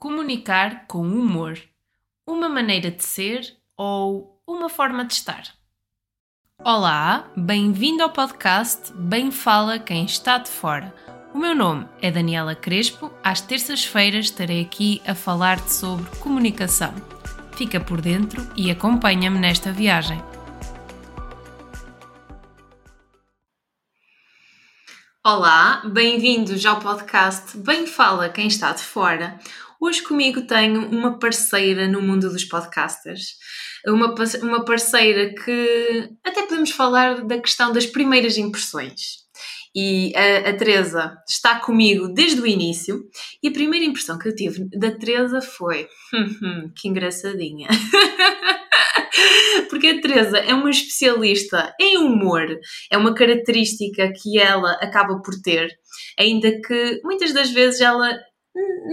Comunicar 0.00 0.86
com 0.86 1.02
humor. 1.02 1.60
Uma 2.26 2.48
maneira 2.48 2.90
de 2.90 3.04
ser 3.04 3.54
ou 3.76 4.42
uma 4.46 4.70
forma 4.70 5.04
de 5.04 5.12
estar? 5.12 5.42
Olá, 6.64 7.30
bem-vindo 7.36 8.02
ao 8.02 8.08
podcast 8.08 8.94
Bem 8.94 9.30
Fala 9.30 9.78
Quem 9.78 10.06
Está 10.06 10.38
de 10.38 10.48
Fora. 10.48 10.94
O 11.34 11.38
meu 11.38 11.54
nome 11.54 11.86
é 12.00 12.10
Daniela 12.10 12.54
Crespo. 12.54 13.12
Às 13.22 13.42
terças-feiras 13.42 14.24
estarei 14.24 14.62
aqui 14.62 15.02
a 15.06 15.14
falar-te 15.14 15.70
sobre 15.70 16.06
comunicação. 16.16 16.94
Fica 17.54 17.78
por 17.78 18.00
dentro 18.00 18.50
e 18.56 18.70
acompanha-me 18.70 19.38
nesta 19.38 19.70
viagem. 19.70 20.18
Olá, 25.22 25.82
bem-vindos 25.84 26.64
ao 26.64 26.80
podcast 26.80 27.54
Bem 27.58 27.86
Fala 27.86 28.30
Quem 28.30 28.46
Está 28.46 28.72
de 28.72 28.82
Fora. 28.82 29.38
Hoje 29.82 30.02
comigo 30.02 30.42
tenho 30.42 30.90
uma 30.90 31.18
parceira 31.18 31.88
no 31.88 32.02
mundo 32.02 32.28
dos 32.28 32.44
podcasters, 32.44 33.36
uma, 33.86 34.14
uma 34.42 34.62
parceira 34.62 35.34
que 35.34 36.10
até 36.22 36.42
podemos 36.42 36.70
falar 36.70 37.24
da 37.24 37.40
questão 37.40 37.72
das 37.72 37.86
primeiras 37.86 38.36
impressões. 38.36 39.20
E 39.74 40.12
a, 40.14 40.50
a 40.50 40.52
Teresa 40.54 41.16
está 41.26 41.58
comigo 41.58 42.08
desde 42.08 42.42
o 42.42 42.46
início 42.46 43.04
e 43.42 43.48
a 43.48 43.52
primeira 43.52 43.86
impressão 43.86 44.18
que 44.18 44.28
eu 44.28 44.34
tive 44.34 44.68
da 44.68 44.90
Teresa 44.90 45.40
foi 45.40 45.88
hum, 46.12 46.36
hum, 46.42 46.72
que 46.76 46.86
engraçadinha. 46.86 47.68
Porque 49.70 49.86
a 49.86 50.00
Teresa 50.00 50.38
é 50.38 50.52
uma 50.52 50.68
especialista 50.68 51.74
em 51.80 51.96
humor, 51.96 52.46
é 52.92 52.98
uma 52.98 53.14
característica 53.14 54.12
que 54.12 54.38
ela 54.38 54.72
acaba 54.72 55.22
por 55.22 55.40
ter, 55.42 55.70
ainda 56.18 56.50
que 56.60 57.00
muitas 57.02 57.32
das 57.32 57.50
vezes 57.50 57.80
ela 57.80 58.14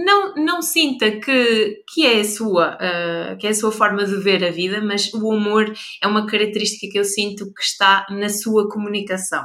não, 0.04 0.34
não 0.34 0.62
sinta 0.62 1.10
que, 1.10 1.82
que, 1.92 2.06
é 2.06 2.20
a 2.20 2.24
sua, 2.24 2.76
uh, 2.76 3.36
que 3.38 3.46
é 3.46 3.50
a 3.50 3.54
sua 3.54 3.72
forma 3.72 4.04
de 4.04 4.16
ver 4.16 4.44
a 4.44 4.50
vida, 4.50 4.80
mas 4.80 5.12
o 5.12 5.28
humor 5.28 5.72
é 6.02 6.06
uma 6.06 6.26
característica 6.26 6.90
que 6.90 6.98
eu 6.98 7.04
sinto 7.04 7.52
que 7.52 7.62
está 7.62 8.06
na 8.10 8.28
sua 8.28 8.68
comunicação. 8.68 9.42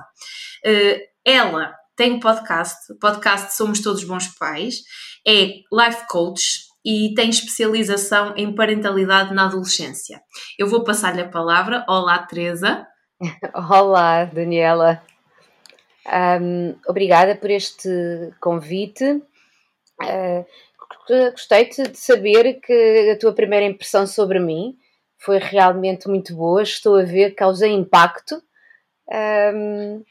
Uh, 0.66 1.00
ela 1.26 1.74
tem 1.96 2.14
um 2.14 2.20
podcast, 2.20 2.76
podcast 3.00 3.56
Somos 3.56 3.82
Todos 3.82 4.04
Bons 4.04 4.28
Pais, 4.38 4.82
é 5.26 5.62
life 5.72 6.08
coach 6.10 6.74
e 6.86 7.14
tem 7.16 7.30
especialização 7.30 8.34
em 8.36 8.54
parentalidade 8.54 9.34
na 9.34 9.46
adolescência. 9.46 10.22
Eu 10.58 10.68
vou 10.68 10.84
passar-lhe 10.84 11.22
a 11.22 11.30
palavra. 11.30 11.86
Olá, 11.88 12.20
Teresa. 12.20 12.86
Olá, 13.70 14.26
Daniela. 14.26 15.02
Um, 16.06 16.76
obrigada 16.88 17.36
por 17.36 17.50
este 17.50 17.90
convite. 18.42 19.22
Uh, 20.02 20.46
gostei 21.32 21.70
de 21.70 21.98
saber 21.98 22.56
que 22.56 23.12
a 23.12 23.20
tua 23.20 23.34
primeira 23.34 23.66
impressão 23.66 24.08
sobre 24.08 24.40
mim 24.40 24.78
foi 25.18 25.38
realmente 25.38 26.08
muito 26.08 26.36
boa. 26.36 26.64
Estou 26.64 26.98
a 26.98 27.04
ver 27.04 27.30
que 27.32 27.36
causei 27.36 27.72
impacto. 27.72 28.42
Um, 29.56 30.04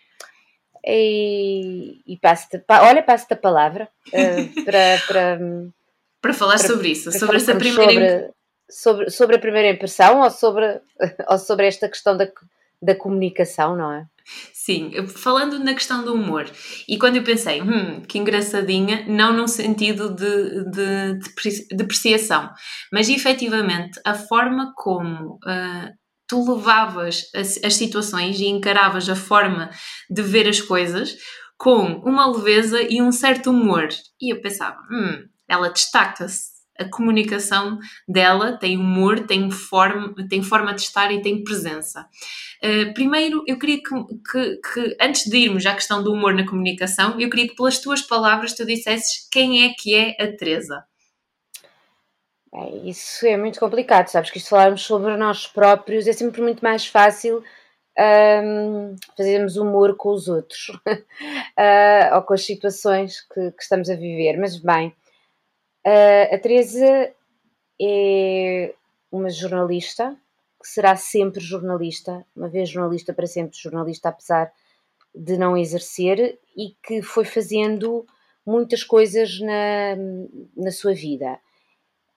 e, 0.85 2.01
e 2.07 2.17
passo-te, 2.19 2.63
olha, 2.69 3.03
passo-te 3.03 3.35
a 3.35 3.37
palavra 3.37 3.89
uh, 4.09 4.65
para, 4.65 4.99
para, 5.07 5.39
para 6.21 6.35
falar 6.35 6.59
para, 6.59 6.67
sobre 6.67 6.89
isso, 6.89 7.13
sobre 7.13 7.37
essa 7.37 7.55
primeira 7.55 8.33
sobre, 8.69 9.05
sobre, 9.05 9.11
sobre, 9.11 9.37
a 9.37 9.39
primeira 9.39 9.71
impressão 9.71 10.21
ou 10.21 10.31
sobre, 10.31 10.81
ou 11.29 11.39
sobre 11.39 11.69
esta 11.69 11.89
questão 11.89 12.17
da, 12.17 12.27
da 12.83 12.95
comunicação, 12.95 13.77
não 13.77 13.93
é? 13.93 14.05
Sim, 14.53 14.93
falando 15.09 15.59
na 15.59 15.75
questão 15.75 16.05
do 16.05 16.15
humor, 16.15 16.49
e 16.89 16.97
quando 16.97 17.17
eu 17.17 17.25
pensei, 17.25 17.61
hum, 17.61 18.03
que 18.03 18.19
engraçadinha, 18.19 19.05
não 19.09 19.33
num 19.33 19.49
sentido 19.49 20.15
de, 20.15 20.65
de, 20.71 21.19
de 21.19 21.77
depreciação, 21.77 22.51
mas 22.93 23.09
efetivamente 23.09 24.01
a 24.07 24.15
forma 24.15 24.73
como 24.77 25.35
uh, 25.35 25.91
tu 26.29 26.55
levavas 26.55 27.25
as, 27.35 27.63
as 27.65 27.75
situações 27.75 28.39
e 28.39 28.47
encaravas 28.47 29.09
a 29.09 29.17
forma 29.17 29.71
de 30.09 30.23
ver 30.23 30.49
as 30.49 30.61
coisas 30.61 31.17
com 31.59 32.01
uma 32.05 32.27
leveza 32.27 32.81
e 32.83 33.03
um 33.03 33.13
certo 33.13 33.51
humor. 33.51 33.89
E 34.21 34.33
eu 34.33 34.41
pensava, 34.41 34.79
hum, 34.91 35.25
ela 35.49 35.69
destaca-se 35.69 36.52
a 36.83 36.91
comunicação 36.91 37.79
dela 38.07 38.57
tem 38.57 38.77
humor, 38.77 39.27
tem 39.27 39.51
forma, 39.51 40.15
tem 40.29 40.43
forma 40.43 40.75
de 40.75 40.83
estar 40.83 41.11
e 41.13 41.23
tem 41.23 41.43
presença. 41.43 42.07
Uh, 42.63 42.93
primeiro, 42.95 43.43
eu 43.47 43.59
queria 43.59 43.79
que, 43.79 43.95
que, 44.31 44.57
que, 44.57 44.97
antes 45.01 45.25
de 45.29 45.37
irmos 45.37 45.67
à 45.67 45.75
questão 45.75 46.03
do 46.03 46.13
humor 46.13 46.35
na 46.35 46.47
comunicação, 46.47 47.19
eu 47.21 47.29
queria 47.29 47.49
que 47.49 47.57
pelas 47.57 47.79
tuas 47.79 48.03
palavras 48.03 48.55
tu 48.55 48.65
dissesses 48.65 49.29
quem 49.31 49.65
é 49.65 49.75
que 49.77 49.95
é 49.95 50.11
a 50.23 50.37
Teresa. 50.37 50.85
É, 52.55 52.77
isso 52.89 53.27
é 53.27 53.37
muito 53.37 53.59
complicado, 53.59 54.09
sabes 54.09 54.31
que 54.31 54.39
isto 54.39 54.51
falarmos 54.51 54.83
sobre 54.83 55.17
nós 55.17 55.47
próprios 55.47 56.07
é 56.07 56.13
sempre 56.13 56.43
muito 56.43 56.61
mais 56.61 56.87
fácil 56.87 57.43
um, 57.99 58.95
fazermos 59.17 59.57
humor 59.57 59.97
com 59.97 60.11
os 60.11 60.29
outros 60.29 60.69
uh, 60.69 62.15
ou 62.15 62.23
com 62.23 62.35
as 62.35 62.45
situações 62.45 63.21
que, 63.23 63.51
que 63.53 63.63
estamos 63.63 63.91
a 63.91 63.95
viver. 63.95 64.39
Mas 64.39 64.57
bem, 64.57 64.95
Uh, 65.87 66.35
a 66.35 66.39
Teresa 66.39 67.13
é 67.81 68.75
uma 69.11 69.29
jornalista 69.31 70.17
que 70.61 70.69
será 70.69 70.95
sempre 70.95 71.41
jornalista, 71.41 72.25
uma 72.37 72.49
vez 72.49 72.69
jornalista 72.69 73.13
para 73.13 73.27
sempre 73.27 73.59
jornalista, 73.59 74.09
apesar 74.11 74.53
de 75.13 75.37
não 75.37 75.57
exercer, 75.57 76.39
e 76.57 76.77
que 76.83 77.03
foi 77.03 77.25
fazendo 77.25 78.07
muitas 78.47 78.85
coisas 78.85 79.41
na, 79.41 79.97
na 80.57 80.71
sua 80.71 80.95
vida. 80.95 81.39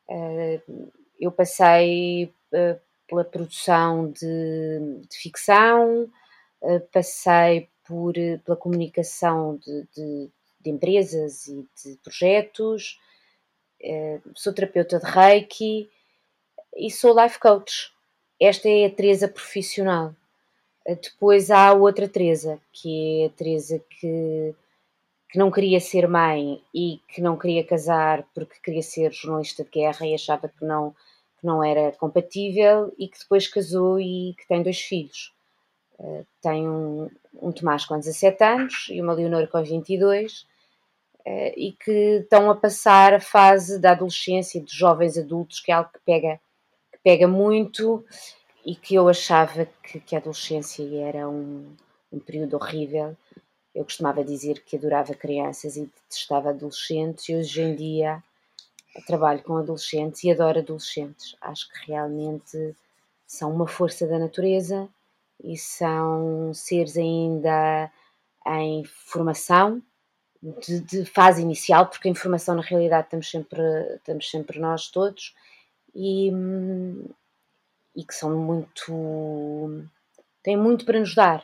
Uh, 0.08 0.92
eu 1.20 1.32
passei 1.32 2.26
uh, 2.54 2.80
pela 3.08 3.24
produção 3.24 4.12
de, 4.12 5.02
de 5.10 5.18
ficção, 5.18 6.10
passei 6.92 7.70
por, 7.88 8.14
pela 8.44 8.58
comunicação 8.58 9.58
de, 9.58 9.88
de, 9.96 10.30
de 10.62 10.70
empresas 10.72 11.48
e 11.48 11.68
de 11.84 11.98
projetos, 12.04 13.00
sou 14.34 14.54
terapeuta 14.54 15.00
de 15.00 15.06
Reiki 15.06 15.90
e 16.76 16.92
sou 16.92 17.20
life 17.20 17.40
coach. 17.40 17.92
Esta 18.40 18.68
é 18.68 18.86
a 18.86 18.90
Teresa 18.90 19.28
profissional. 19.28 20.14
Eh, 20.86 20.96
depois 20.96 21.50
há 21.50 21.74
outra 21.74 22.08
Teresa, 22.08 22.60
que 22.72 23.24
é 23.24 23.26
a 23.28 23.30
Teresa 23.30 23.82
que, 23.90 24.54
que 25.30 25.38
não 25.38 25.50
queria 25.52 25.80
ser 25.80 26.08
mãe 26.08 26.62
e 26.74 27.02
que 27.08 27.22
não 27.22 27.38
queria 27.38 27.64
casar 27.64 28.24
porque 28.34 28.60
queria 28.64 28.84
ser 28.84 29.12
jornalista 29.12 29.64
de 29.64 29.70
guerra 29.70 30.06
e 30.06 30.14
achava 30.14 30.48
que 30.50 30.64
não, 30.66 30.92
que 31.40 31.46
não 31.46 31.64
era 31.64 31.92
compatível 31.94 32.94
e 32.98 33.08
que 33.08 33.20
depois 33.20 33.48
casou 33.48 34.00
e 34.00 34.36
que 34.38 34.48
tem 34.48 34.62
dois 34.62 34.80
filhos. 34.80 35.34
Uh, 35.98 36.26
tem 36.42 36.68
um, 36.68 37.10
um 37.42 37.54
Tomás 37.54 37.86
com 37.86 37.98
17 37.98 38.44
anos 38.44 38.88
e 38.90 39.02
uma 39.02 39.14
Leonor 39.14 39.48
com 39.48 39.64
22 39.64 40.42
uh, 40.42 40.46
e 41.26 41.72
que 41.74 42.20
estão 42.22 42.50
a 42.52 42.56
passar 42.56 43.14
a 43.14 43.20
fase 43.20 43.80
da 43.80 43.92
adolescência 43.92 44.60
e 44.60 44.62
de 44.62 44.76
jovens 44.76 45.18
adultos, 45.18 45.60
que 45.60 45.72
é 45.72 45.76
algo 45.76 45.90
que 45.92 46.00
pega, 46.06 46.40
que 46.92 47.00
pega 47.04 47.28
muito 47.28 48.06
e 48.66 48.76
que 48.76 48.96
eu 48.96 49.10
achava 49.10 49.68
que, 49.84 50.00
que 50.00 50.16
a 50.16 50.20
adolescência 50.20 50.84
era 51.02 51.28
um, 51.28 51.76
um 52.12 52.20
período 52.20 52.56
horrível. 52.56 53.16
Eu 53.74 53.84
costumava 53.84 54.24
dizer 54.24 54.64
que 54.64 54.78
adorava 54.78 55.14
crianças 55.14 55.76
e 55.76 55.86
detestava 55.86 56.50
adolescentes, 56.50 57.28
e 57.28 57.36
hoje 57.36 57.62
em 57.62 57.76
dia 57.76 58.24
trabalho 59.06 59.44
com 59.44 59.58
adolescentes 59.58 60.24
e 60.24 60.32
adoro 60.32 60.60
adolescentes. 60.60 61.36
Acho 61.42 61.70
que 61.70 61.92
realmente 61.92 62.76
são 63.28 63.52
uma 63.52 63.68
força 63.68 64.08
da 64.08 64.18
natureza 64.18 64.88
e 65.44 65.58
são 65.58 66.54
seres 66.54 66.98
ainda 66.98 67.92
em 68.48 68.86
formação 68.86 69.82
de, 70.62 70.80
de, 70.82 71.06
fase 71.06 71.42
inicial, 71.42 71.88
porque 71.88 72.08
a 72.08 72.12
informação 72.12 72.56
na 72.56 72.62
realidade 72.62 73.06
estamos 73.06 73.30
sempre, 73.30 73.62
estamos 73.96 74.30
sempre 74.30 74.60
nós 74.60 74.88
todos, 74.90 75.36
e, 75.94 76.32
e 77.96 78.04
que 78.04 78.14
são 78.14 78.36
muito. 78.38 79.88
têm 80.44 80.58
muito 80.58 80.86
para 80.86 81.00
nos 81.00 81.16
dar. 81.16 81.44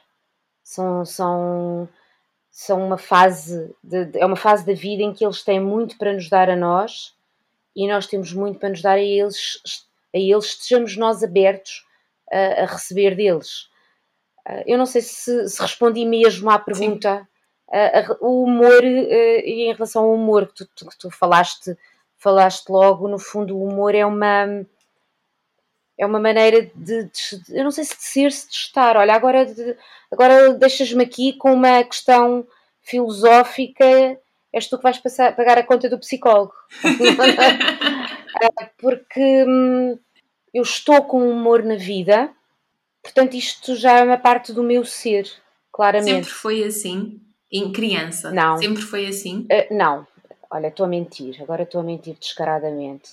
São, 0.64 1.04
são, 1.06 1.90
são 2.52 2.86
uma 2.86 2.98
fase, 2.98 3.74
de, 3.84 4.12
é 4.18 4.26
uma 4.26 4.36
fase 4.36 4.66
da 4.66 4.74
vida 4.74 5.02
em 5.02 5.14
que 5.14 5.26
eles 5.26 5.44
têm 5.44 5.60
muito 5.60 5.98
para 5.98 6.14
nos 6.14 6.30
dar 6.30 6.50
a 6.50 6.56
nós 6.56 7.16
e 7.76 7.88
nós 7.88 8.06
temos 8.06 8.34
muito 8.34 8.60
para 8.60 8.70
nos 8.70 8.82
dar 8.82 8.94
a 8.94 9.02
eles, 9.02 9.62
a 10.14 10.18
eles 10.18 10.46
estejamos 10.46 10.96
nós 10.96 11.24
abertos 11.24 11.86
a, 12.32 12.64
a 12.64 12.66
receber 12.66 13.16
deles. 13.16 13.70
Eu 14.66 14.78
não 14.78 14.86
sei 14.86 15.02
se, 15.02 15.48
se 15.50 15.62
respondi 15.62 16.06
mesmo 16.06 16.50
à 16.50 16.60
pergunta. 16.60 17.20
Sim 17.20 17.31
o 18.20 18.44
humor, 18.44 18.84
eh, 18.84 19.44
e 19.46 19.70
em 19.70 19.74
relação 19.74 20.04
ao 20.04 20.14
humor 20.14 20.48
que 20.48 20.56
tu, 20.56 20.70
tu, 20.76 20.90
que 20.90 20.98
tu 20.98 21.10
falaste, 21.10 21.78
falaste 22.18 22.70
logo, 22.70 23.08
no 23.08 23.18
fundo 23.18 23.58
o 23.58 23.64
humor 23.64 23.96
é 23.96 24.06
uma 24.06 24.66
é 25.98 26.06
uma 26.06 26.20
maneira 26.20 26.64
de, 26.76 27.04
de, 27.04 27.12
eu 27.50 27.64
não 27.64 27.70
sei 27.70 27.84
se 27.84 27.96
de 27.96 28.04
ser, 28.04 28.32
se 28.32 28.50
de 28.50 28.56
estar. 28.56 28.98
Olha, 28.98 29.14
agora, 29.14 29.46
de, 29.46 29.78
agora 30.12 30.52
deixas-me 30.56 31.04
aqui 31.04 31.34
com 31.34 31.54
uma 31.54 31.84
questão 31.84 32.48
filosófica. 32.82 33.86
És 34.52 34.68
tu 34.68 34.78
que 34.78 34.84
vais 34.84 34.98
passar, 34.98 35.36
pagar 35.36 35.60
a 35.60 35.64
conta 35.64 35.88
do 35.88 36.00
psicólogo. 36.00 36.54
porque 38.80 39.46
hum, 39.48 40.00
eu 40.52 40.64
estou 40.64 41.04
com 41.04 41.30
humor 41.30 41.64
na 41.64 41.76
vida, 41.76 42.32
portanto, 43.04 43.36
isto 43.36 43.76
já 43.76 44.00
é 44.00 44.04
uma 44.04 44.18
parte 44.18 44.52
do 44.52 44.64
meu 44.64 44.84
ser, 44.84 45.32
claramente. 45.72 46.26
Sempre 46.26 46.32
foi 46.32 46.64
assim? 46.64 47.22
Em 47.52 47.72
criança? 47.72 48.32
Não. 48.32 48.58
Sempre 48.58 48.82
foi 48.82 49.08
assim? 49.08 49.48
Uh, 49.52 49.76
não. 49.76 50.08
Olha, 50.50 50.68
estou 50.68 50.86
a 50.86 50.90
mentir, 50.90 51.42
agora 51.42 51.64
estou 51.64 51.82
a 51.82 51.84
mentir 51.84 52.16
descaradamente. 52.20 53.12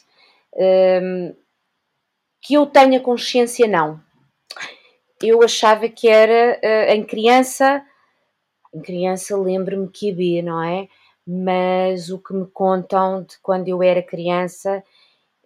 Um, 0.54 1.34
que 2.40 2.54
eu 2.54 2.66
tenha 2.66 3.00
consciência, 3.00 3.66
não. 3.66 4.00
Eu 5.22 5.42
achava 5.42 5.88
que 5.88 6.08
era 6.08 6.58
uh, 6.62 6.92
em 6.92 7.04
criança, 7.04 7.84
em 8.72 8.80
criança 8.80 9.36
lembro-me 9.36 9.88
que 9.88 10.10
havia, 10.10 10.42
não 10.42 10.62
é? 10.62 10.88
Mas 11.26 12.10
o 12.10 12.18
que 12.18 12.32
me 12.32 12.46
contam 12.46 13.22
de 13.22 13.38
quando 13.38 13.68
eu 13.68 13.82
era 13.82 14.02
criança 14.02 14.82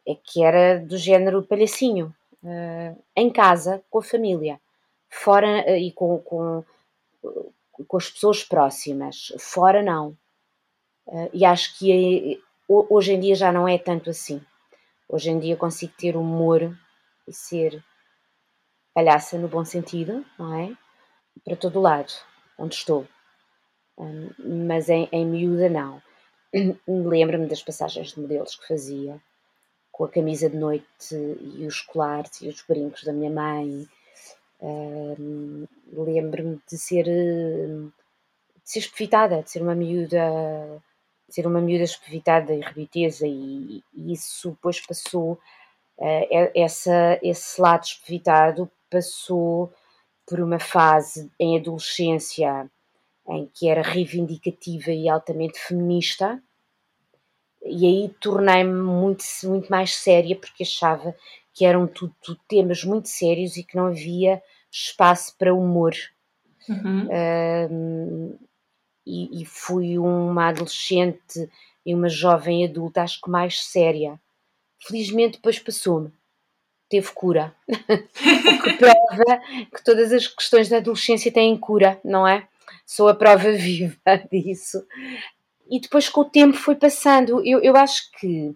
é 0.07 0.15
que 0.15 0.43
era 0.43 0.79
do 0.79 0.97
género 0.97 1.43
palhacinho, 1.43 2.15
uh, 2.43 3.03
em 3.17 3.31
casa, 3.31 3.83
com 3.91 3.99
a 3.99 4.03
família, 4.03 4.61
fora 5.09 5.65
uh, 5.67 5.77
e 5.77 5.91
com, 5.93 6.19
com, 6.19 6.65
com, 7.87 7.97
as 7.97 8.11
pessoas 8.11 8.43
próximas, 8.45 9.33
fora 9.39 9.83
não. 9.83 10.17
Uh, 11.07 11.31
e 11.33 11.45
acho 11.45 11.79
que 11.79 11.93
é, 11.93 12.39
hoje 12.69 13.13
em 13.13 13.21
dia 13.21 13.35
já 13.35 13.53
não 13.53 13.67
é 13.67 13.79
tanto 13.79 14.11
assim. 14.11 14.41
Hoje 15.09 15.31
em 15.31 15.39
dia 15.39 15.57
consigo 15.57 15.93
ter 15.97 16.17
humor 16.17 16.77
e 17.27 17.33
ser 17.33 17.83
palhaça 18.95 19.39
no 19.39 19.49
bom 19.49 19.65
sentido, 19.65 20.25
não 20.39 20.55
é? 20.55 20.77
Para 21.45 21.57
todo 21.57 21.81
lado, 21.81 22.13
onde 22.59 22.75
estou. 22.75 23.07
Um, 23.99 24.31
mas 24.69 24.89
em, 24.89 25.09
em 25.13 25.27
miúda, 25.27 25.69
não. 25.69 26.03
Lembro-me 26.87 27.47
das 27.47 27.63
passagens 27.63 28.13
de 28.13 28.21
modelos 28.21 28.57
que 28.57 28.69
fazia 28.69 29.21
com 29.91 30.05
a 30.05 30.09
camisa 30.09 30.49
de 30.49 30.57
noite 30.57 30.87
e 31.13 31.67
os 31.67 31.81
colares 31.81 32.41
e 32.41 32.49
os 32.49 32.63
brincos 32.63 33.05
da 33.05 33.13
minha 33.13 33.31
mãe. 33.31 33.87
Lembro-me 35.93 36.61
de 36.71 36.79
ser, 36.79 37.05
de 37.05 37.91
ser 38.63 38.79
espevitada, 38.79 39.43
de 39.43 39.51
ser 39.51 39.61
uma 39.61 39.75
miúda, 39.75 40.81
de 41.29 41.35
ser 41.35 41.47
uma 41.47 41.61
miúda 41.61 41.85
espevitada 41.85 42.55
e 42.55 42.61
rebiteza, 42.61 43.27
e, 43.27 43.83
e 43.93 44.13
isso 44.13 44.51
depois 44.51 44.81
passou, 44.81 45.33
uh, 45.99 46.51
essa, 46.55 47.19
esse 47.23 47.61
lado 47.61 47.85
espevitado 47.85 48.71
passou 48.89 49.73
por 50.27 50.41
uma 50.41 50.61
fase 50.61 51.31
em 51.41 51.59
adolescência 51.59 52.71
em 53.29 53.51
que 53.53 53.69
era 53.69 53.83
reivindicativa 53.83 54.91
e 54.91 55.09
altamente 55.09 55.59
feminista, 55.59 56.41
e 57.65 57.87
aí 57.87 58.09
tornei-me 58.21 58.73
muito, 58.73 59.25
muito 59.45 59.69
mais 59.69 59.95
séria 59.95 60.37
porque 60.37 60.65
achava 60.65 61.17
que 61.53 61.65
eram 61.65 61.87
tudo, 61.87 62.15
tudo, 62.23 62.41
temas 62.49 62.85
muito 62.85 63.09
sérios 63.09 63.57
e 63.57 63.65
que 63.65 63.77
não 63.77 63.87
havia 63.87 64.43
espaço 64.71 65.37
para 65.39 65.55
humor. 65.55 65.95
Uhum. 66.69 67.09
Um, 67.71 68.39
e, 69.05 69.43
e, 69.43 69.45
fui 69.45 69.99
uma 69.99 70.49
adolescente 70.49 71.51
e 71.85 71.95
uma 71.95 72.09
jovem 72.09 72.65
adulta, 72.65 73.03
acho 73.03 73.21
que 73.21 73.29
mais 73.29 73.65
séria. 73.65 74.21
Felizmente 74.81 75.39
depois 75.39 75.59
passou-me. 75.59 76.13
Teve 76.89 77.11
cura. 77.13 77.55
o 77.69 78.63
que 78.63 78.73
prova 78.75 79.41
que 79.75 79.85
todas 79.85 80.13
as 80.13 80.29
questões 80.29 80.69
da 80.69 80.77
adolescência 80.77 81.33
têm 81.33 81.57
cura, 81.57 82.01
não 82.05 82.27
é? 82.27 82.47
Sou 82.87 83.09
a 83.09 83.15
prova 83.15 83.51
viva 83.53 84.17
disso 84.31 84.87
e 85.73 85.81
depois 85.81 86.07
com 86.07 86.21
o 86.21 86.29
tempo 86.29 86.55
foi 86.55 86.75
passando. 86.77 87.43
Eu, 87.47 87.63
eu 87.63 87.75
acho 87.75 88.11
que 88.21 88.55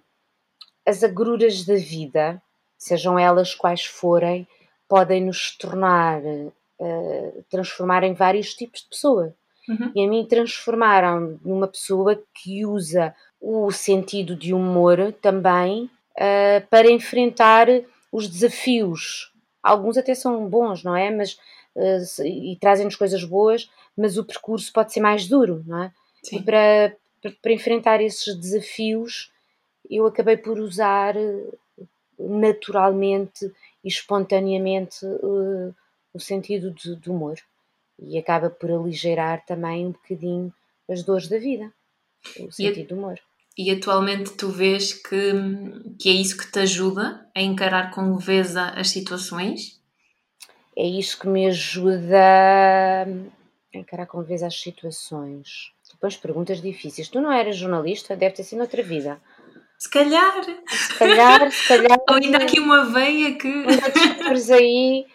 as 0.86 1.02
agruras 1.02 1.64
da 1.64 1.74
vida, 1.74 2.42
sejam 2.78 3.18
elas 3.18 3.54
quais 3.54 3.84
forem, 3.84 4.46
podem 4.88 5.24
nos 5.24 5.56
tornar, 5.56 6.20
uh, 6.22 7.44
transformar 7.50 8.04
em 8.04 8.14
vários 8.14 8.54
tipos 8.54 8.82
de 8.82 8.88
pessoa. 8.88 9.34
Uhum. 9.68 9.92
E 9.94 10.04
a 10.04 10.08
mim 10.08 10.26
transformaram 10.26 11.40
numa 11.44 11.66
pessoa 11.66 12.22
que 12.34 12.64
usa 12.64 13.14
o 13.40 13.70
sentido 13.72 14.36
de 14.36 14.54
humor 14.54 15.12
também 15.20 15.90
uh, 16.12 16.66
para 16.70 16.90
enfrentar 16.90 17.66
os 18.12 18.28
desafios. 18.28 19.32
Alguns 19.62 19.96
até 19.96 20.14
são 20.14 20.48
bons, 20.48 20.84
não 20.84 20.94
é? 20.94 21.10
Mas, 21.10 21.32
uh, 21.74 22.24
e 22.24 22.56
trazem-nos 22.60 22.94
coisas 22.94 23.24
boas, 23.24 23.68
mas 23.96 24.16
o 24.16 24.24
percurso 24.24 24.72
pode 24.72 24.92
ser 24.92 25.00
mais 25.00 25.26
duro, 25.26 25.64
não 25.66 25.84
é? 25.84 25.92
Sim. 26.22 26.36
E 26.36 26.42
para, 26.42 26.96
para 27.42 27.52
enfrentar 27.52 28.00
esses 28.00 28.36
desafios, 28.36 29.32
eu 29.90 30.06
acabei 30.06 30.36
por 30.36 30.58
usar 30.58 31.14
naturalmente 32.18 33.52
e 33.84 33.88
espontaneamente 33.88 35.04
uh, 35.04 35.74
o 36.12 36.20
sentido 36.20 36.70
de, 36.70 36.96
de, 36.96 37.10
humor 37.10 37.38
e 37.98 38.18
acaba 38.18 38.50
por 38.50 38.70
aligeirar 38.70 39.44
também 39.44 39.86
um 39.86 39.92
bocadinho 39.92 40.52
as 40.88 41.02
dores 41.02 41.28
da 41.28 41.38
vida, 41.38 41.72
o 42.40 42.50
sentido 42.50 42.80
e, 42.80 42.86
do 42.86 42.94
humor. 42.96 43.20
E 43.56 43.70
atualmente 43.70 44.32
tu 44.32 44.48
vês 44.48 44.92
que, 44.92 45.32
que 45.98 46.08
é 46.08 46.12
isso 46.12 46.36
que 46.36 46.50
te 46.50 46.58
ajuda 46.60 47.26
a 47.34 47.40
encarar 47.40 47.90
com 47.90 48.14
leveza 48.14 48.70
as 48.70 48.90
situações? 48.90 49.80
É 50.76 50.86
isso 50.86 51.18
que 51.18 51.26
me 51.26 51.46
ajuda 51.46 52.18
a 53.74 53.78
encarar 53.78 54.06
com 54.06 54.18
leveza 54.18 54.46
as 54.46 54.60
situações. 54.60 55.72
Depois 55.90 56.16
perguntas 56.16 56.60
difíceis. 56.60 57.08
Tu 57.08 57.18
não 57.18 57.32
eras 57.32 57.56
jornalista? 57.56 58.14
Deve 58.14 58.34
ter 58.34 58.44
sido 58.44 58.60
outra 58.60 58.82
vida. 58.82 59.18
Se 59.78 59.90
calhar. 59.90 60.44
Se 60.68 60.98
calhar, 60.98 61.50
se 61.50 61.68
calhar. 61.68 61.98
Ou 62.08 62.16
ainda 62.16 62.38
aqui 62.38 62.60
uma 62.60 62.84
veia 62.86 63.36
que. 63.36 63.48
Ainda 63.48 64.54
aí. 64.54 65.06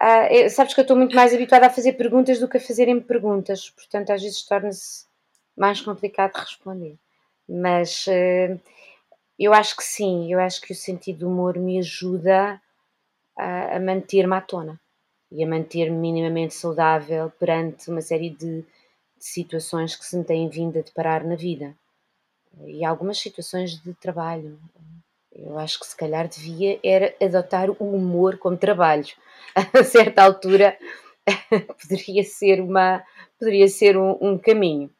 Uh, 0.00 0.48
sabes 0.50 0.74
que 0.74 0.80
eu 0.80 0.82
estou 0.82 0.96
muito 0.96 1.16
mais 1.16 1.34
habituada 1.34 1.66
a 1.66 1.70
fazer 1.70 1.94
perguntas 1.94 2.38
do 2.38 2.46
que 2.46 2.56
a 2.56 2.60
fazerem 2.60 3.00
perguntas, 3.00 3.68
portanto 3.70 4.10
às 4.10 4.22
vezes 4.22 4.44
torna-se 4.44 5.06
mais 5.56 5.80
complicado 5.80 6.34
de 6.34 6.40
responder. 6.40 6.96
Mas 7.48 8.06
uh, 8.06 8.60
eu 9.36 9.52
acho 9.52 9.76
que 9.76 9.82
sim, 9.82 10.32
eu 10.32 10.38
acho 10.38 10.60
que 10.60 10.72
o 10.72 10.76
sentido 10.76 11.20
do 11.20 11.28
humor 11.28 11.58
me 11.58 11.80
ajuda 11.80 12.62
a, 13.36 13.76
a 13.76 13.80
manter-me 13.80 14.36
à 14.36 14.40
tona 14.40 14.80
e 15.32 15.42
a 15.42 15.46
manter-me 15.48 15.96
minimamente 15.96 16.54
saudável 16.54 17.32
perante 17.38 17.90
uma 17.90 18.00
série 18.00 18.30
de 18.30 18.64
de 19.18 19.26
situações 19.26 19.96
que 19.96 20.04
se 20.04 20.16
me 20.16 20.24
têm 20.24 20.48
vindo 20.48 20.78
a 20.78 20.82
deparar 20.82 21.26
na 21.26 21.34
vida 21.34 21.74
e 22.66 22.84
algumas 22.84 23.18
situações 23.18 23.80
de 23.82 23.94
trabalho. 23.94 24.58
Eu 25.32 25.58
acho 25.58 25.78
que 25.78 25.86
se 25.86 25.96
calhar 25.96 26.28
devia 26.28 26.78
era 26.82 27.14
adotar 27.22 27.70
o 27.70 27.94
humor 27.94 28.38
como 28.38 28.56
trabalho. 28.56 29.06
A 29.54 29.84
certa 29.84 30.22
altura 30.22 30.76
poderia 31.80 32.24
ser 32.24 32.60
uma 32.60 33.04
poderia 33.38 33.68
ser 33.68 33.96
um, 33.96 34.18
um, 34.20 34.38
caminho. 34.38 34.90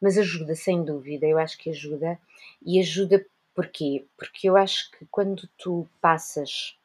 Mas 0.00 0.16
ajuda, 0.16 0.54
sem 0.54 0.82
dúvida, 0.82 1.26
eu 1.26 1.38
acho 1.38 1.58
que 1.58 1.68
ajuda. 1.68 2.18
E 2.64 2.80
ajuda 2.80 3.24
porquê? 3.54 4.06
Porque 4.16 4.48
eu 4.48 4.56
acho 4.56 4.90
que 4.92 5.04
quando 5.10 5.46
tu 5.58 5.86
passas 6.00 6.78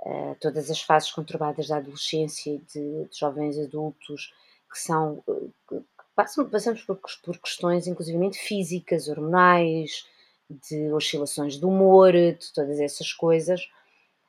uh, 0.00 0.36
todas 0.40 0.70
as 0.70 0.80
fases 0.80 1.12
conturbadas 1.12 1.68
da 1.68 1.76
adolescência 1.76 2.58
de, 2.72 3.04
de 3.04 3.16
jovens 3.16 3.56
adultos 3.58 4.32
que 4.70 4.80
são 4.80 5.22
que 5.68 5.80
passam, 6.14 6.48
passamos 6.48 6.82
por, 6.82 6.98
por 7.22 7.38
questões 7.38 7.86
inclusivamente 7.86 8.38
físicas, 8.38 9.08
hormonais, 9.08 10.06
de 10.48 10.92
oscilações 10.92 11.58
de 11.58 11.64
humor, 11.64 12.12
de 12.12 12.52
todas 12.54 12.80
essas 12.80 13.12
coisas. 13.12 13.68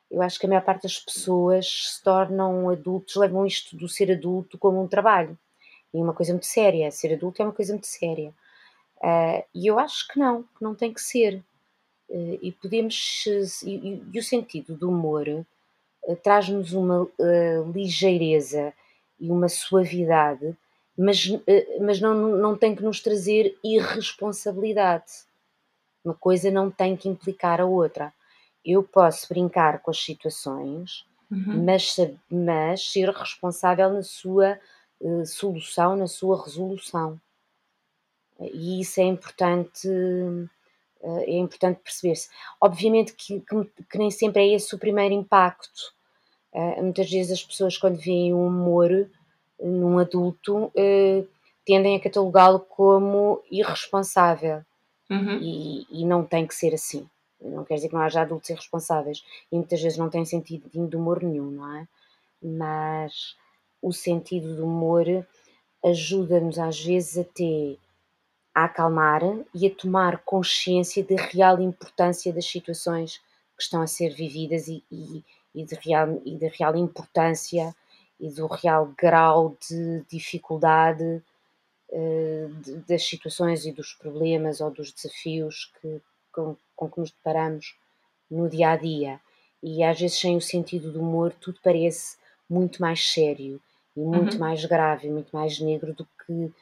Eu 0.09 0.21
acho 0.21 0.39
que 0.39 0.45
a 0.45 0.49
maior 0.49 0.63
parte 0.63 0.83
das 0.83 0.99
pessoas 0.99 1.67
se 1.67 2.03
tornam 2.03 2.69
adultos, 2.69 3.15
levam 3.15 3.45
isto 3.45 3.75
do 3.75 3.87
ser 3.87 4.11
adulto 4.11 4.57
como 4.57 4.81
um 4.81 4.87
trabalho 4.87 5.37
e 5.93 5.97
uma 5.97 6.13
coisa 6.13 6.33
muito 6.33 6.45
séria. 6.45 6.91
Ser 6.91 7.13
adulto 7.13 7.41
é 7.41 7.45
uma 7.45 7.53
coisa 7.53 7.73
muito 7.73 7.87
séria. 7.87 8.33
Uh, 8.97 9.43
e 9.53 9.67
eu 9.67 9.77
acho 9.77 10.07
que 10.07 10.19
não, 10.19 10.43
que 10.43 10.61
não 10.61 10.75
tem 10.75 10.93
que 10.93 11.01
ser. 11.01 11.43
Uh, 12.09 12.39
e 12.41 12.51
podemos. 12.51 13.25
E, 13.63 14.01
e, 14.13 14.19
o 14.19 14.23
sentido 14.23 14.75
do 14.75 14.89
humor 14.89 15.27
uh, 15.27 16.15
traz-nos 16.17 16.73
uma 16.73 17.07
ligeireza 17.73 18.73
e 19.19 19.31
uma 19.31 19.49
suavidade, 19.49 20.55
mas, 20.97 21.27
eh, 21.45 21.77
mas 21.81 21.99
não, 21.99 22.13
não 22.37 22.57
tem 22.57 22.75
que 22.75 22.83
nos 22.83 23.01
trazer 23.01 23.57
irresponsabilidade. 23.63 25.25
Uma 26.03 26.13
coisa 26.13 26.49
não 26.49 26.71
tem 26.71 26.95
que 26.95 27.09
implicar 27.09 27.59
a 27.59 27.65
outra. 27.65 28.13
Eu 28.63 28.83
posso 28.83 29.27
brincar 29.27 29.81
com 29.81 29.91
as 29.91 29.97
situações, 29.97 31.05
uhum. 31.29 31.63
mas, 31.65 31.95
mas 32.29 32.91
ser 32.91 33.09
responsável 33.09 33.91
na 33.91 34.03
sua 34.03 34.59
uh, 34.99 35.25
solução, 35.25 35.95
na 35.95 36.07
sua 36.07 36.43
resolução. 36.43 37.19
E 38.39 38.81
isso 38.81 38.99
é 38.99 39.03
importante, 39.03 39.87
uh, 39.87 40.49
é 41.01 41.37
importante 41.37 41.81
perceber-se. 41.83 42.29
Obviamente 42.59 43.13
que, 43.13 43.41
que, 43.41 43.83
que, 43.89 43.97
nem 43.97 44.11
sempre 44.11 44.41
é 44.41 44.55
esse 44.55 44.73
o 44.73 44.79
primeiro 44.79 45.13
impacto. 45.13 45.93
Uh, 46.53 46.83
muitas 46.83 47.09
vezes 47.09 47.33
as 47.33 47.43
pessoas, 47.43 47.77
quando 47.77 47.97
veem 47.97 48.33
o 48.33 48.47
humor 48.47 49.09
num 49.59 49.97
adulto, 49.99 50.65
uh, 50.65 51.27
tendem 51.65 51.95
a 51.95 51.99
catalogá-lo 51.99 52.59
como 52.59 53.41
irresponsável. 53.49 54.63
Uhum. 55.09 55.37
E, 55.39 56.01
e, 56.01 56.05
não 56.05 56.23
tem 56.25 56.47
que 56.47 56.55
ser 56.55 56.73
assim. 56.73 57.07
não 57.39 57.63
quer 57.63 57.75
dizer 57.75 57.89
que 57.89 57.93
não 57.93 58.01
haja 58.01 58.21
adultos 58.21 58.49
irresponsáveis 58.49 59.23
e 59.51 59.55
muitas 59.55 59.79
vezes 59.79 59.97
não 59.99 60.09
têm 60.09 60.25
sentido 60.25 60.67
de 60.67 60.95
humor 60.95 61.21
nenhum, 61.21 61.51
não 61.51 61.77
é? 61.77 61.87
Mas 62.41 63.35
o 63.81 63.93
sentido 63.93 64.55
do 64.55 64.65
humor 64.65 65.05
ajuda-nos 65.83 66.57
às 66.57 66.83
vezes 66.83 67.19
até 67.19 67.77
a 68.53 68.63
acalmar 68.63 69.21
e 69.53 69.67
a 69.67 69.75
tomar 69.75 70.17
consciência 70.19 71.03
da 71.03 71.21
real 71.21 71.61
importância 71.61 72.33
das 72.33 72.45
situações 72.45 73.21
que 73.55 73.61
estão 73.61 73.81
a 73.81 73.87
ser 73.87 74.09
vividas 74.13 74.67
e, 74.67 74.83
e, 74.91 75.23
e, 75.53 75.63
de, 75.63 75.75
real, 75.75 76.21
e 76.25 76.37
da 76.37 76.47
real 76.47 76.75
importância 76.75 77.75
e 78.19 78.29
do 78.29 78.47
real 78.47 78.91
grau 78.97 79.55
de 79.69 80.03
dificuldade 80.09 81.21
uh, 81.89 82.49
de, 82.61 82.77
das 82.87 83.03
situações 83.05 83.65
e 83.65 83.71
dos 83.71 83.93
problemas 83.93 84.61
ou 84.61 84.71
dos 84.71 84.91
desafios 84.91 85.71
que, 85.79 86.01
com, 86.31 86.55
com 86.75 86.89
que 86.89 86.99
nos 86.99 87.11
deparamos 87.11 87.77
no 88.29 88.49
dia 88.49 88.71
a 88.71 88.77
dia. 88.77 89.19
E 89.61 89.83
às 89.83 89.99
vezes, 89.99 90.19
sem 90.19 90.35
o 90.37 90.41
sentido 90.41 90.91
do 90.91 91.01
humor, 91.01 91.33
tudo 91.39 91.59
parece 91.63 92.17
muito 92.49 92.81
mais 92.81 93.11
sério 93.11 93.59
e 93.95 93.99
muito 93.99 94.33
uhum. 94.33 94.39
mais 94.39 94.63
grave, 94.65 95.09
muito 95.09 95.35
mais 95.35 95.59
negro 95.59 95.93
do 95.93 96.05
que 96.25 96.53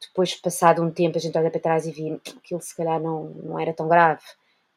depois, 0.00 0.34
passado 0.36 0.82
um 0.82 0.90
tempo, 0.90 1.18
a 1.18 1.20
gente 1.20 1.36
olha 1.36 1.50
para 1.50 1.60
trás 1.60 1.86
e 1.86 1.90
vê 1.90 2.18
que 2.22 2.38
aquilo 2.38 2.60
se 2.60 2.74
calhar 2.76 3.00
não, 3.00 3.24
não 3.24 3.58
era 3.58 3.72
tão 3.72 3.88
grave. 3.88 4.22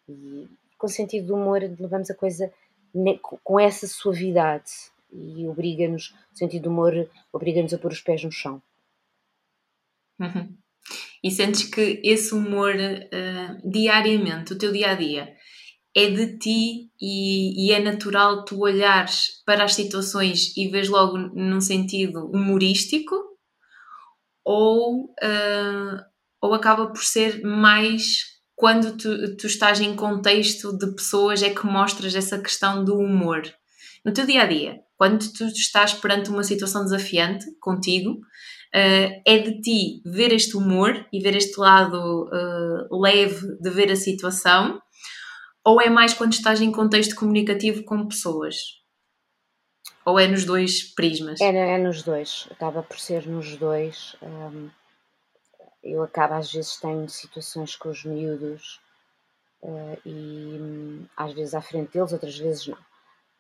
E 0.10 0.48
com 0.78 0.88
sentido 0.88 1.28
do 1.28 1.36
humor, 1.36 1.62
levamos 1.62 2.10
a 2.10 2.16
coisa 2.16 2.52
com 3.44 3.60
essa 3.60 3.88
suavidade 3.88 4.72
e 5.18 5.48
obriga-nos, 5.48 6.14
o 6.34 6.38
sentido 6.38 6.64
do 6.64 6.70
humor 6.70 7.10
obriga-nos 7.34 7.74
a 7.74 7.78
pôr 7.78 7.92
os 7.92 8.02
pés 8.02 8.24
no 8.24 8.32
chão. 8.32 8.62
Uhum. 10.20 10.56
E 11.24 11.32
sentes 11.32 11.64
que 11.64 12.02
esse 12.04 12.34
humor 12.34 12.74
uh, 12.76 13.70
diariamente, 13.70 14.54
o 14.54 14.58
teu 14.58 14.72
dia 14.72 14.92
a 14.92 14.96
dia, 14.96 15.36
é 15.96 16.12
de 16.12 16.38
ti 16.38 16.92
e, 17.02 17.68
e, 17.68 17.72
é 17.72 17.80
natural 17.80 18.46
tu 18.46 18.60
olhares 18.60 19.42
para 19.46 19.64
as 19.64 19.74
situações 19.74 20.56
e 20.56 20.68
vês 20.68 20.88
logo 20.90 21.18
num 21.18 21.60
sentido 21.60 22.30
humorístico 22.30 23.16
ou, 24.46 25.06
uh, 25.06 26.00
ou 26.40 26.54
acaba 26.54 26.88
por 26.88 27.04
ser 27.04 27.42
mais 27.42 28.38
quando 28.56 28.96
tu, 28.96 29.36
tu 29.38 29.48
estás 29.48 29.82
em 29.82 29.96
contexto 29.96 30.78
de 30.78 30.94
pessoas 30.94 31.42
é 31.42 31.50
que 31.50 31.66
mostras 31.66 32.16
essa 32.16 32.40
questão 32.40 32.86
do 32.86 32.98
humor 32.98 33.42
no 34.06 34.14
teu 34.14 34.26
dia 34.26 34.44
a 34.44 34.46
dia, 34.46 34.80
quando 34.98 35.32
tu 35.32 35.46
estás 35.46 35.94
perante 35.94 36.30
uma 36.30 36.44
situação 36.44 36.84
desafiante 36.84 37.46
contigo, 37.60 38.12
uh, 38.12 39.22
é 39.26 39.40
de 39.40 39.62
ti 39.62 40.02
ver 40.06 40.34
este 40.34 40.58
humor 40.58 41.06
e 41.12 41.22
ver 41.22 41.36
este 41.36 41.60
lado 41.60 42.26
uh, 42.26 43.02
leve 43.02 43.58
de 43.62 43.70
ver 43.70 43.92
a 43.92 43.96
situação, 43.96 44.82
ou 45.64 45.82
é 45.82 45.90
mais 45.90 46.14
quando 46.14 46.34
estás 46.34 46.62
em 46.62 46.72
contexto 46.72 47.16
comunicativo 47.16 47.84
com 47.84 48.08
pessoas? 48.08 48.56
Ou 50.06 50.18
é 50.18 50.26
nos 50.26 50.46
dois 50.46 50.84
prismas? 50.84 51.42
É, 51.42 51.48
é 51.48 51.78
nos 51.78 52.02
dois, 52.02 52.48
acaba 52.50 52.82
por 52.82 52.98
ser 52.98 53.28
nos 53.28 53.58
dois. 53.58 54.16
Um, 54.22 54.70
eu 55.84 56.02
acabo, 56.02 56.36
às 56.36 56.52
vezes, 56.52 56.78
tenho 56.78 57.10
situações 57.10 57.76
com 57.76 57.90
os 57.90 58.06
miúdos 58.06 58.80
uh, 59.62 59.98
e 60.06 60.58
um, 60.62 61.06
às 61.16 61.34
vezes 61.34 61.54
à 61.54 61.62
frente 61.62 61.92
deles, 61.92 62.14
outras 62.14 62.38
vezes 62.38 62.68
não. 62.68 62.87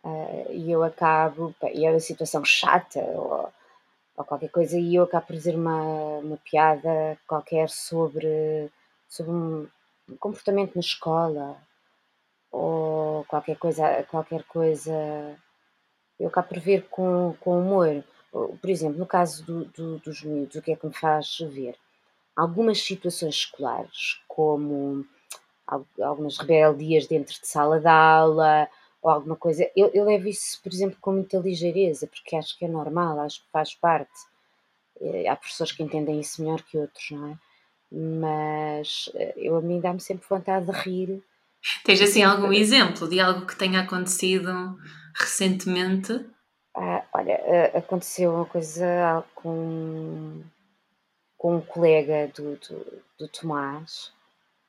Uh, 0.07 0.53
e 0.53 0.71
eu 0.71 0.83
acabo, 0.83 1.53
e 1.73 1.85
é 1.85 1.89
uma 1.89 1.99
situação 1.99 2.45
chata 2.45 2.99
ou, 2.99 3.51
ou, 4.15 4.23
qualquer 4.23 4.49
coisa, 4.49 4.79
e 4.79 4.95
eu 4.95 5.03
acabo 5.03 5.27
por 5.27 5.35
dizer 5.35 5.53
uma, 5.53 5.81
uma 6.19 6.37
piada 6.37 7.19
qualquer 7.27 7.69
sobre, 7.69 8.71
sobre 9.09 9.33
um 9.33 9.67
comportamento 10.17 10.75
na 10.75 10.79
escola 10.79 11.57
ou 12.49 13.25
qualquer 13.25 13.57
coisa, 13.57 14.03
qualquer 14.03 14.43
coisa 14.43 14.93
eu 16.17 16.29
acabo 16.29 16.47
por 16.47 16.59
ver 16.59 16.87
com, 16.89 17.35
com 17.41 17.59
humor. 17.59 18.01
Por 18.31 18.69
exemplo, 18.69 18.97
no 18.97 19.05
caso 19.05 19.43
do, 19.45 19.65
do, 19.65 19.99
dos 19.99 20.23
miúdos, 20.23 20.55
o 20.55 20.61
que 20.61 20.71
é 20.71 20.75
que 20.77 20.87
me 20.87 20.93
faz 20.93 21.37
ver? 21.39 21.75
Algumas 22.33 22.81
situações 22.81 23.35
escolares, 23.35 24.21
como 24.25 25.05
algumas 26.01 26.37
rebeldias 26.37 27.07
dentro 27.07 27.33
de 27.33 27.45
sala 27.45 27.77
de 27.77 27.87
aula 27.87 28.69
ou 29.01 29.11
alguma 29.11 29.35
coisa, 29.35 29.69
eu, 29.75 29.91
eu 29.93 30.05
levo 30.05 30.27
isso, 30.27 30.61
por 30.61 30.71
exemplo, 30.71 30.97
com 30.99 31.13
muita 31.13 31.37
ligeireza, 31.37 32.07
porque 32.07 32.35
acho 32.35 32.57
que 32.57 32.65
é 32.65 32.67
normal, 32.67 33.19
acho 33.19 33.43
que 33.43 33.51
faz 33.51 33.73
parte. 33.75 34.11
Eh, 34.99 35.27
há 35.27 35.35
professores 35.35 35.71
que 35.71 35.83
entendem 35.83 36.19
isso 36.19 36.41
melhor 36.41 36.61
que 36.63 36.77
outros, 36.77 37.11
não 37.11 37.27
é? 37.27 37.37
Mas 37.91 39.09
eh, 39.15 39.33
eu 39.37 39.55
a 39.55 39.61
mim 39.61 39.79
dá-me 39.79 39.99
sempre 39.99 40.27
vontade 40.27 40.65
de 40.65 40.71
rir. 40.71 41.23
Tens 41.83 42.01
assim 42.01 42.23
algum 42.23 42.51
exemplo 42.51 43.07
de 43.07 43.19
algo 43.19 43.45
que 43.45 43.55
tenha 43.55 43.81
acontecido 43.81 44.77
recentemente? 45.15 46.25
Ah, 46.75 47.03
olha, 47.13 47.41
ah, 47.45 47.77
aconteceu 47.77 48.33
uma 48.33 48.45
coisa 48.45 49.23
com, 49.35 50.43
com 51.37 51.57
um 51.57 51.61
colega 51.61 52.31
do, 52.35 52.55
do, 52.57 53.03
do 53.19 53.27
Tomás, 53.27 54.11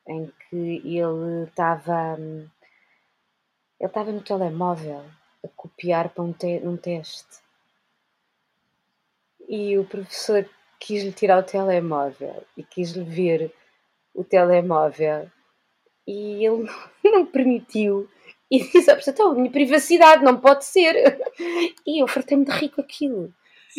em 0.07 0.31
que 0.49 0.81
ele 0.85 1.47
estava 1.47 2.17
ele 3.79 3.89
estava 3.89 4.11
no 4.11 4.21
telemóvel 4.21 5.03
a 5.43 5.47
copiar 5.55 6.09
para 6.09 6.23
um, 6.23 6.33
te, 6.33 6.59
um 6.63 6.75
teste. 6.75 7.39
E 9.47 9.77
o 9.77 9.85
professor 9.85 10.47
quis-lhe 10.79 11.11
tirar 11.11 11.39
o 11.39 11.43
telemóvel 11.43 12.43
e 12.55 12.63
quis-lhe 12.63 13.03
ver 13.03 13.53
o 14.13 14.23
telemóvel 14.23 15.29
e 16.05 16.45
ele 16.45 16.67
não, 17.03 17.25
permitiu 17.27 18.09
e 18.51 18.63
disse, 18.63 18.91
então, 19.07 19.31
a 19.31 19.35
minha 19.35 19.51
privacidade 19.51 20.23
não 20.23 20.37
pode 20.37 20.65
ser. 20.65 20.95
E 21.85 22.01
eu 22.01 22.07
fartei-me 22.07 22.45
de 22.45 22.51
rir 22.51 22.69
com 22.69 22.81
aquilo. 22.81 23.33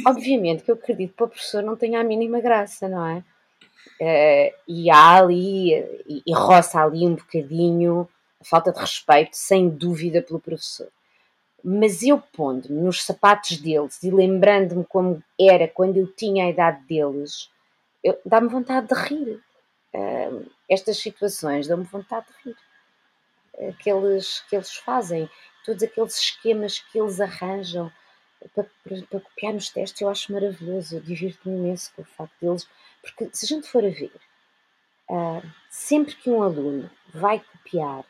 Obviamente 0.06 0.62
que 0.62 0.70
eu 0.70 0.74
acredito 0.74 1.14
que 1.14 1.22
o 1.22 1.28
professor 1.28 1.62
não 1.62 1.76
tenha 1.76 2.00
a 2.00 2.04
mínima 2.04 2.40
graça, 2.40 2.88
não 2.88 3.06
é? 3.06 3.24
Uh, 4.00 4.54
e 4.66 4.90
há 4.90 5.16
ali, 5.16 5.74
e, 6.08 6.22
e 6.26 6.32
roça 6.32 6.82
ali 6.82 7.06
um 7.06 7.14
bocadinho 7.14 8.08
falta 8.42 8.72
de 8.72 8.78
respeito, 8.78 9.36
sem 9.36 9.68
dúvida, 9.68 10.22
pelo 10.22 10.40
professor. 10.40 10.88
Mas 11.62 12.02
eu 12.02 12.18
pondo-me 12.18 12.80
nos 12.80 13.02
sapatos 13.02 13.58
deles 13.58 14.02
e 14.02 14.10
lembrando-me 14.10 14.84
como 14.84 15.22
era 15.38 15.68
quando 15.68 15.98
eu 15.98 16.06
tinha 16.06 16.46
a 16.46 16.50
idade 16.50 16.82
deles, 16.86 17.50
dá-me 18.24 18.48
vontade 18.48 18.88
de 18.88 18.94
rir. 18.94 19.42
Uh, 19.92 20.48
estas 20.68 20.98
situações 20.98 21.66
dão-me 21.66 21.84
vontade 21.84 22.26
de 22.28 22.50
rir 22.50 22.56
que 23.78 23.90
eles, 23.90 24.40
que 24.48 24.56
eles 24.56 24.74
fazem, 24.74 25.28
todos 25.64 25.82
aqueles 25.82 26.18
esquemas 26.18 26.78
que 26.78 26.98
eles 26.98 27.20
arranjam 27.20 27.92
para, 28.54 28.64
para, 28.82 29.02
para 29.02 29.20
copiar 29.20 29.52
nos 29.52 29.68
testes, 29.68 30.00
eu 30.00 30.08
acho 30.08 30.32
maravilhoso, 30.32 30.96
eu 30.96 31.00
divirto-me 31.00 31.56
imenso 31.56 31.92
com 31.94 32.02
o 32.02 32.04
facto 32.04 32.34
deles, 32.40 32.68
porque 33.02 33.28
se 33.32 33.44
a 33.44 33.48
gente 33.48 33.68
for 33.68 33.84
a 33.84 33.90
ver, 33.90 34.12
uh, 35.10 35.42
sempre 35.68 36.14
que 36.14 36.30
um 36.30 36.42
aluno 36.42 36.90
vai 37.12 37.40
copiar, 37.40 38.04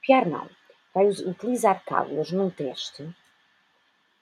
copiar 0.00 0.26
não, 0.26 0.48
vai 0.94 1.06
utilizar 1.08 1.84
cábulas 1.84 2.32
num 2.32 2.48
teste, 2.50 3.08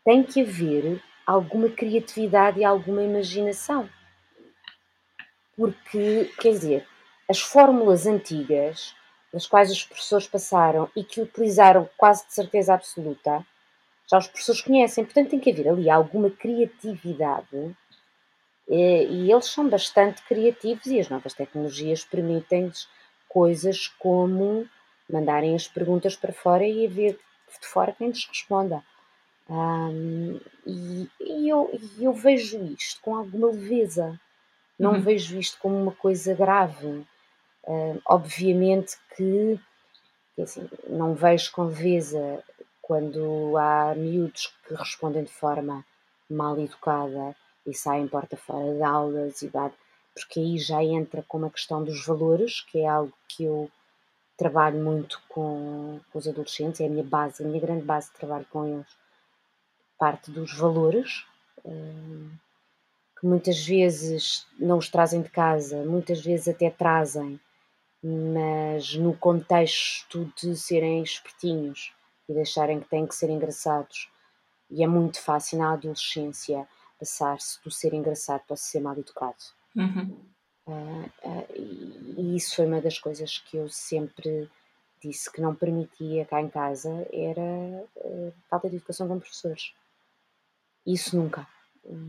tem 0.05 0.25
que 0.25 0.43
haver 0.43 1.03
alguma 1.25 1.69
criatividade 1.69 2.61
e 2.61 2.65
alguma 2.65 3.03
imaginação. 3.03 3.89
Porque, 5.57 6.33
quer 6.41 6.51
dizer, 6.51 6.89
as 7.29 7.41
fórmulas 7.41 8.07
antigas 8.07 8.95
das 9.33 9.47
quais 9.47 9.71
os 9.71 9.85
professores 9.85 10.27
passaram 10.27 10.91
e 10.97 11.05
que 11.05 11.21
utilizaram 11.21 11.89
quase 11.97 12.27
de 12.27 12.35
certeza 12.35 12.75
absoluta, 12.75 13.45
já 14.11 14.19
os 14.19 14.27
professores 14.27 14.63
conhecem. 14.63 15.05
Portanto, 15.05 15.31
tem 15.31 15.41
que 15.41 15.51
haver 15.51 15.69
ali 15.69 15.91
alguma 15.91 16.31
criatividade 16.31 17.77
e 18.69 19.31
eles 19.31 19.47
são 19.47 19.69
bastante 19.69 20.23
criativos 20.23 20.87
e 20.87 20.99
as 20.99 21.09
novas 21.09 21.35
tecnologias 21.35 22.05
permitem-lhes 22.05 22.89
coisas 23.29 23.89
como 23.99 24.69
mandarem 25.09 25.55
as 25.55 25.67
perguntas 25.67 26.17
para 26.17 26.33
fora 26.33 26.67
e 26.67 26.87
haver 26.87 27.19
de 27.61 27.67
fora 27.67 27.93
quem 27.93 28.09
lhes 28.09 28.27
responda. 28.27 28.83
Um, 29.49 30.38
e, 30.67 31.09
e 31.21 31.49
eu, 31.49 31.71
eu, 31.99 32.12
vejo 32.12 32.62
isto 32.65 33.00
com 33.00 33.17
alguma 33.17 33.49
leveza, 33.49 34.21
não 34.79 34.93
uhum. 34.93 35.00
vejo 35.00 35.38
isto 35.38 35.59
como 35.59 35.77
uma 35.81 35.93
coisa 35.93 36.35
grave. 36.35 37.07
Uh, 37.65 38.00
obviamente 38.07 38.97
que 39.17 39.59
assim, 40.41 40.69
não 40.87 41.15
vejo 41.15 41.50
com 41.53 41.65
leveza 41.65 42.43
quando 42.81 43.57
há 43.59 43.95
miúdos 43.95 44.53
que 44.67 44.75
respondem 44.75 45.25
de 45.25 45.33
forma 45.33 45.85
mal 46.31 46.59
educada 46.59 47.35
e 47.67 47.75
saem 47.75 48.09
porta 48.09 48.37
fora 48.37 48.75
de 48.75 48.83
aulas 48.83 49.43
e 49.43 49.50
porque 50.15 50.41
aí 50.41 50.59
já 50.59 50.83
entra 50.83 51.23
com 51.27 51.38
uma 51.38 51.50
questão 51.50 51.85
dos 51.85 52.05
valores, 52.05 52.62
que 52.62 52.81
é 52.81 52.88
algo 52.88 53.12
que 53.29 53.45
eu 53.45 53.71
trabalho 54.38 54.83
muito 54.83 55.21
com, 55.28 56.00
com 56.11 56.18
os 56.18 56.26
adolescentes, 56.26 56.80
é 56.80 56.87
a 56.87 56.88
minha 56.88 57.04
base, 57.04 57.42
a 57.42 57.47
minha 57.47 57.61
grande 57.61 57.85
base 57.85 58.11
de 58.11 58.14
trabalho 58.14 58.47
com 58.50 58.64
eles, 58.64 58.87
parte 59.99 60.30
dos 60.30 60.54
valores, 60.54 61.26
uh, 61.64 62.30
que 63.18 63.26
muitas 63.26 63.66
vezes 63.66 64.47
não 64.59 64.78
os 64.78 64.88
trazem 64.88 65.21
de 65.21 65.28
casa, 65.28 65.85
muitas 65.85 66.21
vezes 66.21 66.49
até 66.49 66.71
trazem 66.71 67.38
mas 68.02 68.95
no 68.95 69.16
contexto 69.16 70.33
de 70.37 70.57
serem 70.57 71.02
espertinhos 71.02 71.92
e 72.28 72.33
de 72.33 72.40
acharem 72.40 72.80
que 72.80 72.88
têm 72.88 73.07
que 73.07 73.14
ser 73.14 73.28
engraçados, 73.30 74.09
e 74.71 74.85
é 74.85 74.87
muito 74.87 75.21
fácil 75.21 75.59
na 75.59 75.73
adolescência 75.73 76.68
passar-se 76.99 77.62
do 77.64 77.71
ser 77.71 77.95
engraçado 77.95 78.42
para 78.47 78.57
ser 78.57 78.80
mal 78.80 78.97
educado. 78.97 79.37
Uhum. 79.75 80.16
Uh, 80.69 81.11
e, 81.57 82.37
isso 82.37 82.57
foi 82.57 82.67
uma 82.67 82.81
das 82.81 82.99
coisas 82.99 83.39
que 83.39 83.57
eu 83.57 83.69
sempre 83.71 84.49
disse 85.03 85.33
que 85.33 85.41
não 85.41 85.55
permitia 85.55 86.27
cá 86.27 86.43
em 86.43 86.49
casa 86.49 86.91
era 87.13 87.41
uh, 87.97 88.33
falta 88.51 88.69
de 88.69 88.77
educação 88.77 89.09
com 89.09 89.19
professores. 89.19 89.73
Isso 90.87 91.17
nunca. 91.17 91.47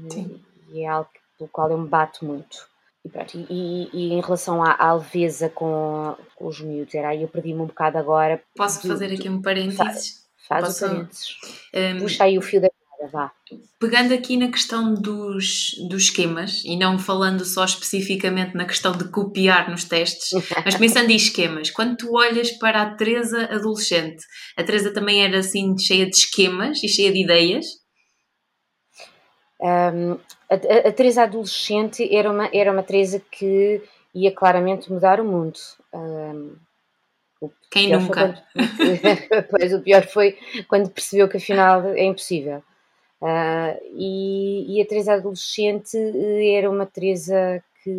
Sim. 0.10 0.44
E 0.70 0.82
é 0.82 0.88
algo 0.88 1.10
pelo 1.38 1.50
qual 1.50 1.72
eu 1.72 1.78
me 1.78 1.88
bato 1.88 2.25
muito. 2.25 2.68
E, 3.04 3.10
pronto, 3.10 3.38
e, 3.50 3.89
e, 3.94 4.13
em 4.13 4.22
relação 4.22 4.62
à, 4.62 4.75
à 4.78 4.94
leveza 4.94 5.50
com, 5.50 6.18
com, 6.36 6.48
os 6.48 6.60
miúdos, 6.60 6.94
era 6.94 7.10
aí 7.10 7.22
eu 7.22 7.30
perdi-me 7.30 7.62
um 7.62 7.68
bocado 7.68 7.98
agora. 7.98 8.44
Posso 8.56 8.86
fazer 8.86 9.13
aqui 9.13 9.30
um 9.30 9.42
parênteses? 9.42 9.78
Faz, 9.78 10.30
faz 10.48 10.66
Posso... 10.66 10.86
o 10.86 10.89
parênteses. 10.89 11.38
Um, 11.74 12.00
Puxa 12.00 12.24
aí 12.25 12.38
o 12.38 12.42
fio 12.42 12.60
da 12.60 12.69
vá. 13.12 13.32
Pegando 13.80 14.13
aqui 14.13 14.38
na 14.38 14.50
questão 14.50 14.94
dos, 14.94 15.72
dos 15.89 16.04
esquemas, 16.04 16.63
e 16.63 16.78
não 16.78 16.98
falando 16.98 17.44
só 17.44 17.66
especificamente 17.66 18.56
na 18.56 18.66
questão 18.66 18.92
de 18.92 19.10
copiar 19.10 19.70
nos 19.70 19.84
testes, 19.84 20.30
mas 20.63 20.75
pensando 20.75 21.10
em 21.10 21.16
esquemas, 21.16 21.70
quando 21.70 21.98
tu 21.98 22.16
olhas 22.16 22.51
para 22.51 22.82
a 22.82 22.96
Teresa 22.96 23.46
adolescente, 23.46 24.24
a 24.58 24.63
Teresa 24.63 24.94
também 24.94 25.24
era 25.24 25.39
assim 25.39 25.78
cheia 25.78 26.06
de 26.06 26.16
esquemas 26.16 26.84
e 26.84 26.88
cheia 26.88 27.12
de 27.12 27.24
ideias? 27.24 27.66
Um, 29.62 30.13
a, 30.50 30.88
a, 30.88 30.92
Teresa 30.92 31.24
adolescente 31.24 32.08
era 32.16 32.32
uma, 32.32 32.50
era 32.54 32.72
uma 32.72 32.84
Teresa 32.84 33.22
que 33.32 33.82
ia 34.16 34.32
claramente 34.32 34.92
mudar 34.92 35.20
o 35.20 35.25
mundo. 35.25 35.60
Um, 35.94 36.56
Quem 37.70 37.92
nunca? 37.92 38.42
Quando, 38.54 39.48
pois 39.51 39.74
o 39.74 39.82
pior 39.82 40.06
foi 40.08 40.38
quando 40.68 40.89
percebeu 40.89 41.28
que 41.28 41.38
afinal 41.38 41.86
é 41.89 42.06
impossível. 42.06 42.63
Uh, 43.22 43.76
e, 43.96 44.78
e, 44.78 44.82
a 44.82 44.86
Teresa 44.86 45.14
adolescente 45.16 45.98
eh, 45.98 46.54
era 46.54 46.70
uma 46.70 46.86
Teresa 46.86 47.62
que, 47.84 47.92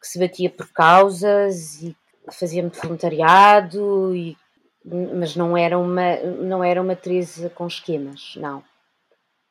que, 0.00 0.06
se 0.06 0.20
batia 0.20 0.48
por 0.48 0.68
causas 0.68 1.82
e 1.82 1.96
fazia 2.30 2.62
muito 2.62 2.80
voluntariado, 2.80 4.14
e, 4.14 4.36
mas 4.84 5.34
não 5.34 5.56
era 5.56 5.76
uma 5.76 6.16
não 6.16 6.62
era 6.62 6.80
uma 6.80 6.94
Teresa 6.94 7.50
com 7.50 7.66
esquemas, 7.66 8.34
não. 8.36 8.62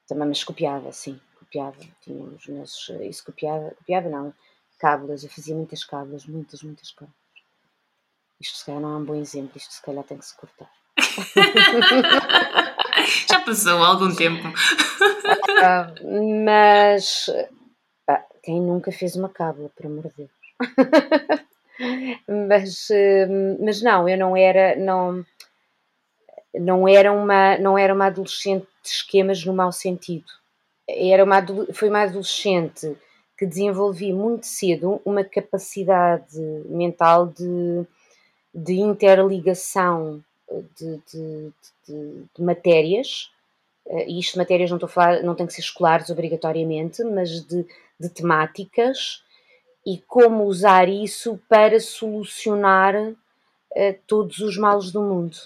Também 0.08 0.30
mas 0.30 0.46
copiava, 0.46 0.94
sim, 0.94 1.20
copiava. 1.38 1.76
Tínhamos 2.02 2.48
meus, 2.48 2.90
isso 3.02 3.26
copiava, 3.26 3.72
copiava 3.72 4.08
não, 4.08 4.34
cábulas, 4.80 5.24
eu 5.24 5.30
fazia 5.30 5.56
muitas 5.56 5.84
cábulas, 5.84 6.26
muitas, 6.26 6.64
muitas 6.64 6.92
cábulas. 6.92 7.18
Isto 8.40 8.60
se 8.60 8.66
calhar 8.66 8.82
não 8.82 8.94
é 8.94 8.98
um 8.98 9.04
bom 9.04 9.16
exemplo, 9.16 9.58
isto 9.58 9.74
se 9.74 9.82
calhar 9.82 10.06
tem 10.06 10.18
que 10.18 10.26
se 10.26 10.38
cortar. 10.38 10.72
Já 13.30 13.40
passou 13.42 13.84
algum 13.84 14.14
tempo. 14.14 14.48
Uh, 14.48 16.46
mas 16.46 17.30
ah, 18.08 18.24
quem 18.44 18.62
nunca 18.62 18.92
fez 18.92 19.16
uma 19.16 19.30
cábula, 19.30 19.72
por 19.76 19.86
amor 19.86 20.10
de 20.10 20.14
Deus. 20.18 20.30
mas, 22.48 22.90
uh, 22.90 23.64
mas 23.64 23.82
não, 23.82 24.08
eu 24.08 24.18
não 24.18 24.38
era, 24.38 24.76
não, 24.76 25.26
não 26.54 26.88
era 26.88 27.12
uma, 27.12 27.58
não 27.58 27.76
era 27.78 27.94
uma 27.94 28.06
adolescente 28.08 28.66
de 28.84 28.90
esquemas 28.90 29.44
no 29.46 29.54
mau 29.54 29.72
sentido. 29.72 30.26
Era 30.88 31.24
uma, 31.24 31.46
foi 31.74 31.90
uma 31.90 32.04
adolescente 32.04 32.96
que 33.38 33.46
desenvolvi 33.46 34.12
muito 34.14 34.48
cedo 34.48 35.00
uma 35.06 35.24
capacidade 35.24 36.40
mental 36.66 37.28
de, 37.28 37.86
de 38.54 38.80
interligação 38.80 40.24
de, 40.78 41.02
de, 41.12 41.54
de, 41.88 42.24
de 42.36 42.44
matérias, 42.44 43.32
uh, 43.86 44.04
e 44.08 44.20
isto 44.20 44.34
de 44.34 44.40
matérias 44.40 44.70
não 44.70 44.78
estou 44.78 44.88
a 44.88 44.92
falar, 44.92 45.24
não 45.24 45.36
tem 45.36 45.46
que 45.46 45.54
ser 45.54 45.62
escolares 45.62 46.10
obrigatoriamente, 46.10 47.04
mas 47.04 47.42
de, 47.46 47.66
de 48.00 48.10
temáticas 48.10 49.24
e 49.86 49.98
como 50.00 50.44
usar 50.46 50.90
isso 50.90 51.40
para 51.48 51.80
solucionar 51.80 52.96
uh, 52.96 53.16
todos 54.06 54.40
os 54.40 54.58
males 54.58 54.92
do 54.92 55.02
mundo. 55.02 55.38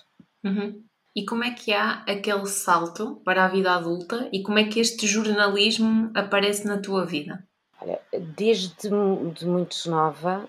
Uhum. 0.44 0.82
E 1.16 1.26
como 1.26 1.44
é 1.44 1.52
que 1.52 1.74
há 1.74 2.04
aquele 2.08 2.46
salto 2.48 3.22
para 3.26 3.46
a 3.46 3.48
vida 3.50 3.74
adulta 3.74 4.30
e 4.32 4.42
como 4.42 4.60
é 4.60 4.64
que 4.64 4.80
este 4.80 5.06
jornalismo 5.06 6.10
aparece 6.16 6.66
na 6.66 6.78
tua 6.78 7.06
vida? 7.06 7.44
Olha, 7.82 8.00
desde 8.36 8.90
de 9.36 9.46
muito 9.46 9.90
nova 9.90 10.48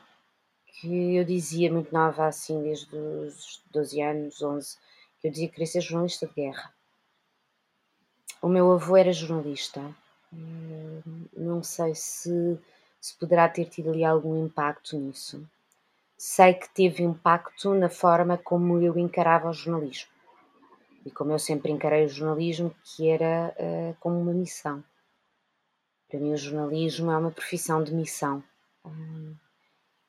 que 0.83 1.15
eu 1.15 1.25
dizia 1.25 1.73
muito 1.73 1.95
nova, 1.95 2.27
assim, 2.27 2.61
desde 2.61 2.97
os 2.97 3.63
12 3.71 4.03
anos, 4.03 4.43
11, 4.43 4.77
que 5.21 5.29
eu 5.29 5.31
dizia 5.31 5.47
que 5.47 5.53
queria 5.55 5.67
ser 5.69 5.81
jornalista 5.81 6.27
de 6.27 6.35
guerra. 6.35 6.75
O 8.43 8.49
meu 8.49 8.73
avô 8.73 8.97
era 8.97 9.13
jornalista. 9.13 9.81
Hum, 10.33 11.01
não 11.37 11.63
sei 11.63 11.95
se, 11.95 12.59
se 13.01 13.17
poderá 13.17 13.49
ter 13.49 13.67
tido 13.67 13.91
ali 13.91 14.05
algum 14.05 14.45
impacto 14.45 14.99
nisso. 14.99 15.49
Sei 16.19 16.55
que 16.55 16.69
teve 16.69 17.05
impacto 17.05 17.73
na 17.75 17.89
forma 17.89 18.37
como 18.37 18.83
eu 18.83 18.99
encarava 18.99 19.51
o 19.51 19.55
jornalismo. 19.55 20.11
E 21.07 21.13
como 21.13 21.31
eu 21.31 21.39
sempre 21.39 21.71
encarei 21.71 22.07
o 22.07 22.09
jornalismo, 22.09 22.75
que 22.83 23.09
era 23.09 23.55
uh, 23.57 23.97
como 24.01 24.21
uma 24.21 24.33
missão. 24.33 24.83
Para 26.09 26.19
mim, 26.19 26.33
o 26.33 26.37
jornalismo 26.37 27.13
é 27.13 27.17
uma 27.17 27.31
profissão 27.31 27.85
de 27.85 27.95
missão. 27.95 28.43
Hum, 28.85 29.37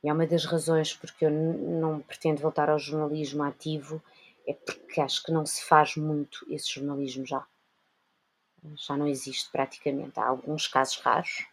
e 0.03 0.09
é 0.09 0.13
uma 0.13 0.27
das 0.27 0.43
razões 0.43 0.93
porque 0.93 1.25
eu 1.25 1.31
não 1.31 2.01
pretendo 2.01 2.41
voltar 2.41 2.69
ao 2.69 2.77
jornalismo 2.77 3.41
ativo, 3.41 4.03
é 4.45 4.53
porque 4.53 4.99
acho 4.99 5.23
que 5.23 5.31
não 5.31 5.45
se 5.45 5.63
faz 5.63 5.95
muito 5.95 6.45
esse 6.49 6.69
jornalismo 6.69 7.25
já. 7.25 7.45
Já 8.75 8.97
não 8.97 9.07
existe 9.07 9.49
praticamente. 9.49 10.19
Há 10.19 10.27
alguns 10.27 10.67
casos 10.67 10.97
raros, 10.97 11.45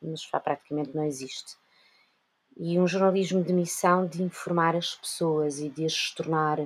mas 0.00 0.22
já 0.22 0.38
praticamente 0.38 0.94
não 0.94 1.04
existe. 1.04 1.56
E 2.56 2.78
um 2.78 2.86
jornalismo 2.86 3.42
de 3.42 3.52
missão 3.52 4.06
de 4.06 4.22
informar 4.22 4.76
as 4.76 4.94
pessoas 4.94 5.58
e 5.58 5.68
de 5.68 5.84
as 5.84 6.12
tornar 6.12 6.58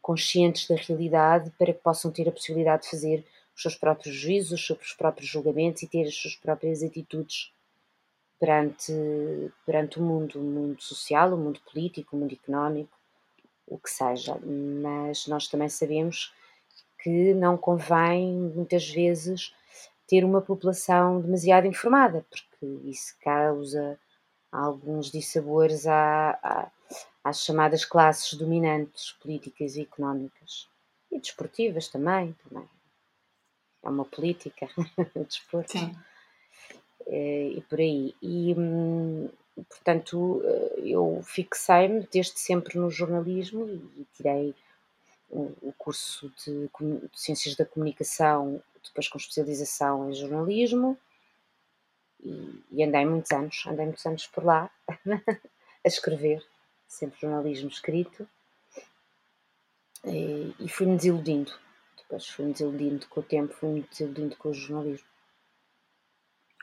conscientes 0.00 0.66
da 0.66 0.76
realidade 0.76 1.50
para 1.58 1.74
que 1.74 1.80
possam 1.80 2.10
ter 2.10 2.26
a 2.28 2.32
possibilidade 2.32 2.84
de 2.84 2.90
fazer 2.90 3.24
os 3.54 3.62
seus 3.62 3.74
próprios 3.74 4.14
juízos, 4.14 4.60
os 4.60 4.66
seus 4.66 4.94
próprios 4.94 5.28
julgamentos 5.28 5.82
e 5.82 5.86
ter 5.86 6.06
as 6.06 6.14
suas 6.14 6.36
próprias 6.36 6.82
atitudes 6.82 7.52
perante, 8.38 8.92
perante 9.66 9.98
o 9.98 10.02
mundo, 10.02 10.38
o 10.40 10.44
mundo 10.44 10.82
social, 10.82 11.32
o 11.34 11.36
mundo 11.36 11.60
político, 11.60 12.16
o 12.16 12.20
mundo 12.20 12.32
económico, 12.32 12.96
o 13.66 13.78
que 13.78 13.90
seja. 13.90 14.38
Mas 14.82 15.26
nós 15.26 15.48
também 15.48 15.68
sabemos 15.68 16.32
que 17.02 17.34
não 17.34 17.56
convém, 17.56 18.32
muitas 18.32 18.88
vezes, 18.88 19.54
ter 20.06 20.24
uma 20.24 20.40
população 20.40 21.20
demasiado 21.20 21.66
informada, 21.66 22.24
porque 22.30 22.66
isso 22.88 23.14
causa 23.22 23.98
alguns 24.50 25.10
dissabores 25.10 25.86
à, 25.86 26.30
à, 26.42 26.70
às 27.22 27.44
chamadas 27.44 27.84
classes 27.84 28.34
dominantes 28.34 29.12
políticas 29.12 29.76
e 29.76 29.82
económicas. 29.82 30.68
E 31.10 31.18
desportivas 31.18 31.88
também, 31.88 32.34
também. 32.48 32.68
É 33.82 33.88
uma 33.88 34.04
política, 34.04 34.68
o 35.14 35.24
desporto. 35.24 35.72
Sim. 35.72 35.94
Eh, 37.08 37.52
e 37.56 37.60
por 37.62 37.80
aí. 37.80 38.14
E, 38.22 38.54
hum, 38.56 39.28
portanto, 39.68 40.42
eh, 40.44 40.80
eu 40.84 41.20
fixei-me 41.24 42.06
desde 42.12 42.38
sempre 42.38 42.78
no 42.78 42.90
jornalismo 42.90 43.66
e 43.66 44.06
tirei 44.14 44.54
o 45.30 45.74
curso 45.76 46.32
de, 46.38 46.68
de 46.68 47.20
Ciências 47.20 47.54
da 47.54 47.66
Comunicação, 47.66 48.62
depois 48.82 49.08
com 49.08 49.18
especialização 49.18 50.10
em 50.10 50.14
jornalismo, 50.14 50.96
e, 52.24 52.64
e, 52.72 52.82
andei 52.82 53.04
muitos 53.04 53.30
anos, 53.30 53.64
andei 53.66 53.84
muitos 53.84 54.06
anos 54.06 54.26
por 54.26 54.44
lá 54.44 54.70
a 55.84 55.88
escrever, 55.88 56.42
sempre 56.86 57.20
jornalismo 57.20 57.68
escrito, 57.68 58.26
e, 60.04 60.54
e 60.58 60.68
fui-me 60.68 60.96
desiludindo. 60.96 61.52
Depois 61.98 62.26
fui-me 62.26 62.52
desiludindo 62.52 63.06
com 63.08 63.20
o 63.20 63.22
tempo, 63.22 63.52
fui-me 63.52 63.82
desiludindo 63.82 64.34
com 64.36 64.48
o 64.48 64.54
jornalismo. 64.54 65.06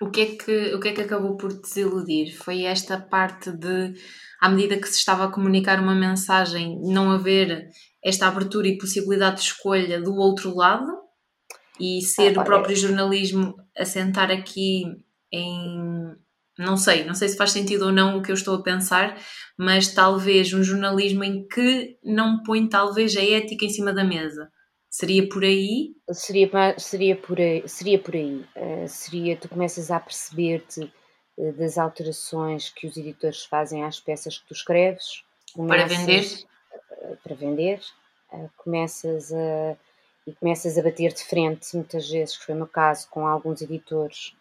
O 0.02 0.10
que, 0.10 0.22
é 0.22 0.26
que, 0.36 0.76
o 0.76 0.80
que 0.80 0.90
é 0.90 0.94
que 0.94 1.02
acabou 1.02 1.38
por 1.38 1.54
desiludir? 1.54 2.36
Foi 2.36 2.64
esta 2.64 3.00
parte 3.00 3.52
de, 3.52 3.94
à 4.42 4.50
medida 4.50 4.78
que 4.78 4.90
se 4.90 4.98
estava 4.98 5.26
a 5.26 5.32
comunicar 5.32 5.80
uma 5.80 5.96
mensagem, 5.96 6.78
não 6.82 7.12
haver 7.12 7.70
esta 8.04 8.28
abertura 8.28 8.68
e 8.68 8.78
possibilidade 8.78 9.38
de 9.38 9.44
escolha 9.44 10.02
do 10.02 10.14
outro 10.16 10.54
lado? 10.54 10.92
E 11.80 12.02
ser 12.02 12.38
ah, 12.38 12.42
o 12.42 12.46
próprio 12.46 12.76
jornalismo 12.76 13.56
assentar 13.78 14.32
aqui 14.32 14.84
em. 15.32 16.14
Não 16.58 16.78
sei, 16.78 17.04
não 17.04 17.14
sei 17.14 17.28
se 17.28 17.38
faz 17.38 17.52
sentido 17.52 17.88
ou 17.88 17.92
não 17.92 18.18
o 18.18 18.22
que 18.22 18.32
eu 18.32 18.36
estou 18.36 18.56
a 18.56 18.64
pensar, 18.64 19.18
mas 19.58 19.94
talvez 19.94 20.54
um 20.54 20.64
jornalismo 20.64 21.24
em 21.24 21.46
que 21.48 21.98
não 22.02 22.42
põe 22.44 22.68
talvez 22.68 23.16
a 23.18 23.22
ética 23.22 23.66
em 23.66 23.70
cima 23.70 23.94
da 23.94 24.06
mesa 24.06 24.50
Seria 24.98 25.28
por 25.28 25.44
aí? 25.44 25.94
Seria, 26.14 26.50
seria, 26.80 27.18
por 27.18 27.38
aí, 27.38 27.68
seria 27.68 28.00
por 28.00 28.16
aí. 28.16 28.48
Uh, 28.56 28.88
seria, 28.88 29.36
tu 29.36 29.50
começas 29.50 29.92
a 29.92 30.00
perceber-te 30.00 30.90
eh, 31.38 31.52
das 31.52 31.78
alterações 31.78 32.70
que 32.70 32.88
os 32.88 32.96
editores 32.96 33.44
fazem 33.44 33.84
às 33.84 34.00
peças 34.00 34.38
que 34.38 34.48
tu 34.48 34.54
escreves. 34.54 35.22
Para 35.68 35.86
vender? 35.86 36.46
Para 37.22 37.36
vender. 37.36 37.82
Começas 38.56 39.34
a, 39.34 39.76
e 40.26 40.34
começas 40.34 40.78
a 40.78 40.82
bater 40.82 41.12
de 41.12 41.26
frente, 41.26 41.76
muitas 41.76 42.10
vezes, 42.10 42.38
que 42.38 42.46
foi 42.46 42.56
o 42.56 42.60
meu 42.60 42.68
caso, 42.68 43.10
com 43.10 43.28
alguns 43.28 43.62
editores. 43.62 44.34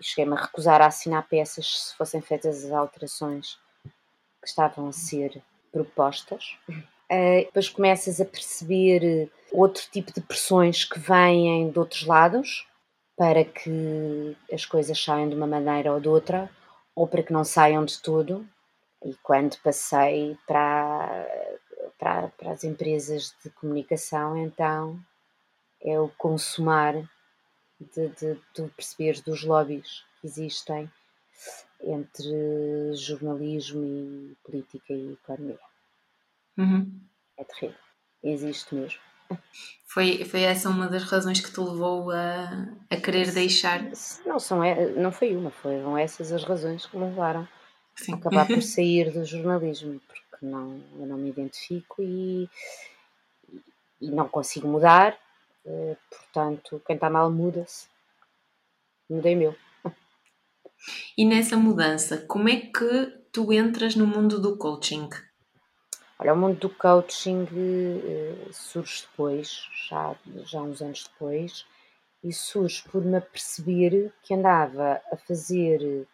Cheguei-me 0.00 0.34
a 0.34 0.40
recusar 0.40 0.80
a 0.80 0.86
assinar 0.86 1.28
peças 1.28 1.88
se 1.88 1.94
fossem 1.94 2.22
feitas 2.22 2.64
as 2.64 2.72
alterações 2.72 3.58
que 4.40 4.48
estavam 4.48 4.88
a 4.88 4.92
ser 4.92 5.42
propostas. 5.70 6.56
Uh, 7.10 7.44
depois 7.46 7.68
começas 7.68 8.20
a 8.20 8.24
perceber 8.24 9.30
outro 9.52 9.82
tipo 9.92 10.12
de 10.12 10.20
pressões 10.20 10.84
que 10.84 10.98
vêm 10.98 11.70
de 11.70 11.78
outros 11.78 12.04
lados 12.04 12.66
para 13.16 13.44
que 13.44 14.36
as 14.52 14.66
coisas 14.66 15.02
saiam 15.02 15.28
de 15.28 15.34
uma 15.34 15.46
maneira 15.46 15.92
ou 15.92 16.00
de 16.00 16.08
outra, 16.08 16.50
ou 16.94 17.08
para 17.08 17.22
que 17.22 17.32
não 17.32 17.44
saiam 17.44 17.84
de 17.84 17.98
todo. 18.00 18.46
E 19.04 19.14
quando 19.22 19.56
passei 19.62 20.36
para, 20.46 21.26
para, 21.98 22.28
para 22.28 22.52
as 22.52 22.64
empresas 22.64 23.34
de 23.42 23.50
comunicação, 23.50 24.36
então 24.36 24.98
é 25.80 25.98
o 25.98 26.08
consumar 26.18 26.94
de, 27.80 28.08
de, 28.08 28.34
de 28.54 28.68
perceber 28.74 29.20
dos 29.22 29.44
lobbies 29.44 30.04
que 30.20 30.26
existem 30.26 30.90
entre 31.80 32.94
jornalismo 32.94 33.84
e 33.84 34.36
política 34.42 34.92
e 34.92 35.12
economia. 35.12 35.58
Uhum. 36.56 37.00
É 37.38 37.44
terrível. 37.44 37.78
Existe 38.22 38.74
mesmo. 38.74 39.00
Foi, 39.86 40.24
foi 40.24 40.42
essa 40.42 40.68
uma 40.68 40.88
das 40.88 41.04
razões 41.04 41.40
que 41.40 41.50
te 41.50 41.60
levou 41.60 42.10
a, 42.10 42.68
a 42.90 42.96
querer 42.96 43.32
deixar? 43.32 43.82
Não, 44.24 44.38
são, 44.38 44.60
não 44.96 45.10
foi 45.10 45.36
uma, 45.36 45.50
foram 45.50 45.96
essas 45.96 46.32
as 46.32 46.44
razões 46.44 46.86
que 46.86 46.96
me 46.96 47.04
levaram 47.04 47.48
Sim. 47.94 48.12
a 48.12 48.16
acabar 48.16 48.46
por 48.46 48.60
sair 48.62 49.10
do 49.10 49.24
jornalismo, 49.24 50.00
porque 50.06 50.44
não, 50.44 50.80
eu 50.98 51.06
não 51.06 51.16
me 51.16 51.30
identifico 51.30 52.02
e, 52.02 52.48
e 54.00 54.10
não 54.10 54.28
consigo 54.28 54.68
mudar, 54.68 55.18
eh, 55.64 55.96
portanto, 56.10 56.82
quem 56.86 56.94
está 56.96 57.08
mal 57.08 57.30
muda-se. 57.30 57.88
Mudei 59.08 59.34
meu. 59.34 59.56
E 61.16 61.24
nessa 61.24 61.56
mudança, 61.56 62.18
como 62.18 62.48
é 62.48 62.56
que 62.56 63.06
tu 63.32 63.52
entras 63.52 63.96
no 63.96 64.06
mundo 64.06 64.40
do 64.40 64.56
coaching? 64.58 65.08
Olha, 66.18 66.32
o 66.32 66.36
mundo 66.36 66.58
do 66.58 66.70
coaching 66.70 67.42
uh, 67.42 68.52
surge 68.52 69.02
depois, 69.02 69.68
já, 69.88 70.16
já 70.44 70.62
uns 70.62 70.80
anos 70.80 71.04
depois, 71.04 71.66
e 72.24 72.32
surge 72.32 72.82
por 72.90 73.04
me 73.04 73.18
aperceber 73.18 74.10
que 74.22 74.32
andava 74.32 75.02
a 75.12 75.16
fazer 75.18 76.06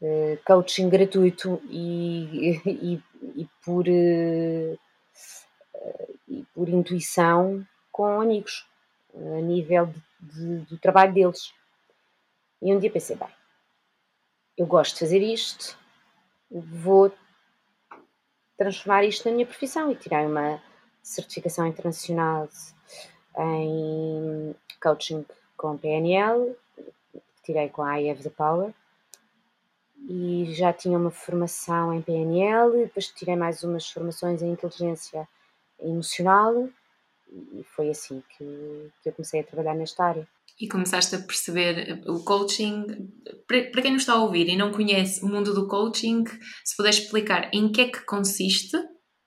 uh, 0.00 0.38
coaching 0.46 0.88
gratuito 0.88 1.60
e, 1.68 2.60
e, 2.64 3.02
e 3.34 3.48
por, 3.64 3.88
uh, 3.88 4.78
e 6.28 6.44
por 6.54 6.68
intuição 6.68 7.66
com 7.90 8.20
amigos, 8.20 8.68
a 9.12 9.40
nível 9.40 9.86
de, 9.86 10.00
de, 10.20 10.56
do 10.66 10.78
trabalho 10.78 11.12
deles. 11.12 11.52
E 12.62 12.72
um 12.72 12.78
dia 12.78 12.90
pensei, 12.90 13.16
bem, 13.16 13.28
eu 14.56 14.64
gosto 14.64 14.94
de 14.94 15.00
fazer 15.00 15.22
isto, 15.22 15.76
vou 16.48 17.12
transformar 18.58 19.04
isto 19.04 19.26
na 19.28 19.34
minha 19.34 19.46
profissão 19.46 19.90
e 19.90 19.94
tirei 19.94 20.26
uma 20.26 20.60
certificação 21.02 21.66
internacional 21.66 22.48
em 23.38 24.54
coaching 24.82 25.24
com 25.56 25.78
PNL, 25.78 26.54
tirei 27.42 27.68
com 27.68 27.82
a 27.82 28.00
I 28.00 28.10
Have 28.10 28.22
the 28.22 28.30
Power. 28.30 28.74
E 30.10 30.52
já 30.54 30.72
tinha 30.72 30.98
uma 30.98 31.10
formação 31.10 31.92
em 31.92 32.02
PNL, 32.02 32.84
depois 32.84 33.08
tirei 33.08 33.36
mais 33.36 33.62
umas 33.62 33.90
formações 33.90 34.42
em 34.42 34.50
inteligência 34.50 35.28
emocional 35.80 36.68
e 37.30 37.62
foi 37.64 37.90
assim 37.90 38.22
que, 38.30 38.90
que 39.02 39.08
eu 39.08 39.12
comecei 39.12 39.40
a 39.40 39.44
trabalhar 39.44 39.74
nesta 39.74 40.04
área 40.04 40.26
e 40.60 40.66
começaste 40.66 41.14
a 41.14 41.20
perceber 41.20 42.02
o 42.06 42.24
coaching. 42.24 42.84
Para 43.46 43.82
quem 43.82 43.92
nos 43.92 44.02
está 44.02 44.14
a 44.14 44.22
ouvir 44.22 44.48
e 44.48 44.56
não 44.56 44.72
conhece 44.72 45.24
o 45.24 45.28
mundo 45.28 45.54
do 45.54 45.68
coaching, 45.68 46.24
se 46.64 46.76
puderes 46.76 46.98
explicar 46.98 47.50
em 47.52 47.70
que 47.70 47.82
é 47.82 47.88
que 47.88 48.04
consiste, 48.04 48.76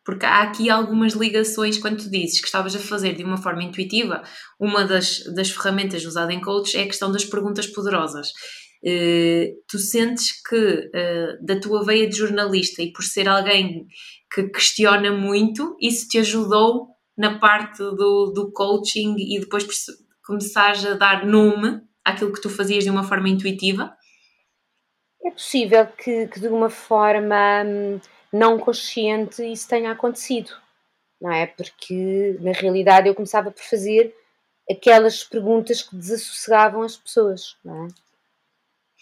porque 0.04 0.26
há 0.26 0.42
aqui 0.42 0.70
algumas 0.70 1.14
ligações 1.14 1.78
quando 1.78 2.04
tu 2.04 2.10
dizes 2.10 2.42
que 2.42 2.48
estavas 2.48 2.76
a 2.76 2.80
fazer 2.80 3.16
de 3.16 3.24
uma 3.24 3.38
forma 3.38 3.64
intuitiva, 3.64 4.24
uma 4.60 4.84
das, 4.84 5.24
das 5.34 5.52
ferramentas 5.52 6.04
usadas 6.06 6.36
em 6.36 6.42
coach 6.42 6.76
é 6.76 6.84
a 6.84 6.88
questão 6.88 7.12
das 7.12 7.24
perguntas 7.24 7.68
poderosas. 7.68 8.30
Uh, 8.84 9.46
tu 9.70 9.78
sentes 9.78 10.42
que 10.42 10.56
uh, 10.58 11.46
da 11.46 11.60
tua 11.60 11.86
veia 11.86 12.10
de 12.10 12.18
jornalista 12.18 12.82
e 12.82 12.92
por 12.92 13.04
ser 13.04 13.30
alguém 13.30 13.86
que 14.34 14.50
questiona 14.50 15.12
muito, 15.12 15.78
isso 15.80 16.08
te 16.08 16.18
ajudou 16.18 16.88
na 17.16 17.38
parte 17.38 17.78
do, 17.78 18.32
do 18.34 18.52
coaching 18.52 19.16
e 19.18 19.40
depois 19.40 19.64
começares 20.32 20.86
a 20.86 20.94
dar 20.94 21.26
nome 21.26 21.82
àquilo 22.06 22.32
que 22.32 22.42
tu 22.42 22.50
fazias 22.50 22.86
de 22.86 22.90
uma 22.90 23.04
forma 23.04 23.28
intuitiva? 23.28 23.94
É 25.26 25.32
possível 25.32 25.86
que, 25.88 26.28
que 26.28 26.40
de 26.40 26.48
uma 26.48 26.70
forma 26.70 27.64
hum, 27.66 28.00
não 28.32 28.58
consciente 28.58 29.44
isso 29.44 29.68
tenha 29.68 29.92
acontecido, 29.92 30.52
não 31.20 31.32
é? 31.32 31.48
Porque 31.48 32.38
na 32.40 32.54
realidade 32.54 33.10
eu 33.10 33.16
começava 33.16 33.52
por 33.52 33.62
fazer 33.62 34.16
aquelas 34.70 35.22
perguntas 35.22 35.82
que 35.82 35.98
desassossegavam 35.98 36.82
as 36.82 36.96
pessoas, 36.96 37.58
não 37.64 37.86
é? 37.86 37.88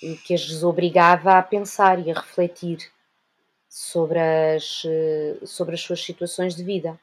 E 0.02 0.16
que 0.16 0.34
as 0.34 0.46
desobrigava 0.48 1.38
a 1.38 1.44
pensar 1.44 2.00
e 2.00 2.10
a 2.10 2.16
refletir 2.16 2.92
sobre 3.70 4.18
as, 4.20 4.84
sobre 5.46 5.76
as 5.76 5.82
suas 5.82 6.04
situações 6.04 6.56
de 6.56 6.64
vida. 6.64 7.00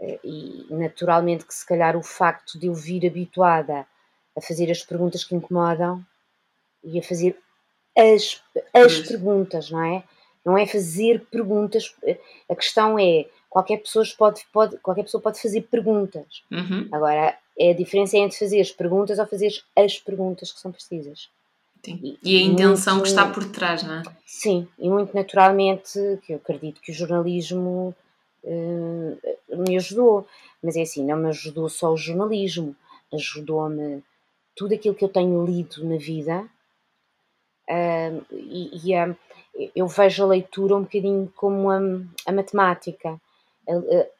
Eh, 0.00 0.18
e 0.24 0.66
naturalmente 0.70 1.44
que 1.44 1.54
se 1.54 1.66
calhar 1.66 1.96
o 1.96 2.02
facto 2.02 2.58
de 2.58 2.66
eu 2.66 2.74
vir 2.74 3.06
habituada 3.06 3.86
a 4.36 4.40
fazer 4.40 4.70
as 4.70 4.82
perguntas 4.82 5.24
que 5.24 5.34
incomodam 5.34 6.04
e 6.82 6.98
a 6.98 7.02
fazer 7.02 7.36
as, 7.96 8.42
as 8.72 9.00
perguntas, 9.00 9.70
não 9.70 9.84
é? 9.84 10.02
Não 10.44 10.58
é 10.58 10.66
fazer 10.66 11.24
perguntas, 11.30 11.94
a 12.48 12.56
questão 12.56 12.98
é 12.98 13.26
qualquer 13.48 13.76
pessoa 13.76 14.04
pode, 14.18 14.44
pode, 14.52 14.76
qualquer 14.78 15.04
pessoa 15.04 15.20
pode 15.20 15.40
fazer 15.40 15.62
perguntas. 15.62 16.42
Uhum. 16.50 16.88
Agora, 16.90 17.38
é 17.58 17.70
a 17.70 17.74
diferença 17.74 18.16
é 18.16 18.20
entre 18.20 18.38
fazer 18.38 18.60
as 18.60 18.72
perguntas 18.72 19.18
ou 19.18 19.26
fazer 19.26 19.52
as 19.76 19.98
perguntas 19.98 20.50
que 20.50 20.58
são 20.58 20.72
precisas. 20.72 21.28
E, 21.86 22.18
e, 22.22 22.38
a 22.38 22.42
intenção 22.42 22.94
muito, 22.94 23.04
que 23.04 23.08
está 23.10 23.28
por 23.28 23.44
trás, 23.50 23.82
não 23.82 23.94
é? 23.94 24.02
Sim, 24.24 24.68
e 24.78 24.88
muito 24.88 25.14
naturalmente, 25.14 25.98
que 26.24 26.32
eu 26.32 26.36
acredito 26.36 26.80
que 26.80 26.92
o 26.92 26.94
jornalismo 26.94 27.94
me 28.44 29.76
ajudou. 29.76 30.26
Mas 30.62 30.76
é 30.76 30.82
assim, 30.82 31.04
não 31.04 31.16
me 31.16 31.28
ajudou 31.28 31.68
só 31.68 31.92
o 31.92 31.96
jornalismo, 31.96 32.76
ajudou-me 33.12 34.02
tudo 34.56 34.74
aquilo 34.74 34.94
que 34.94 35.04
eu 35.04 35.08
tenho 35.08 35.44
lido 35.44 35.84
na 35.84 35.96
vida. 35.96 36.48
E, 38.30 38.90
e 38.90 39.70
eu 39.74 39.86
vejo 39.86 40.24
a 40.24 40.28
leitura 40.28 40.76
um 40.76 40.82
bocadinho 40.82 41.32
como 41.36 41.70
a, 41.70 41.78
a 42.26 42.32
matemática. 42.32 43.20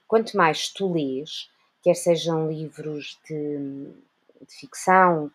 quanto 0.07 0.37
mais 0.37 0.69
tu 0.69 0.93
lês, 0.93 1.51
quer 1.83 1.95
sejam 1.95 2.49
livros 2.49 3.19
de, 3.29 3.89
de 4.47 4.55
ficção, 4.55 5.31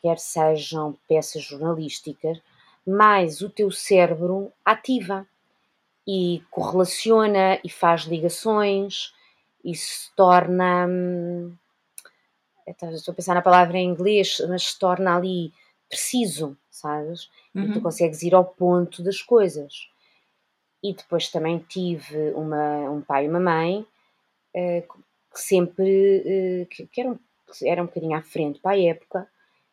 quer 0.00 0.18
sejam 0.18 0.96
peças 1.08 1.42
jornalísticas, 1.42 2.40
mais 2.86 3.40
o 3.40 3.48
teu 3.48 3.70
cérebro 3.70 4.52
ativa 4.64 5.26
e 6.06 6.42
correlaciona 6.50 7.58
e 7.64 7.68
faz 7.68 8.02
ligações 8.02 9.12
e 9.64 9.74
se 9.74 10.14
torna. 10.14 10.86
Hum, 10.86 11.56
estou 12.66 13.12
a 13.12 13.14
pensar 13.14 13.34
na 13.34 13.42
palavra 13.42 13.78
em 13.78 13.88
inglês, 13.88 14.38
mas 14.48 14.64
se 14.64 14.78
torna 14.78 15.16
ali 15.16 15.52
preciso, 15.88 16.56
sabes? 16.70 17.28
Uhum. 17.54 17.62
E 17.62 17.66
tu 17.68 17.76
uhum. 17.76 17.82
consegues 17.82 18.22
ir 18.22 18.34
ao 18.34 18.44
ponto 18.44 19.02
das 19.02 19.22
coisas. 19.22 19.88
E 20.82 20.92
depois 20.92 21.30
também 21.30 21.58
tive 21.58 22.32
uma, 22.32 22.90
um 22.90 23.00
pai 23.00 23.24
e 23.24 23.28
uma 23.28 23.40
mãe 23.40 23.86
uh, 24.54 24.82
que 25.32 25.40
sempre 25.40 26.62
uh, 26.62 26.66
que, 26.66 26.86
que, 26.86 27.00
eram, 27.00 27.18
que 27.46 27.68
eram 27.68 27.84
um 27.84 27.86
bocadinho 27.86 28.16
à 28.16 28.22
frente 28.22 28.60
para 28.60 28.72
a 28.72 28.80
época 28.80 29.28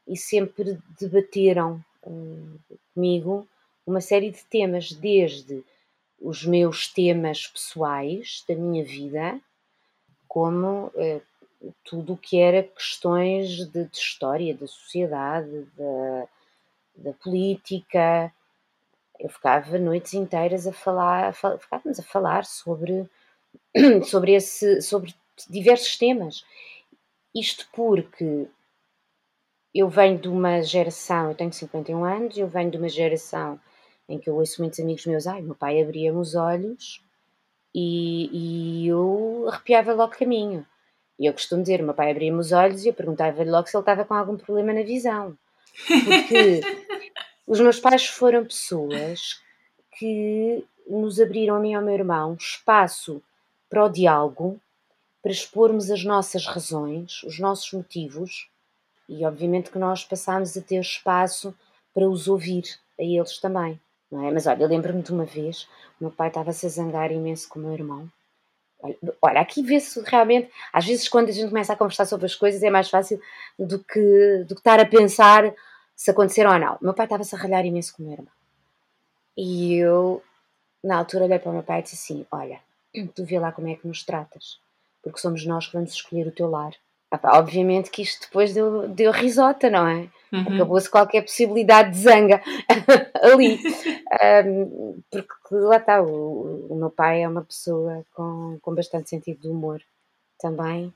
e 0.08 0.16
sempre 0.16 0.80
debateram 1.00 1.84
uh, 2.04 2.78
comigo 2.94 3.48
uma 3.86 4.00
série 4.00 4.32
de 4.32 4.44
temas, 4.46 4.92
desde 4.92 5.64
os 6.22 6.46
meus 6.46 6.88
temas 6.88 7.48
pessoais 7.48 8.46
da 8.48 8.56
minha 8.56 8.84
vida, 8.84 9.42
como 10.28 10.92
eh, 10.96 11.22
tudo 11.84 12.14
o 12.14 12.18
que 12.18 12.40
era 12.40 12.64
questões 12.64 13.68
de, 13.68 13.86
de 13.86 13.98
história, 13.98 14.56
da 14.56 14.68
sociedade, 14.68 15.68
da, 15.76 16.28
da, 16.96 17.14
política. 17.14 18.32
Eu 19.20 19.30
ficava 19.30 19.78
noites 19.78 20.14
inteiras 20.14 20.68
a 20.68 20.72
falar, 20.72 21.34
ficávamos 21.34 22.00
a 22.00 22.04
falar 22.04 22.46
sobre, 22.46 23.10
sobre, 24.06 24.34
esse, 24.34 24.82
sobre 24.82 25.14
diversos 25.50 25.98
temas. 25.98 26.46
Isto 27.34 27.68
porque 27.74 28.48
eu 29.74 29.90
venho 29.90 30.20
de 30.20 30.28
uma 30.28 30.62
geração, 30.62 31.30
eu 31.30 31.36
tenho 31.36 31.52
51 31.52 32.04
anos, 32.04 32.38
eu 32.38 32.48
venho 32.48 32.70
de 32.70 32.78
uma 32.78 32.90
geração 32.90 33.60
em 34.08 34.20
que 34.20 34.30
eu 34.30 34.36
ouço 34.36 34.62
muitos 34.62 34.80
amigos 34.80 35.06
meus, 35.06 35.28
ai, 35.28 35.42
meu 35.42 35.56
pai 35.56 35.82
abria-me 35.82 36.18
os 36.18 36.36
olhos 36.36 37.04
e, 37.74 38.30
e 38.84 38.88
eu 38.88 39.46
arrepiava 39.48 39.94
logo 39.94 40.14
caminho. 40.14 40.66
E 41.20 41.26
eu 41.26 41.34
costumo 41.34 41.62
dizer, 41.62 41.82
meu 41.84 41.94
pai 41.94 42.12
abria-me 42.12 42.40
os 42.40 42.52
olhos 42.52 42.84
e 42.84 42.90
eu 42.90 42.94
perguntava-lhe 42.94 43.50
logo 43.50 43.68
se 43.68 43.76
ele 43.76 43.82
estava 43.82 44.04
com 44.04 44.14
algum 44.14 44.38
problema 44.38 44.74
na 44.74 44.84
visão. 44.84 45.38
Porque 45.88 46.62
os 47.48 47.60
meus 47.60 47.80
pais 47.80 48.06
foram 48.06 48.44
pessoas 48.44 49.40
que 49.98 50.66
nos 50.88 51.20
abriram 51.20 51.56
a 51.56 51.60
mim 51.60 51.72
e 51.72 51.76
ao 51.76 51.82
meu 51.82 51.94
irmão 51.94 52.36
espaço 52.40 53.22
para 53.70 53.86
o 53.86 53.90
diálogo, 53.90 54.60
para 55.22 55.32
expormos 55.32 55.92
as 55.92 56.04
nossas 56.04 56.46
razões, 56.46 57.24
os 57.24 57.40
nossos 57.40 57.72
motivos, 57.72 58.50
e 59.08 59.26
obviamente 59.26 59.70
que 59.70 59.78
nós 59.78 60.04
passámos 60.04 60.58
a 60.58 60.62
ter 60.62 60.80
espaço 60.80 61.54
para 61.94 62.10
os 62.10 62.28
ouvir, 62.28 62.64
a 63.00 63.04
eles 63.04 63.38
também. 63.38 63.80
Não 64.12 64.28
é? 64.28 64.32
Mas 64.32 64.46
olha, 64.46 64.64
eu 64.64 64.68
lembro-me 64.68 65.02
de 65.02 65.12
uma 65.12 65.26
vez, 65.26 65.68
o 66.00 66.04
meu 66.06 66.12
pai 66.12 66.28
estava-se 66.28 66.66
a 66.66 66.70
zangar 66.70 67.12
imenso 67.12 67.48
com 67.48 67.60
o 67.60 67.62
meu 67.64 67.74
irmão. 67.74 68.10
Olha, 68.80 68.98
olha 69.22 69.42
aqui 69.42 69.62
vê-se 69.62 70.02
realmente, 70.02 70.52
às 70.74 70.86
vezes 70.86 71.08
quando 71.08 71.30
a 71.30 71.32
gente 71.32 71.50
começa 71.50 71.72
a 71.72 71.76
conversar 71.76 72.06
sobre 72.06 72.26
as 72.26 72.36
coisas 72.36 72.64
é 72.64 72.70
mais 72.70 72.90
fácil 72.90 73.22
do 73.58 73.78
que, 73.78 74.44
do 74.48 74.56
que 74.56 74.62
estar 74.62 74.80
a 74.80 74.86
pensar 74.86 75.54
se 75.96 76.10
aconteceram 76.10 76.52
ou 76.52 76.60
não. 76.60 76.74
O 76.76 76.86
meu 76.86 76.94
pai 76.94 77.06
estava-se 77.06 77.36
a 77.36 77.38
ralhar 77.38 77.66
imenso 77.66 77.96
com 77.96 78.02
o 78.02 78.06
meu 78.08 78.14
irmão. 78.14 78.34
E 79.38 79.76
eu, 79.76 80.24
na 80.84 80.98
altura, 80.98 81.26
olhei 81.26 81.40
para 81.40 81.52
o 81.52 81.54
meu 81.54 81.64
pai 81.64 81.80
e 81.80 81.84
disse 81.84 81.96
assim: 81.96 82.26
Olha, 82.32 82.60
tu 83.16 83.24
vê 83.24 83.40
lá 83.40 83.52
como 83.52 83.68
é 83.70 83.76
que 83.76 83.88
nos 83.88 84.04
tratas, 84.04 84.60
porque 85.02 85.20
somos 85.20 85.46
nós 85.46 85.68
que 85.68 85.74
vamos 85.74 85.94
escolher 85.94 86.28
o 86.28 86.32
teu 86.32 86.50
lar. 86.50 86.74
Obviamente 87.24 87.90
que 87.90 88.02
isto 88.02 88.22
depois 88.22 88.54
deu, 88.54 88.88
deu 88.88 89.12
risota, 89.12 89.70
não 89.70 89.88
é? 89.88 90.08
Uhum. 90.32 90.56
Acabou-se 90.56 90.90
qualquer 90.90 91.22
possibilidade 91.24 91.92
de 91.92 91.98
zanga 91.98 92.42
ali. 93.22 93.60
Um, 94.46 95.02
porque 95.12 95.34
lá 95.52 95.78
está, 95.78 96.02
o, 96.02 96.68
o, 96.70 96.76
meu 96.76 96.90
pai 96.90 97.22
é 97.22 97.28
uma 97.28 97.44
pessoa 97.44 98.06
com, 98.14 98.58
com 98.62 98.74
bastante 98.74 99.10
sentido 99.10 99.42
de 99.42 99.50
humor 99.50 99.82
também. 100.40 100.94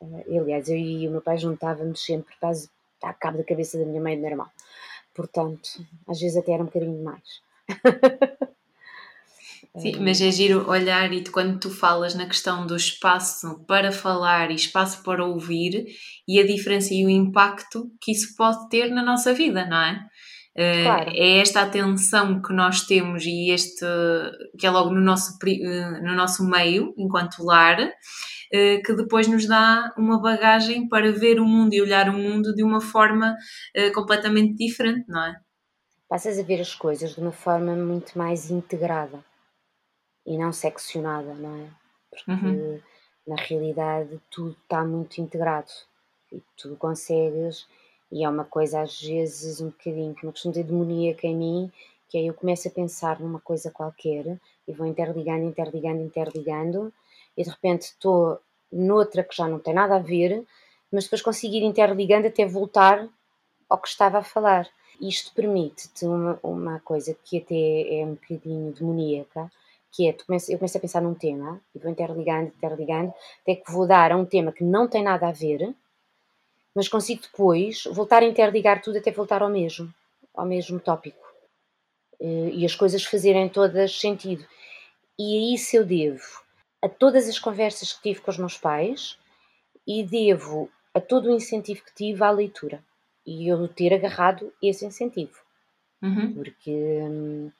Uh, 0.00 0.40
aliás, 0.40 0.68
eu 0.68 0.76
e 0.76 1.06
o 1.06 1.10
meu 1.10 1.20
pai 1.20 1.36
juntávamos 1.36 2.02
sempre 2.02 2.34
quase 2.40 2.70
a 3.02 3.12
cabo 3.12 3.38
da 3.38 3.44
cabeça 3.44 3.78
da 3.78 3.84
minha 3.84 4.00
mãe 4.00 4.14
irmão. 4.24 4.48
Portanto, 5.14 5.84
às 6.08 6.18
vezes 6.18 6.36
até 6.36 6.52
era 6.52 6.62
um 6.62 6.66
bocadinho 6.66 6.96
demais. 6.96 7.42
Sim, 9.78 9.96
mas 10.00 10.20
é 10.22 10.30
giro 10.30 10.68
olhar 10.70 11.12
e 11.12 11.22
quando 11.24 11.58
tu 11.58 11.70
falas 11.70 12.14
na 12.14 12.24
questão 12.24 12.66
do 12.66 12.74
espaço 12.74 13.62
para 13.66 13.92
falar 13.92 14.50
e 14.50 14.54
espaço 14.54 15.02
para 15.02 15.24
ouvir 15.24 15.84
e 16.26 16.40
a 16.40 16.46
diferença 16.46 16.94
e 16.94 17.04
o 17.04 17.10
impacto 17.10 17.90
que 18.00 18.12
isso 18.12 18.34
pode 18.36 18.68
ter 18.70 18.88
na 18.90 19.02
nossa 19.02 19.34
vida, 19.34 19.66
não 19.66 19.76
é? 19.76 20.06
Eh, 20.56 20.82
claro. 20.84 21.10
É 21.14 21.38
esta 21.40 21.60
atenção 21.60 22.40
que 22.40 22.54
nós 22.54 22.86
temos 22.86 23.26
e 23.26 23.50
este 23.50 23.84
que 24.58 24.66
é 24.66 24.70
logo 24.70 24.90
no 24.90 25.00
nosso, 25.02 25.36
eh, 25.46 26.00
no 26.00 26.14
nosso 26.14 26.48
meio, 26.48 26.94
enquanto 26.96 27.44
lar, 27.44 27.78
eh, 28.50 28.78
que 28.78 28.94
depois 28.94 29.28
nos 29.28 29.46
dá 29.46 29.92
uma 29.98 30.18
bagagem 30.22 30.88
para 30.88 31.12
ver 31.12 31.38
o 31.38 31.44
mundo 31.44 31.74
e 31.74 31.82
olhar 31.82 32.08
o 32.08 32.14
mundo 32.14 32.54
de 32.54 32.62
uma 32.62 32.80
forma 32.80 33.36
completamente 33.94 34.54
diferente, 34.56 35.04
não 35.06 35.22
é? 35.22 35.34
Passas 36.08 36.38
a 36.38 36.42
ver 36.42 36.60
as 36.62 36.74
coisas 36.74 37.14
de 37.14 37.20
uma 37.20 37.32
forma 37.32 37.76
muito 37.76 38.16
mais 38.16 38.50
integrada 38.50 39.22
e 40.26 40.36
não 40.36 40.52
seccionada, 40.52 41.32
não 41.34 41.56
é? 41.56 41.68
Porque 42.10 42.30
uhum. 42.30 42.80
na 43.26 43.36
realidade 43.36 44.20
tudo 44.30 44.56
está 44.62 44.84
muito 44.84 45.18
integrado 45.18 45.70
e 46.32 46.42
tu 46.56 46.76
consegues, 46.76 47.66
e 48.10 48.24
é 48.24 48.28
uma 48.28 48.44
coisa 48.44 48.80
às 48.80 49.00
vezes 49.00 49.60
um 49.60 49.66
bocadinho, 49.66 50.14
que 50.14 50.26
uma 50.26 50.32
questão 50.32 50.50
de 50.50 50.62
demoníaca 50.62 51.26
em 51.26 51.36
mim, 51.36 51.72
que 52.08 52.18
é 52.18 52.22
eu 52.24 52.34
começo 52.34 52.68
a 52.68 52.70
pensar 52.70 53.20
numa 53.20 53.40
coisa 53.40 53.70
qualquer 53.70 54.38
e 54.66 54.72
vou 54.72 54.86
interligando, 54.86 55.44
interligando, 55.44 56.02
interligando, 56.02 56.92
e 57.36 57.42
de 57.42 57.50
repente 57.50 57.82
estou 57.82 58.40
noutra 58.72 59.22
que 59.22 59.36
já 59.36 59.46
não 59.46 59.58
tem 59.58 59.74
nada 59.74 59.96
a 59.96 60.00
ver, 60.00 60.44
mas 60.90 61.04
depois 61.04 61.22
consigo 61.22 61.54
ir 61.54 61.62
interligando 61.62 62.26
até 62.26 62.44
voltar 62.46 63.08
ao 63.68 63.78
que 63.78 63.88
estava 63.88 64.18
a 64.18 64.22
falar. 64.22 64.68
Isto 65.00 65.34
permite-te 65.34 66.06
uma, 66.06 66.38
uma 66.42 66.80
coisa 66.80 67.14
que 67.24 67.38
até 67.38 68.00
é 68.00 68.04
um 68.04 68.14
bocadinho 68.14 68.72
demoníaca, 68.72 69.50
que 69.92 70.08
é, 70.08 70.10
eu 70.10 70.58
começo 70.58 70.76
a 70.76 70.80
pensar 70.80 71.00
num 71.00 71.14
tema 71.14 71.60
e 71.74 71.78
vou 71.78 71.90
interligando, 71.90 72.48
interligando, 72.48 73.12
até 73.42 73.56
que 73.56 73.70
vou 73.70 73.86
dar 73.86 74.12
a 74.12 74.16
um 74.16 74.24
tema 74.24 74.52
que 74.52 74.64
não 74.64 74.88
tem 74.88 75.02
nada 75.02 75.28
a 75.28 75.32
ver, 75.32 75.74
mas 76.74 76.88
consigo 76.88 77.22
depois 77.22 77.84
voltar 77.90 78.22
a 78.22 78.26
interligar 78.26 78.82
tudo 78.82 78.98
até 78.98 79.10
voltar 79.10 79.42
ao 79.42 79.48
mesmo, 79.48 79.92
ao 80.34 80.44
mesmo 80.44 80.78
tópico. 80.78 81.24
E 82.20 82.64
as 82.64 82.74
coisas 82.74 83.04
fazerem 83.04 83.48
todas 83.48 83.98
sentido. 83.98 84.46
E 85.18 85.52
a 85.52 85.54
isso 85.54 85.76
eu 85.76 85.84
devo 85.84 86.46
a 86.82 86.88
todas 86.88 87.28
as 87.28 87.38
conversas 87.38 87.92
que 87.92 88.02
tive 88.02 88.20
com 88.20 88.30
os 88.30 88.38
meus 88.38 88.56
pais 88.56 89.18
e 89.86 90.04
devo 90.04 90.70
a 90.94 91.00
todo 91.00 91.28
o 91.28 91.32
incentivo 91.32 91.82
que 91.84 91.94
tive 91.94 92.22
à 92.22 92.30
leitura. 92.30 92.82
E 93.26 93.48
eu 93.48 93.66
ter 93.68 93.92
agarrado 93.92 94.52
esse 94.62 94.84
incentivo. 94.84 95.34
Uhum. 96.02 96.32
Porque 96.34 96.70
hum, 96.70 97.50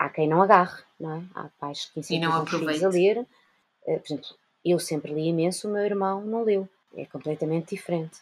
há 0.00 0.08
quem 0.08 0.26
não 0.26 0.40
agarre, 0.40 0.82
não 0.98 1.12
é? 1.12 1.22
Há 1.34 1.50
pais 1.60 1.84
que 1.84 2.00
incentivam 2.00 2.42
os 2.42 2.50
filhos 2.50 2.82
a 2.82 2.88
ler. 2.88 3.18
Uh, 3.86 4.00
por 4.00 4.06
exemplo, 4.06 4.28
eu 4.64 4.78
sempre 4.78 5.12
li 5.12 5.28
imenso, 5.28 5.68
o 5.68 5.72
meu 5.72 5.84
irmão 5.84 6.22
não 6.22 6.42
leu. 6.42 6.66
É 6.96 7.04
completamente 7.04 7.74
diferente. 7.74 8.18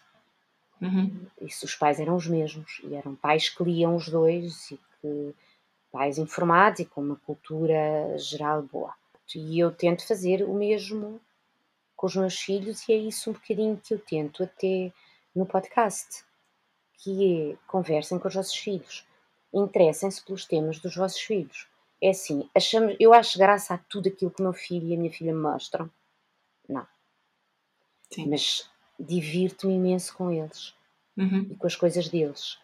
Uhum. 0.83 1.27
Isso 1.41 1.65
os 1.65 1.77
pais 1.77 2.01
eram 2.01 2.17
os 2.17 2.27
mesmos. 2.27 2.81
E 2.83 2.97
eram 2.97 3.15
pais 3.15 3.49
que 3.49 3.63
liam 3.63 3.95
os 3.95 4.09
dois 4.09 4.73
e 4.73 4.81
que 5.01 5.35
pais 5.93 6.19
informados 6.19 6.81
e 6.81 6.85
com 6.85 7.01
uma 7.01 7.17
cultura 7.17 8.19
geral 8.19 8.61
boa. 8.61 8.93
E 9.35 9.61
eu 9.61 9.71
tento 9.71 10.07
fazer 10.07 10.43
o 10.43 10.53
mesmo 10.53 11.21
com 11.95 12.07
os 12.09 12.17
meus 12.17 12.41
filhos 12.41 12.89
e 12.89 12.93
é 12.93 12.97
isso 12.97 13.31
um 13.31 13.35
bocadinho 13.35 13.81
que 13.83 13.95
eu 13.95 13.99
tento 13.99 14.43
até 14.43 14.93
no 15.35 15.47
podcast, 15.47 16.25
que 16.95 17.53
é 17.53 17.57
conversem 17.67 18.19
com 18.19 18.27
os 18.27 18.35
vossos 18.35 18.57
filhos 18.57 19.08
interessem-se 19.53 20.25
pelos 20.25 20.45
temas 20.45 20.79
dos 20.79 20.95
vossos 20.95 21.21
filhos. 21.21 21.67
É 22.01 22.11
assim, 22.11 22.49
achamos, 22.55 22.97
eu 23.01 23.13
acho 23.13 23.39
graça 23.39 23.75
a 23.75 23.79
tudo 23.79 24.09
aquilo 24.09 24.31
que 24.31 24.41
o 24.41 24.45
meu 24.45 24.53
filho 24.53 24.87
e 24.87 24.95
a 24.95 24.99
minha 24.99 25.13
filha 25.13 25.33
me 25.33 25.41
mostram. 25.41 25.91
Não. 26.69 26.87
Sim. 28.11 28.29
Mas 28.29 28.71
divirto-me 28.99 29.75
imenso 29.75 30.15
com 30.15 30.31
eles 30.31 30.75
uhum. 31.17 31.47
e 31.51 31.55
com 31.57 31.67
as 31.67 31.77
coisas 31.77 32.09
deles. 32.09 32.59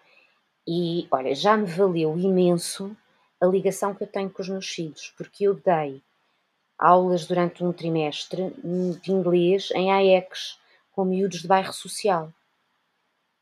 E 0.67 1.07
olha, 1.11 1.35
já 1.35 1.57
me 1.57 1.67
valeu 1.67 2.19
imenso 2.19 2.97
a 3.41 3.47
ligação 3.47 3.95
que 3.95 4.05
eu 4.05 4.07
tenho 4.07 4.31
com 4.31 4.41
os 4.41 4.49
meus 4.49 4.69
filhos, 4.69 5.13
porque 5.17 5.45
eu 5.45 5.55
dei 5.55 6.03
aulas 6.79 7.27
durante 7.27 7.63
um 7.63 7.73
trimestre 7.73 8.53
de 9.03 9.13
inglês 9.13 9.71
em 9.75 9.93
AEX 9.93 10.59
com 10.93 11.05
miúdos 11.05 11.43
de 11.43 11.49
bairro 11.49 11.73
social. 11.73 12.33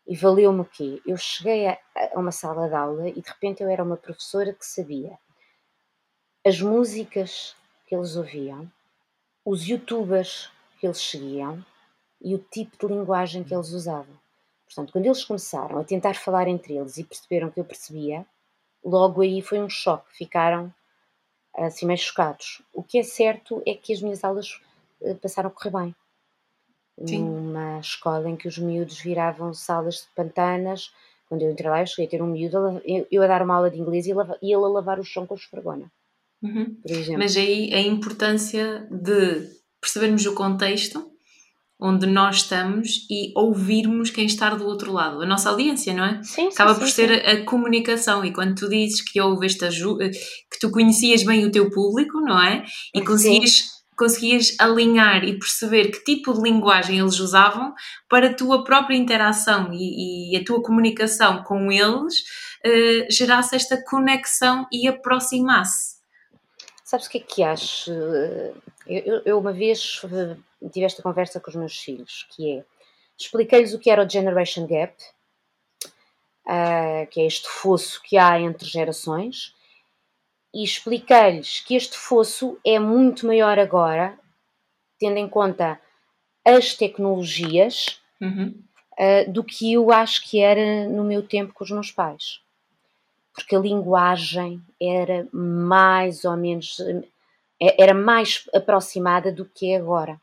E 0.06 0.16
valeu-me 0.16 0.60
o 0.60 0.64
quê? 0.64 1.00
Eu 1.06 1.16
cheguei 1.16 1.68
a, 1.68 1.78
a 2.14 2.18
uma 2.18 2.32
sala 2.32 2.68
de 2.68 2.74
aula 2.74 3.08
e 3.08 3.20
de 3.20 3.28
repente 3.28 3.62
eu 3.62 3.68
era 3.68 3.82
uma 3.82 3.96
professora 3.96 4.52
que 4.52 4.66
sabia 4.66 5.18
as 6.44 6.60
músicas 6.60 7.54
que 7.86 7.94
eles 7.94 8.16
ouviam, 8.16 8.70
os 9.44 9.68
youtubers 9.68 10.50
que 10.78 10.86
eles 10.86 10.98
seguiam 10.98 11.64
e 12.20 12.34
o 12.34 12.38
tipo 12.38 12.76
de 12.76 12.92
linguagem 12.92 13.44
que 13.44 13.54
eles 13.54 13.70
usavam. 13.70 14.20
Portanto, 14.66 14.92
quando 14.92 15.06
eles 15.06 15.24
começaram 15.24 15.78
a 15.78 15.84
tentar 15.84 16.14
falar 16.14 16.48
entre 16.48 16.76
eles 16.76 16.96
e 16.96 17.04
perceberam 17.04 17.50
que 17.50 17.60
eu 17.60 17.64
percebia, 17.64 18.26
logo 18.84 19.20
aí 19.20 19.40
foi 19.40 19.60
um 19.60 19.68
choque, 19.68 20.16
ficaram 20.16 20.74
assim 21.54 21.86
meio 21.86 21.98
chocados. 21.98 22.62
O 22.72 22.82
que 22.82 22.98
é 22.98 23.02
certo 23.02 23.62
é 23.66 23.74
que 23.74 23.92
as 23.92 24.02
minhas 24.02 24.24
aulas 24.24 24.60
eh, 25.02 25.14
passaram 25.14 25.48
a 25.48 25.52
correr 25.52 25.70
bem. 25.70 25.94
Sim. 27.06 27.24
numa 27.24 27.80
escola 27.80 28.28
em 28.28 28.36
que 28.36 28.48
os 28.48 28.58
miúdos 28.58 29.00
viravam 29.00 29.52
salas 29.54 29.96
de 29.96 30.06
pantanas. 30.14 30.92
Quando 31.28 31.42
eu 31.42 31.50
entrei 31.50 31.70
lá, 31.70 31.80
eu 31.80 31.86
cheguei 31.86 32.06
a 32.06 32.10
ter 32.10 32.22
um 32.22 32.26
miúdo, 32.26 32.82
eu 33.10 33.22
a 33.22 33.26
dar 33.26 33.42
uma 33.42 33.54
aula 33.54 33.70
de 33.70 33.80
inglês 33.80 34.06
e 34.06 34.10
ele 34.10 34.54
a 34.54 34.68
lavar 34.68 35.00
o 35.00 35.04
chão 35.04 35.26
com 35.26 35.34
esfregona. 35.34 35.90
Uhum. 36.42 36.76
Mas 37.16 37.36
aí 37.36 37.72
a 37.72 37.80
importância 37.80 38.86
de 38.90 39.48
percebermos 39.80 40.26
o 40.26 40.34
contexto 40.34 41.12
onde 41.82 42.06
nós 42.06 42.36
estamos 42.36 43.06
e 43.10 43.32
ouvirmos 43.34 44.08
quem 44.08 44.24
está 44.24 44.54
do 44.54 44.64
outro 44.64 44.92
lado, 44.92 45.20
a 45.20 45.26
nossa 45.26 45.50
audiência, 45.50 45.92
não 45.92 46.04
é? 46.04 46.22
Sim, 46.22 46.46
Acaba 46.46 46.74
sim, 46.74 46.80
por 46.80 46.86
sim, 46.86 46.94
ser 46.94 47.12
a, 47.12 47.32
a, 47.32 47.44
comunicação 47.44 48.24
e 48.24 48.32
quando 48.32 48.54
tu 48.54 48.68
dizes 48.68 49.00
que 49.02 49.20
houve 49.20 49.46
esta 49.46 49.68
que 49.68 50.58
tu 50.60 50.70
conhecias 50.70 51.24
bem 51.24 51.44
o 51.44 51.50
teu 51.50 51.68
público, 51.70 52.20
não 52.20 52.40
é? 52.40 52.64
E 52.94 53.02
conseguias 53.02 53.64
conseguias 54.02 54.56
alinhar 54.58 55.22
e 55.22 55.38
perceber 55.38 55.92
que 55.92 56.02
tipo 56.02 56.34
de 56.34 56.42
linguagem 56.42 56.98
eles 56.98 57.20
usavam 57.20 57.72
para 58.08 58.30
a 58.30 58.34
tua 58.34 58.64
própria 58.64 58.96
interação 58.96 59.72
e, 59.72 60.32
e 60.32 60.36
a 60.36 60.44
tua 60.44 60.60
comunicação 60.60 61.44
com 61.44 61.70
eles 61.70 62.18
uh, 62.66 63.06
gerasse 63.08 63.54
esta 63.54 63.80
conexão 63.84 64.66
e 64.72 64.88
aproximasse. 64.88 66.00
Sabes 66.84 67.06
o 67.06 67.10
que 67.10 67.18
é 67.18 67.20
que 67.20 67.42
acho? 67.44 67.92
Eu, 68.86 69.22
eu 69.24 69.38
uma 69.38 69.52
vez 69.52 70.02
tive 70.72 70.84
esta 70.84 71.00
conversa 71.00 71.38
com 71.38 71.48
os 71.48 71.56
meus 71.56 71.78
filhos, 71.78 72.26
que 72.30 72.58
é 72.58 72.64
expliquei-lhes 73.16 73.72
o 73.72 73.78
que 73.78 73.88
era 73.88 74.04
o 74.04 74.10
Generation 74.10 74.66
Gap 74.66 74.94
uh, 76.46 77.06
que 77.08 77.20
é 77.20 77.26
este 77.26 77.48
fosso 77.48 78.02
que 78.02 78.16
há 78.16 78.40
entre 78.40 78.68
gerações, 78.68 79.54
e 80.54 80.62
expliquei-lhes 80.62 81.60
que 81.60 81.74
este 81.74 81.96
fosso 81.96 82.58
é 82.64 82.78
muito 82.78 83.26
maior 83.26 83.58
agora, 83.58 84.18
tendo 84.98 85.16
em 85.16 85.28
conta 85.28 85.80
as 86.44 86.74
tecnologias, 86.74 88.00
uhum. 88.20 88.54
uh, 88.98 89.32
do 89.32 89.42
que 89.42 89.72
eu 89.72 89.90
acho 89.90 90.28
que 90.28 90.40
era 90.40 90.88
no 90.88 91.04
meu 91.04 91.26
tempo 91.26 91.52
com 91.54 91.64
os 91.64 91.70
meus 91.70 91.90
pais. 91.90 92.40
Porque 93.32 93.56
a 93.56 93.60
linguagem 93.60 94.60
era 94.80 95.26
mais 95.32 96.24
ou 96.24 96.36
menos 96.36 96.76
era 97.78 97.94
mais 97.94 98.48
aproximada 98.52 99.30
do 99.30 99.44
que 99.44 99.72
é 99.72 99.76
agora. 99.76 100.20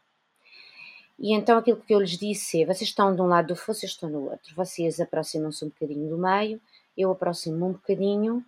E 1.18 1.34
então 1.34 1.58
aquilo 1.58 1.82
que 1.82 1.94
eu 1.94 2.00
lhes 2.00 2.18
disse 2.18 2.62
é: 2.62 2.66
vocês 2.66 2.90
estão 2.90 3.16
de 3.16 3.22
um 3.22 3.28
lado 3.28 3.48
do 3.48 3.56
fosso, 3.56 3.86
eu 3.86 3.88
estou 3.88 4.10
no 4.10 4.30
outro. 4.30 4.56
Vocês 4.56 5.00
aproximam-se 5.00 5.64
um 5.66 5.70
bocadinho 5.70 6.10
do 6.10 6.18
meio, 6.18 6.62
eu 6.98 7.12
aproximo 7.12 7.68
um 7.68 7.74
bocadinho 7.74 8.44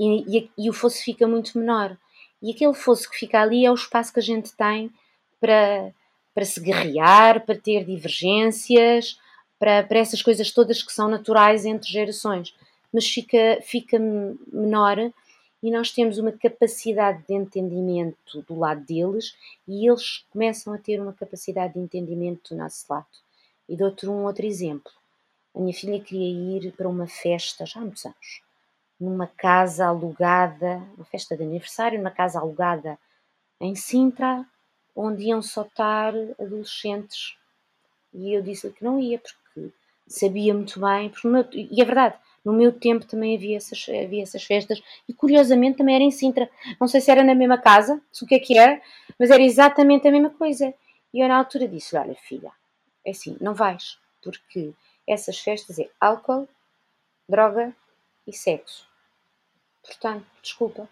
e, 0.00 0.38
e, 0.38 0.50
e, 0.56 0.70
o 0.70 0.72
fosso 0.72 1.04
fica 1.04 1.28
muito 1.28 1.58
menor. 1.58 1.94
E 2.40 2.50
aquele 2.52 2.72
fosso 2.72 3.10
que 3.10 3.18
fica 3.18 3.42
ali 3.42 3.66
é 3.66 3.70
o 3.70 3.74
espaço 3.74 4.10
que 4.10 4.18
a 4.18 4.22
gente 4.22 4.56
tem 4.56 4.90
para, 5.38 5.92
para 6.34 6.44
se 6.46 6.58
guerrear, 6.58 7.44
para 7.44 7.54
ter 7.54 7.84
divergências, 7.84 9.20
para, 9.58 9.82
para 9.82 9.98
essas 9.98 10.22
coisas 10.22 10.50
todas 10.50 10.82
que 10.82 10.90
são 10.90 11.06
naturais 11.06 11.66
entre 11.66 11.92
gerações. 11.92 12.54
Mas 12.90 13.06
fica, 13.06 13.58
fica 13.62 13.98
menor 13.98 15.12
e 15.62 15.70
nós 15.70 15.90
temos 15.90 16.16
uma 16.16 16.32
capacidade 16.32 17.22
de 17.28 17.34
entendimento 17.34 18.42
do 18.48 18.58
lado 18.58 18.80
deles 18.80 19.36
e 19.68 19.86
eles 19.86 20.24
começam 20.30 20.72
a 20.72 20.78
ter 20.78 20.98
uma 20.98 21.12
capacidade 21.12 21.74
de 21.74 21.80
entendimento 21.80 22.54
do 22.54 22.58
nosso 22.58 22.86
lado. 22.88 23.06
E 23.68 23.76
dou-te 23.76 24.08
um 24.08 24.24
outro 24.24 24.46
exemplo. 24.46 24.90
A 25.54 25.60
minha 25.60 25.74
filha 25.74 26.00
queria 26.00 26.56
ir 26.56 26.72
para 26.72 26.88
uma 26.88 27.06
festa, 27.06 27.66
já 27.66 27.80
há 27.80 27.82
muitos 27.82 28.06
anos, 28.06 28.40
numa 29.00 29.26
casa 29.26 29.86
alugada, 29.86 30.82
uma 30.96 31.04
festa 31.06 31.36
de 31.36 31.42
aniversário, 31.42 31.98
numa 31.98 32.10
casa 32.10 32.38
alugada 32.38 32.98
em 33.60 33.74
Sintra, 33.74 34.44
onde 34.94 35.24
iam 35.24 35.40
só 35.42 35.62
estar 35.62 36.12
adolescentes. 36.38 37.36
E 38.12 38.34
eu 38.34 38.42
disse-lhe 38.42 38.72
que 38.72 38.84
não 38.84 39.00
ia, 39.00 39.18
porque 39.18 39.70
sabia 40.06 40.52
muito 40.54 40.80
bem, 40.80 41.10
porque, 41.10 41.28
e 41.70 41.80
é 41.80 41.84
verdade, 41.84 42.16
no 42.44 42.52
meu 42.52 42.72
tempo 42.72 43.06
também 43.06 43.36
havia 43.36 43.56
essas, 43.56 43.86
havia 43.88 44.22
essas 44.22 44.44
festas 44.44 44.82
e 45.08 45.14
curiosamente 45.14 45.78
também 45.78 45.94
era 45.94 46.04
em 46.04 46.10
Sintra. 46.10 46.50
Não 46.80 46.88
sei 46.88 47.00
se 47.00 47.10
era 47.10 47.22
na 47.22 47.34
mesma 47.34 47.58
casa, 47.58 48.00
se 48.12 48.24
o 48.24 48.26
que 48.26 48.34
é 48.34 48.38
que 48.38 48.58
era, 48.58 48.80
mas 49.18 49.30
era 49.30 49.42
exatamente 49.42 50.08
a 50.08 50.12
mesma 50.12 50.30
coisa. 50.30 50.74
E 51.12 51.20
eu 51.20 51.28
na 51.28 51.36
altura 51.36 51.68
disse: 51.68 51.96
Olha, 51.96 52.14
filha, 52.14 52.52
é 53.04 53.10
assim, 53.10 53.36
não 53.40 53.54
vais, 53.54 53.98
porque 54.22 54.72
essas 55.06 55.38
festas 55.38 55.78
é 55.78 55.88
álcool, 56.00 56.48
droga 57.28 57.74
e 58.26 58.32
sexo. 58.32 58.89
Portanto, 59.90 60.24
desculpa, 60.40 60.88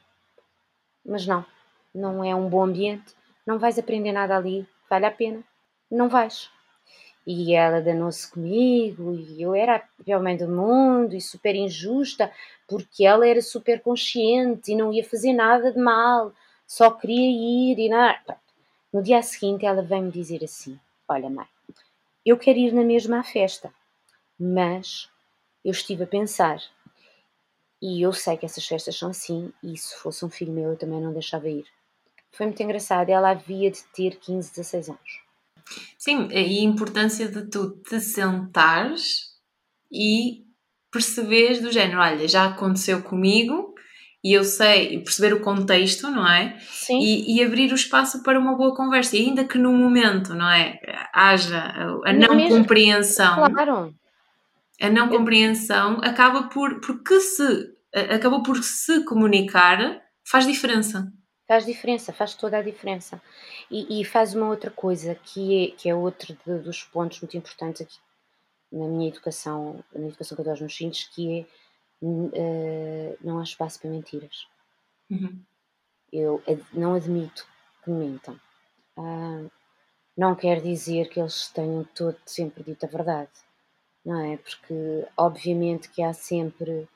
mas 1.06 1.24
não, 1.24 1.46
não 1.94 2.24
é 2.24 2.34
um 2.34 2.48
bom 2.48 2.64
ambiente, 2.64 3.14
não 3.46 3.56
vais 3.56 3.78
aprender 3.78 4.10
nada 4.10 4.36
ali, 4.36 4.66
vale 4.90 5.06
a 5.06 5.10
pena, 5.12 5.40
não 5.88 6.08
vais. 6.08 6.50
E 7.24 7.54
ela 7.54 7.80
danou-se 7.80 8.28
comigo, 8.28 9.14
e 9.14 9.40
eu 9.40 9.54
era 9.54 9.76
a 9.76 10.02
pior 10.02 10.20
mãe 10.20 10.36
do 10.36 10.48
mundo 10.48 11.14
e 11.14 11.20
super 11.20 11.54
injusta, 11.54 12.32
porque 12.66 13.06
ela 13.06 13.24
era 13.24 13.40
super 13.40 13.80
consciente 13.80 14.72
e 14.72 14.74
não 14.74 14.92
ia 14.92 15.04
fazer 15.04 15.32
nada 15.32 15.70
de 15.70 15.78
mal, 15.78 16.32
só 16.66 16.90
queria 16.90 17.30
ir 17.30 17.78
e 17.78 17.88
nada. 17.88 18.36
No 18.92 19.00
dia 19.00 19.22
seguinte 19.22 19.64
ela 19.64 19.80
veio-me 19.80 20.10
dizer 20.10 20.42
assim: 20.42 20.76
Olha, 21.06 21.30
mãe, 21.30 21.46
eu 22.26 22.36
quero 22.36 22.58
ir 22.58 22.72
na 22.72 22.82
mesma 22.82 23.22
festa, 23.22 23.72
mas 24.36 25.08
eu 25.64 25.70
estive 25.70 26.02
a 26.02 26.06
pensar, 26.06 26.60
e 27.80 28.02
eu 28.02 28.12
sei 28.12 28.36
que 28.36 28.46
essas 28.46 28.66
festas 28.66 28.96
são 28.96 29.10
assim, 29.10 29.52
e 29.62 29.76
se 29.76 29.96
fosse 29.96 30.24
um 30.24 30.30
filho 30.30 30.52
meu 30.52 30.70
eu 30.70 30.76
também 30.76 31.00
não 31.00 31.12
deixava 31.12 31.48
ir. 31.48 31.64
Foi 32.32 32.46
muito 32.46 32.62
engraçado, 32.62 33.08
ela 33.08 33.30
havia 33.30 33.70
de 33.70 33.82
ter 33.94 34.16
15, 34.16 34.50
16 34.50 34.88
anos. 34.88 35.28
Sim, 35.96 36.28
e 36.30 36.60
a 36.60 36.62
importância 36.62 37.28
de 37.28 37.48
tu 37.50 37.70
te 37.82 38.00
sentares 38.00 39.34
e 39.92 40.44
perceberes 40.90 41.60
do 41.60 41.70
género, 41.70 42.00
olha, 42.00 42.26
já 42.26 42.46
aconteceu 42.46 43.02
comigo 43.02 43.74
e 44.22 44.32
eu 44.32 44.44
sei 44.44 44.98
perceber 45.00 45.34
o 45.34 45.40
contexto, 45.40 46.10
não 46.10 46.26
é? 46.28 46.58
Sim. 46.60 46.98
E, 46.98 47.36
e 47.36 47.44
abrir 47.44 47.70
o 47.70 47.76
espaço 47.76 48.22
para 48.22 48.38
uma 48.38 48.56
boa 48.56 48.74
conversa, 48.74 49.16
e 49.16 49.20
ainda 49.20 49.44
que 49.44 49.58
no 49.58 49.72
momento, 49.72 50.34
não 50.34 50.50
é? 50.50 50.78
Haja 51.12 51.72
a 52.04 52.12
não 52.12 52.34
mesmo, 52.34 52.58
compreensão. 52.58 53.36
Claro. 53.52 53.94
A 54.80 54.88
não 54.88 55.08
compreensão 55.08 55.98
acaba 56.02 56.44
por 56.44 56.80
porque 56.80 57.20
se 57.20 57.76
acabou 58.14 58.42
por 58.42 58.62
se 58.62 59.04
comunicar 59.04 60.02
faz 60.24 60.46
diferença. 60.46 61.12
Faz 61.46 61.64
diferença, 61.64 62.12
faz 62.12 62.34
toda 62.34 62.58
a 62.58 62.62
diferença. 62.62 63.20
E, 63.70 64.00
e 64.00 64.04
faz 64.04 64.34
uma 64.34 64.48
outra 64.48 64.70
coisa 64.70 65.14
que 65.14 65.64
é, 65.64 65.76
que 65.76 65.88
é 65.88 65.94
outro 65.94 66.36
de, 66.46 66.58
dos 66.58 66.82
pontos 66.84 67.20
muito 67.20 67.36
importantes 67.36 67.82
aqui 67.82 67.98
na 68.70 68.86
minha 68.86 69.08
educação, 69.08 69.82
na 69.94 70.08
educação 70.08 70.36
que 70.36 70.40
eu 70.40 70.44
dou 70.44 70.52
aos 70.52 70.60
meus 70.60 70.76
filhos, 70.76 71.04
que 71.04 71.40
é 71.40 71.46
uh, 72.04 73.18
não 73.22 73.38
há 73.38 73.42
espaço 73.42 73.80
para 73.80 73.90
mentiras. 73.90 74.46
Uhum. 75.10 75.40
Eu 76.12 76.42
ad, 76.46 76.62
não 76.72 76.94
admito 76.94 77.46
que 77.82 77.90
mentam. 77.90 78.38
Uh, 78.96 79.50
não 80.16 80.34
quer 80.34 80.60
dizer 80.60 81.08
que 81.08 81.20
eles 81.20 81.48
tenham 81.48 81.84
todo 81.94 82.18
sempre 82.26 82.62
dito 82.62 82.84
a 82.84 82.88
verdade, 82.88 83.30
não 84.08 84.24
é? 84.24 84.38
Porque 84.38 85.06
obviamente 85.18 85.90
que 85.90 86.02
há 86.02 86.14
sempre 86.14 86.88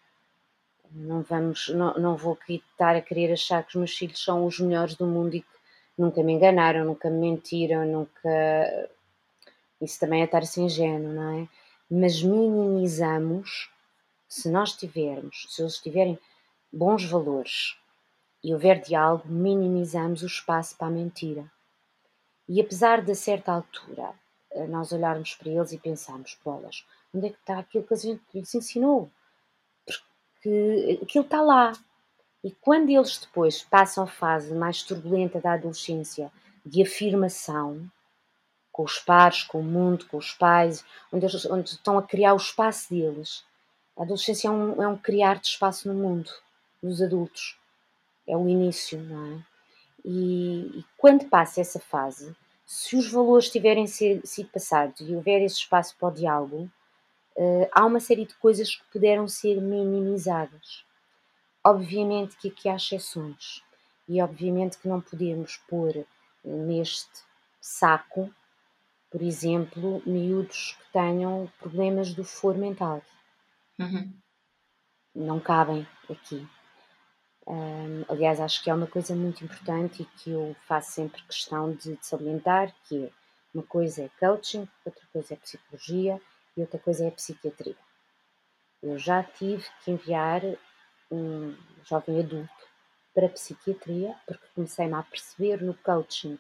não 0.90 1.22
vamos, 1.22 1.68
não, 1.68 1.92
não 1.94 2.16
vou 2.16 2.38
estar 2.48 2.96
a 2.96 3.02
querer 3.02 3.32
achar 3.32 3.62
que 3.62 3.68
os 3.70 3.74
meus 3.74 3.96
filhos 3.96 4.22
são 4.24 4.46
os 4.46 4.58
melhores 4.58 4.94
do 4.94 5.06
mundo 5.06 5.36
e 5.36 5.42
que 5.42 5.48
nunca 5.96 6.22
me 6.22 6.32
enganaram, 6.32 6.86
nunca 6.86 7.10
me 7.10 7.18
mentiram, 7.18 7.84
nunca. 7.84 8.88
Isso 9.78 10.00
também 10.00 10.22
é 10.22 10.24
estar 10.24 10.38
assim 10.38 10.64
ingênuo, 10.64 11.12
não 11.12 11.40
é? 11.40 11.48
Mas 11.90 12.22
minimizamos, 12.22 13.70
se 14.26 14.50
nós 14.50 14.72
tivermos, 14.74 15.46
se 15.50 15.60
eles 15.60 15.76
tiverem 15.78 16.18
bons 16.72 17.04
valores 17.04 17.76
e 18.42 18.54
houver 18.54 18.80
diálogo, 18.80 19.28
minimizamos 19.28 20.22
o 20.22 20.26
espaço 20.26 20.76
para 20.78 20.86
a 20.86 20.90
mentira. 20.90 21.44
E 22.48 22.58
apesar 22.58 23.02
de 23.02 23.12
a 23.12 23.14
certa 23.14 23.52
altura 23.52 24.14
nós 24.68 24.92
olharmos 24.92 25.34
para 25.34 25.50
eles 25.50 25.72
e 25.72 25.78
pensarmos, 25.78 26.38
bolas, 26.44 26.86
onde 27.14 27.26
é 27.26 27.30
que 27.30 27.38
está 27.38 27.58
aquilo 27.58 27.84
que 27.84 27.94
a 27.94 27.96
gente 27.96 28.22
lhes 28.34 28.54
ensinou? 28.54 29.10
que 30.42 30.98
aquilo 31.02 31.24
está 31.24 31.40
lá. 31.40 31.72
E 32.44 32.50
quando 32.50 32.90
eles 32.90 33.18
depois 33.18 33.62
passam 33.62 34.04
a 34.04 34.08
fase 34.08 34.52
mais 34.52 34.82
turbulenta 34.82 35.40
da 35.40 35.52
adolescência, 35.52 36.30
de 36.66 36.82
afirmação, 36.82 37.88
com 38.72 38.82
os 38.82 38.98
pares, 38.98 39.44
com 39.44 39.60
o 39.60 39.64
mundo, 39.64 40.06
com 40.06 40.16
os 40.16 40.32
pais, 40.32 40.84
onde, 41.12 41.24
eles, 41.24 41.44
onde 41.46 41.70
estão 41.70 41.96
a 41.96 42.02
criar 42.02 42.34
o 42.34 42.38
espaço 42.38 42.90
deles. 42.90 43.44
A 43.96 44.02
adolescência 44.02 44.48
é 44.48 44.50
um, 44.50 44.82
é 44.82 44.88
um 44.88 44.96
criar 44.96 45.38
de 45.38 45.46
espaço 45.46 45.86
no 45.86 45.94
mundo, 45.94 46.30
dos 46.82 47.00
adultos. 47.00 47.56
É 48.26 48.36
o 48.36 48.48
início, 48.48 49.00
não 49.00 49.36
é? 49.36 49.38
E, 50.04 50.78
e 50.78 50.84
quando 50.96 51.28
passa 51.28 51.60
essa 51.60 51.78
fase, 51.78 52.34
se 52.66 52.96
os 52.96 53.08
valores 53.10 53.50
tiverem 53.50 53.86
sido 53.86 54.48
passados 54.52 55.00
e 55.00 55.14
houver 55.14 55.42
esse 55.42 55.56
espaço 55.56 55.94
para 55.96 56.08
o 56.08 56.12
diálogo, 56.12 56.70
uh, 57.36 57.68
há 57.72 57.84
uma 57.84 58.00
série 58.00 58.26
de 58.26 58.34
coisas 58.34 58.74
que 58.74 58.84
puderam 58.92 59.26
ser 59.28 59.60
minimizadas. 59.60 60.84
Obviamente 61.64 62.36
que 62.36 62.48
aqui 62.48 62.68
há 62.68 62.76
exceções 62.76 63.62
e 64.08 64.20
obviamente 64.20 64.78
que 64.78 64.88
não 64.88 65.00
podemos 65.00 65.56
pôr 65.68 66.04
neste 66.44 67.22
saco, 67.60 68.32
por 69.10 69.22
exemplo, 69.22 70.02
miúdos 70.04 70.76
que 70.78 70.92
tenham 70.92 71.50
problemas 71.58 72.12
do 72.12 72.24
foro 72.24 72.58
mental. 72.58 73.02
Uhum. 73.78 74.12
Não 75.14 75.38
cabem 75.38 75.86
aqui. 76.10 76.46
Um, 77.46 78.04
aliás, 78.08 78.40
acho 78.40 78.62
que 78.62 78.70
é 78.70 78.74
uma 78.74 78.86
coisa 78.86 79.14
muito 79.14 79.44
importante 79.44 80.02
e 80.02 80.04
que 80.04 80.30
eu 80.30 80.56
faço 80.66 80.92
sempre 80.92 81.22
questão 81.22 81.72
de, 81.72 81.96
de 81.96 82.06
salientar, 82.06 82.74
que 82.88 83.04
é 83.04 83.10
uma 83.54 83.62
coisa 83.62 84.02
é 84.02 84.10
coaching, 84.18 84.68
outra 84.84 85.02
coisa 85.12 85.34
é 85.34 85.36
psicologia 85.36 86.20
e 86.56 86.60
outra 86.60 86.78
coisa 86.78 87.04
é 87.04 87.08
a 87.08 87.12
psiquiatria. 87.12 87.76
Eu 88.82 88.98
já 88.98 89.22
tive 89.22 89.64
que 89.84 89.90
enviar 89.90 90.42
um 91.10 91.54
jovem 91.84 92.20
adulto 92.20 92.50
para 93.14 93.26
a 93.26 93.30
psiquiatria 93.30 94.14
porque 94.26 94.46
comecei-me 94.54 94.94
a 94.94 95.02
perceber 95.02 95.62
no 95.62 95.74
coaching 95.74 96.38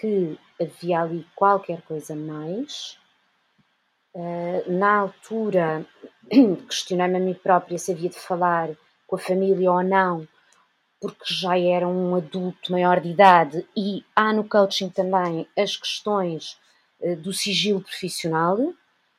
que 0.00 0.38
havia 0.60 1.00
ali 1.00 1.26
qualquer 1.34 1.82
coisa 1.82 2.14
mais. 2.14 2.98
Uh, 4.14 4.70
na 4.72 4.96
altura, 5.00 5.86
questionei-me 6.68 7.16
a 7.16 7.20
mim 7.20 7.34
própria 7.34 7.78
se 7.78 7.92
havia 7.92 8.08
de 8.08 8.18
falar 8.18 8.70
com 9.06 9.16
a 9.16 9.18
família 9.18 9.70
ou 9.70 9.82
não, 9.82 10.26
porque 11.00 11.32
já 11.32 11.58
era 11.58 11.86
um 11.86 12.14
adulto 12.14 12.72
maior 12.72 13.00
de 13.00 13.10
idade 13.10 13.66
e 13.76 14.04
há 14.14 14.32
no 14.32 14.48
coaching 14.48 14.88
também 14.88 15.46
as 15.56 15.76
questões 15.76 16.58
uh, 17.00 17.16
do 17.16 17.32
sigilo 17.32 17.80
profissional, 17.80 18.58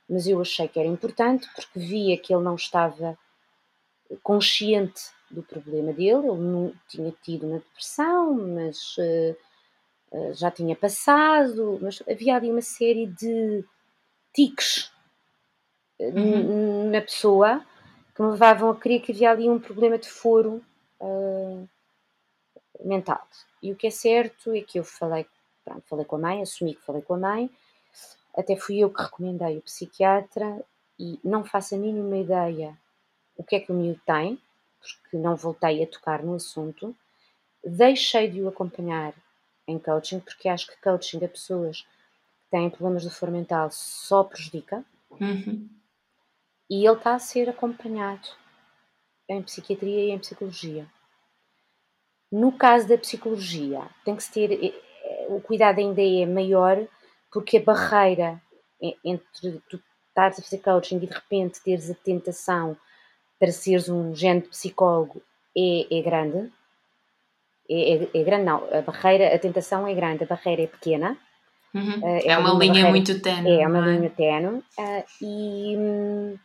mas 0.09 0.27
eu 0.27 0.39
achei 0.41 0.67
que 0.67 0.79
era 0.79 0.87
importante 0.87 1.47
porque 1.55 1.79
via 1.79 2.17
que 2.17 2.33
ele 2.33 2.43
não 2.43 2.55
estava 2.55 3.17
consciente 4.23 5.11
do 5.29 5.43
problema 5.43 5.91
dele, 5.91 6.27
ele 6.27 6.37
não 6.37 6.73
tinha 6.87 7.13
tido 7.21 7.47
uma 7.47 7.59
depressão, 7.59 8.33
mas 8.33 8.95
uh, 8.97 10.33
já 10.33 10.49
tinha 10.49 10.75
passado, 10.75 11.77
mas 11.81 12.01
havia 12.09 12.35
ali 12.35 12.49
uma 12.49 12.61
série 12.61 13.07
de 13.07 13.65
tiques 14.33 14.91
uhum. 15.99 16.89
na 16.89 17.01
pessoa 17.01 17.65
que 18.15 18.21
me 18.21 18.31
levavam 18.31 18.69
a 18.69 18.75
crer 18.75 19.01
que 19.01 19.11
havia 19.11 19.31
ali 19.31 19.49
um 19.49 19.59
problema 19.59 19.97
de 19.97 20.09
foro 20.09 20.63
uh, 21.01 21.67
mental. 22.83 23.27
E 23.61 23.71
o 23.71 23.75
que 23.75 23.87
é 23.87 23.91
certo 23.91 24.53
é 24.53 24.61
que 24.61 24.79
eu 24.79 24.83
falei, 24.83 25.25
pronto, 25.65 25.83
falei 25.87 26.05
com 26.05 26.15
a 26.15 26.19
mãe, 26.19 26.41
assumi 26.41 26.75
que 26.75 26.85
falei 26.85 27.01
com 27.01 27.15
a 27.15 27.19
mãe, 27.19 27.49
até 28.37 28.55
fui 28.55 28.79
eu 28.79 28.89
que 28.89 29.01
recomendei 29.01 29.57
o 29.57 29.61
psiquiatra 29.61 30.63
e 30.99 31.19
não 31.23 31.43
faço 31.43 31.75
a 31.75 31.77
mínima 31.77 32.17
ideia 32.17 32.77
o 33.35 33.43
que 33.43 33.55
é 33.55 33.59
que 33.59 33.71
o 33.71 33.75
miúdo 33.75 34.01
tem, 34.05 34.41
porque 34.79 35.17
não 35.17 35.35
voltei 35.35 35.83
a 35.83 35.87
tocar 35.87 36.23
no 36.23 36.35
assunto. 36.35 36.95
Deixei 37.63 38.29
de 38.29 38.41
o 38.41 38.47
acompanhar 38.47 39.13
em 39.67 39.77
coaching, 39.77 40.19
porque 40.19 40.49
acho 40.49 40.67
que 40.67 40.81
coaching 40.81 41.23
a 41.23 41.27
pessoas 41.27 41.81
que 41.81 42.51
têm 42.51 42.69
problemas 42.69 43.03
de 43.03 43.09
foro 43.09 43.31
mental 43.31 43.69
só 43.71 44.23
prejudica. 44.23 44.83
Uhum. 45.11 45.69
E 46.69 46.85
ele 46.85 46.97
está 46.97 47.15
a 47.15 47.19
ser 47.19 47.49
acompanhado 47.49 48.27
em 49.29 49.41
psiquiatria 49.41 50.05
e 50.05 50.11
em 50.11 50.19
psicologia. 50.19 50.87
No 52.31 52.51
caso 52.51 52.87
da 52.87 52.97
psicologia, 52.97 53.87
tem 54.03 54.15
que 54.15 54.23
se 54.23 54.31
ter. 54.31 54.51
Eh, 54.51 54.73
eh, 55.03 55.27
o 55.29 55.39
cuidado 55.39 55.79
ainda 55.79 56.01
é 56.01 56.25
maior, 56.25 56.85
porque 57.31 57.57
a 57.57 57.63
barreira 57.63 58.41
entre 59.03 59.61
tu 59.69 59.79
estares 60.09 60.39
a 60.39 60.41
fazer 60.41 60.59
coaching 60.59 60.97
e 60.97 61.07
de 61.07 61.13
repente 61.13 61.61
teres 61.63 61.89
a 61.89 61.95
tentação 61.95 62.77
para 63.39 63.51
seres 63.51 63.89
um 63.89 64.15
género 64.15 64.45
de 64.45 64.49
psicólogo 64.49 65.21
é, 65.55 65.99
é 65.99 66.01
grande. 66.01 66.51
É, 67.69 67.93
é, 67.95 68.09
é, 68.13 68.23
grande, 68.23 68.45
não. 68.45 68.63
A 68.71 68.81
barreira, 68.81 69.35
a 69.35 69.39
tentação 69.39 69.87
é 69.87 69.93
grande, 69.93 70.23
a 70.23 70.27
barreira 70.27 70.63
é 70.63 70.67
pequena. 70.67 71.17
Uhum. 71.73 71.99
Uh, 71.99 72.21
é, 72.23 72.37
uma, 72.37 72.53
uma 72.53 72.59
linha 72.59 72.73
barreira, 72.73 72.89
muito 72.89 73.21
tenue. 73.21 73.61
É, 73.61 73.67
uma 73.67 73.77
é? 73.77 73.95
linha 73.95 74.09
tenue. 74.09 74.59
Uh, 74.59 75.03
e. 75.21 75.77
Hum, 75.77 76.37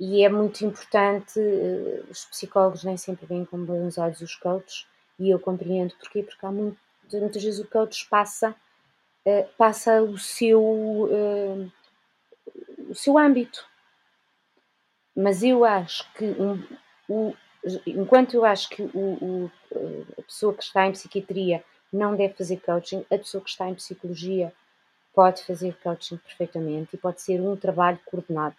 e 0.00 0.24
é 0.24 0.30
muito 0.30 0.64
importante, 0.64 1.38
eh, 1.38 2.02
os 2.10 2.24
psicólogos 2.24 2.84
nem 2.84 2.96
sempre 2.96 3.26
veem 3.26 3.44
com 3.44 3.62
bons 3.62 3.98
olhos 3.98 4.22
os 4.22 4.34
coaches, 4.34 4.86
e 5.18 5.28
eu 5.28 5.38
compreendo 5.38 5.94
porquê, 6.00 6.22
porque 6.22 6.46
há 6.46 6.50
muito, 6.50 6.78
muitas 7.12 7.44
vezes 7.44 7.60
o 7.60 7.68
coach 7.68 8.08
passa, 8.08 8.56
eh, 9.24 9.48
passa 9.56 10.02
o 10.02 10.18
seu, 10.18 11.08
eh, 11.10 11.68
o 12.88 12.94
seu 12.94 13.18
âmbito. 13.18 13.64
Mas 15.14 15.42
eu 15.42 15.64
acho 15.64 16.10
que 16.14 16.24
um, 16.24 16.62
o, 17.08 17.34
enquanto 17.86 18.34
eu 18.34 18.44
acho 18.44 18.70
que 18.70 18.82
o, 18.82 18.88
o, 18.94 19.50
a 20.18 20.22
pessoa 20.22 20.54
que 20.54 20.62
está 20.62 20.86
em 20.86 20.92
psiquiatria 20.92 21.62
não 21.92 22.16
deve 22.16 22.34
fazer 22.34 22.58
coaching, 22.58 23.04
a 23.10 23.18
pessoa 23.18 23.42
que 23.42 23.50
está 23.50 23.68
em 23.68 23.74
psicologia 23.74 24.52
pode 25.12 25.42
fazer 25.42 25.76
coaching 25.82 26.16
perfeitamente 26.18 26.94
e 26.94 26.98
pode 26.98 27.20
ser 27.20 27.40
um 27.40 27.56
trabalho 27.56 27.98
coordenado 28.06 28.56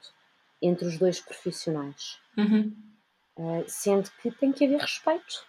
entre 0.61 0.85
os 0.85 0.97
dois 0.97 1.19
profissionais. 1.19 2.19
Uhum. 2.37 2.75
Uh, 3.37 3.63
sendo 3.65 4.11
que 4.21 4.29
tem 4.29 4.51
que 4.51 4.65
haver 4.65 4.81
respeito 4.81 5.45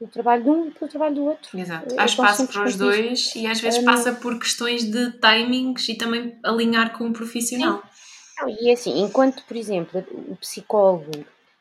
pelo 0.00 0.10
trabalho 0.10 0.42
de 0.42 0.48
um 0.48 0.66
e 0.66 0.70
pelo 0.70 0.90
trabalho 0.90 1.14
do 1.14 1.24
outro. 1.26 1.58
Exato. 1.58 1.94
Há 1.98 2.06
espaço 2.06 2.48
para 2.48 2.64
os 2.64 2.74
dois 2.74 3.34
e 3.36 3.46
às 3.46 3.60
vezes 3.60 3.84
passa 3.84 4.14
por 4.14 4.38
questões 4.38 4.82
de 4.90 5.12
timings 5.12 5.86
e 5.90 5.94
também 5.94 6.38
alinhar 6.42 6.96
com 6.96 7.06
o 7.06 7.12
profissional. 7.12 7.82
Não, 8.40 8.48
e 8.48 8.70
é 8.70 8.72
assim, 8.72 8.98
enquanto, 9.02 9.44
por 9.44 9.56
exemplo, 9.56 10.02
o 10.28 10.36
psicólogo 10.36 11.10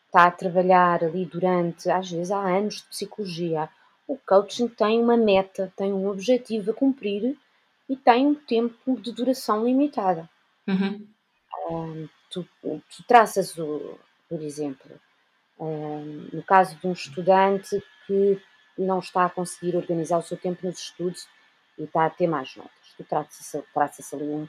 está 0.06 0.24
a 0.28 0.32
trabalhar 0.32 1.04
ali 1.04 1.26
durante, 1.26 1.90
às 1.90 2.10
vezes 2.10 2.32
há 2.32 2.40
anos 2.40 2.78
de 2.78 2.84
psicologia, 2.84 3.70
o 4.08 4.18
coaching 4.26 4.70
tem 4.70 5.02
uma 5.02 5.18
meta, 5.18 5.72
tem 5.76 5.92
um 5.92 6.08
objetivo 6.08 6.72
a 6.72 6.74
cumprir 6.74 7.38
e 7.90 7.96
tem 7.98 8.26
um 8.26 8.36
tempo 8.36 9.00
de 9.00 9.12
duração 9.12 9.66
limitada. 9.66 10.30
Uhum. 10.66 11.06
Um, 11.70 12.08
tu, 12.32 12.48
tu 12.64 13.04
traças, 13.06 13.56
o, 13.58 14.00
por 14.30 14.42
exemplo, 14.42 14.90
um, 15.60 16.30
no 16.32 16.42
caso 16.44 16.78
de 16.78 16.88
um 16.88 16.94
estudante 16.94 17.84
que 18.10 18.42
não 18.76 18.98
está 18.98 19.26
a 19.26 19.30
conseguir 19.30 19.76
organizar 19.76 20.18
o 20.18 20.24
seu 20.24 20.36
tempo 20.36 20.66
nos 20.66 20.80
estudos 20.80 21.28
e 21.78 21.84
está 21.84 22.08
a 22.08 22.10
ter 22.10 22.26
mais 22.26 22.56
notas. 22.56 22.72
Tu 22.98 23.04
traças, 23.04 23.64
traças 23.72 24.14
ali 24.14 24.24
um, 24.24 24.48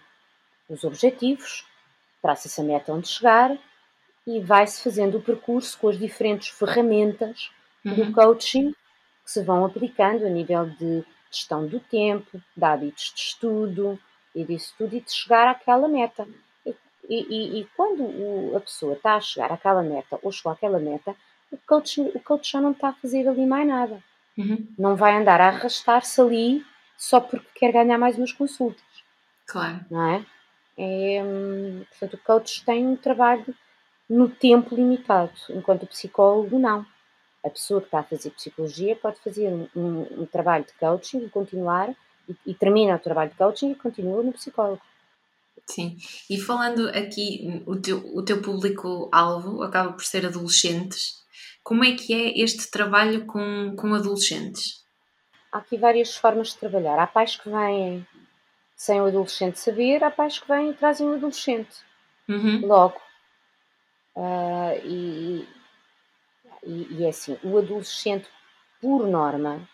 os 0.69 0.83
objetivos, 0.83 1.67
traça-se 2.23 2.59
a 2.59 2.65
meta 2.65 2.93
onde 2.93 3.09
chegar 3.09 3.55
e 4.27 4.41
vai-se 4.41 4.83
fazendo 4.83 5.19
o 5.19 5.23
percurso 5.23 5.79
com 5.79 5.89
as 5.89 5.99
diferentes 5.99 6.49
ferramentas 6.49 7.51
uhum. 7.85 7.95
do 7.95 8.13
coaching 8.13 8.73
que 9.25 9.31
se 9.31 9.43
vão 9.43 9.65
aplicando 9.65 10.25
a 10.25 10.31
nível 10.31 10.67
de 10.71 11.05
gestão 11.31 11.67
do 11.67 11.79
tempo, 11.79 12.43
de 12.57 12.65
hábitos 12.65 13.13
de 13.15 13.21
estudo 13.21 13.99
e 14.35 14.43
disso 14.43 14.75
tudo, 14.79 14.97
e 14.97 15.01
de 15.01 15.13
chegar 15.13 15.49
àquela 15.49 15.87
meta. 15.87 16.27
E, 16.65 16.75
e, 17.09 17.61
e 17.61 17.69
quando 17.77 18.05
o, 18.05 18.57
a 18.57 18.61
pessoa 18.61 18.95
está 18.95 19.17
a 19.17 19.21
chegar 19.21 19.53
àquela 19.53 19.83
meta 19.83 20.19
ou 20.23 20.33
chegou 20.33 20.53
àquela 20.53 20.79
meta, 20.79 21.15
o 21.53 21.59
coach, 21.67 22.01
o 22.01 22.21
coach 22.21 22.53
já 22.53 22.61
não 22.61 22.73
está 22.73 22.89
a 22.89 22.95
fazer 22.95 23.29
ali 23.29 23.45
mais 23.47 23.67
nada. 23.67 24.03
Uhum. 24.37 24.67
Não 24.79 24.97
vai 24.97 25.17
andar 25.17 25.41
a 25.41 25.49
arrastar-se 25.49 26.21
ali 26.21 26.65
só 26.97 27.21
porque 27.21 27.47
quer 27.55 27.73
ganhar 27.73 27.99
mais 27.99 28.17
umas 28.17 28.33
consultas. 28.33 28.85
Claro. 29.47 29.85
Não 29.91 30.07
é? 30.11 30.27
é 30.77 31.23
hum, 31.25 31.85
portanto, 31.89 32.15
o 32.15 32.25
coach 32.25 32.65
tem 32.65 32.87
um 32.87 32.97
trabalho 32.97 33.55
no 34.09 34.29
tempo 34.29 34.75
limitado, 34.75 35.33
enquanto 35.51 35.85
o 35.85 35.87
psicólogo 35.87 36.59
não. 36.59 36.85
A 37.45 37.49
pessoa 37.49 37.81
que 37.81 37.87
está 37.87 38.01
a 38.01 38.05
fazer 38.05 38.31
psicologia 38.31 38.95
pode 38.97 39.19
fazer 39.21 39.49
um, 39.49 39.69
um, 39.75 40.23
um 40.23 40.27
trabalho 40.27 40.65
de 40.65 40.73
coaching 40.75 41.25
e 41.25 41.31
continuar, 41.31 41.91
e, 42.29 42.37
e, 42.47 42.55
termina 42.55 42.97
o 42.97 42.99
trabalho 42.99 43.31
de 43.31 43.37
coaching 43.37 43.73
e 43.73 43.75
continua 43.75 44.23
no 44.23 44.33
psicólogo. 44.33 44.83
Sim, 45.67 45.97
e 46.29 46.39
falando 46.39 46.89
aqui, 46.89 47.63
o 47.67 47.77
teu, 47.77 47.99
o 48.15 48.23
teu 48.23 48.43
público-alvo 48.43 49.63
acaba 49.63 49.93
por 49.93 50.05
ser 50.05 50.27
adolescentes. 50.27 51.20
Como 51.63 51.85
é 51.85 51.95
que 51.95 52.13
é 52.15 52.43
este 52.43 52.71
trabalho 52.71 53.27
com, 53.27 53.75
com 53.77 53.95
adolescentes? 53.95 54.85
Há 55.53 55.59
aqui 55.59 55.77
várias 55.77 56.17
formas 56.17 56.49
de 56.49 56.59
trabalhar. 56.59 56.99
Há 56.99 57.07
pais 57.07 57.37
que 57.37 57.49
vêm 57.49 58.07
sem 58.77 59.01
o 59.01 59.07
adolescente 59.07 59.59
saber, 59.59 60.03
há 60.03 60.11
pais 60.11 60.39
que 60.39 60.49
vêm 60.49 60.71
e 60.71 60.75
trazem 60.75 61.07
o 61.07 61.15
adolescente 61.15 61.77
uhum. 62.29 62.67
logo. 62.67 63.01
Uh, 64.17 64.81
e, 64.85 65.49
e, 66.65 66.87
e 66.99 67.05
é 67.05 67.09
assim, 67.11 67.37
o 67.45 67.59
adolescente, 67.59 68.27
por 68.81 69.07
norma, 69.07 69.69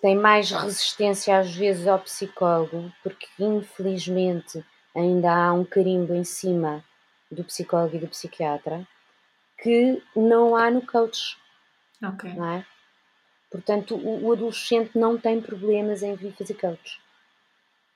tem 0.00 0.14
mais 0.14 0.50
resistência 0.50 1.38
às 1.38 1.54
vezes 1.54 1.86
ao 1.86 1.98
psicólogo, 2.00 2.92
porque 3.02 3.26
infelizmente 3.38 4.64
ainda 4.94 5.32
há 5.32 5.52
um 5.52 5.64
carimbo 5.64 6.14
em 6.14 6.24
cima 6.24 6.84
do 7.30 7.44
psicólogo 7.44 7.96
e 7.96 8.00
do 8.00 8.08
psiquiatra 8.08 8.86
que 9.62 10.02
não 10.16 10.56
há 10.56 10.70
no 10.70 10.84
coach. 10.86 11.36
Ok. 12.02 12.32
Não 12.34 12.46
é? 12.46 12.66
Portanto, 13.50 13.96
o, 13.96 14.26
o 14.26 14.32
adolescente 14.32 14.96
não 14.96 15.18
tem 15.18 15.40
problemas 15.40 16.02
em 16.02 16.14
vir 16.14 16.32
fazer 16.32 16.54
coach. 16.54 17.00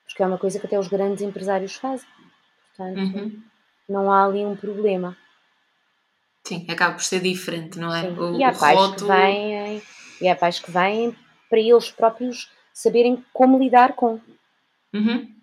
Porque 0.05 0.21
é 0.21 0.27
uma 0.27 0.37
coisa 0.37 0.59
que 0.59 0.65
até 0.65 0.77
os 0.77 0.87
grandes 0.87 1.21
empresários 1.21 1.75
fazem. 1.75 2.07
Portanto, 2.75 2.99
uhum. 2.99 3.43
não 3.87 4.11
há 4.11 4.25
ali 4.25 4.45
um 4.45 4.55
problema. 4.55 5.17
Sim, 6.43 6.65
acaba 6.69 6.93
por 6.93 7.03
ser 7.03 7.21
diferente, 7.21 7.79
não 7.79 7.93
é? 7.93 8.07
O, 8.09 8.37
e 8.37 8.43
há 8.43 8.53
pais 8.53 8.77
rótulo... 8.77 9.09
que 9.11 9.17
vêm, 9.17 9.81
e 10.21 10.27
há 10.27 10.35
pais 10.35 10.59
que 10.59 10.69
vêm 10.69 11.15
para 11.49 11.59
eles 11.59 11.89
próprios 11.89 12.51
saberem 12.71 13.23
como 13.33 13.57
lidar 13.57 13.93
com. 13.93 14.19
Uhum. 14.93 15.33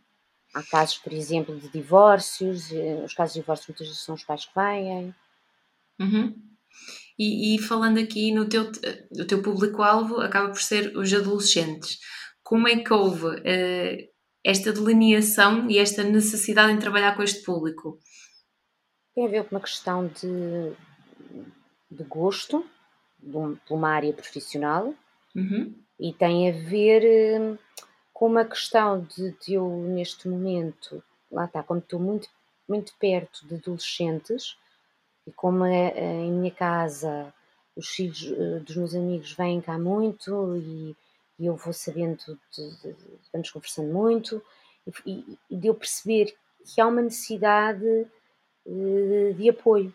Há 0.55 0.62
casos, 0.62 0.99
por 0.99 1.12
exemplo, 1.12 1.59
de 1.59 1.68
divórcios, 1.70 2.70
eh, 2.70 3.03
os 3.05 3.14
casos 3.14 3.35
de 3.35 3.41
divórcio 3.41 3.66
muitas 3.68 3.87
vezes 3.87 4.03
são 4.03 4.14
os 4.14 4.23
pais 4.23 4.45
que 4.45 4.55
vêm. 4.55 5.14
Uhum. 6.03 6.34
E, 7.18 7.55
e, 7.55 7.59
falando 7.59 7.98
aqui 7.98 8.32
no 8.32 8.48
teu, 8.48 8.70
o 9.12 9.24
teu 9.24 9.42
público-alvo, 9.42 10.20
acaba 10.20 10.48
por 10.48 10.61
ser 10.61 10.96
os 10.96 11.12
adolescentes. 11.12 11.98
Como 12.42 12.66
é 12.66 12.76
que 12.82 12.92
houve 12.92 13.26
uh, 13.26 14.12
esta 14.44 14.72
delineação 14.72 15.70
e 15.70 15.78
esta 15.78 16.03
necessidade 16.03 16.72
em 16.72 16.78
trabalhar 16.78 17.14
com 17.14 17.22
este 17.22 17.42
público? 17.44 17.98
Tem 19.14 19.26
a 19.26 19.30
ver 19.30 19.44
com 19.44 19.55
uma 19.55 19.61
questão 19.61 20.09
de, 20.09 20.72
de 21.90 22.03
gosto, 22.05 22.64
de, 23.22 23.36
um, 23.36 23.53
de 23.55 23.72
uma 23.72 23.90
área 23.90 24.12
profissional, 24.12 24.94
uhum 25.36 25.82
e 26.03 26.12
tem 26.12 26.50
a 26.50 26.53
ver 26.53 27.40
hum, 27.40 27.57
com 28.12 28.26
uma 28.26 28.44
questão 28.44 29.00
de, 29.05 29.30
de, 29.38 29.55
eu, 29.55 29.68
neste 29.88 30.28
momento, 30.28 31.03
lá 31.30 31.44
está, 31.44 31.62
como 31.62 31.78
estou 31.78 32.00
muito, 32.00 32.28
muito 32.68 32.92
perto 32.98 33.46
de 33.46 33.55
adolescentes 33.55 34.57
e 35.27 35.33
como 35.33 35.64
é, 35.64 35.93
é, 35.95 36.20
em 36.20 36.33
minha 36.33 36.51
casa 36.51 37.33
os 37.77 37.89
filhos 37.89 38.31
eh, 38.31 38.59
dos 38.61 38.77
meus 38.77 38.95
amigos 38.95 39.33
vêm 39.33 39.61
cá 39.61 39.79
muito 39.79 40.57
e, 40.57 40.97
e 41.39 41.47
eu 41.47 41.57
vou 41.57 41.73
sabendo, 41.73 42.39
de, 42.51 42.70
de, 42.83 42.97
vamos 43.33 43.51
conversando 43.51 43.93
muito 43.93 44.43
e, 45.07 45.39
e 45.51 45.57
de 45.57 45.68
eu 45.68 45.75
perceber 45.75 46.37
que 46.64 46.81
há 46.81 46.87
uma 46.87 47.03
necessidade 47.03 48.07
de, 48.66 49.35
de 49.35 49.49
apoio. 49.49 49.95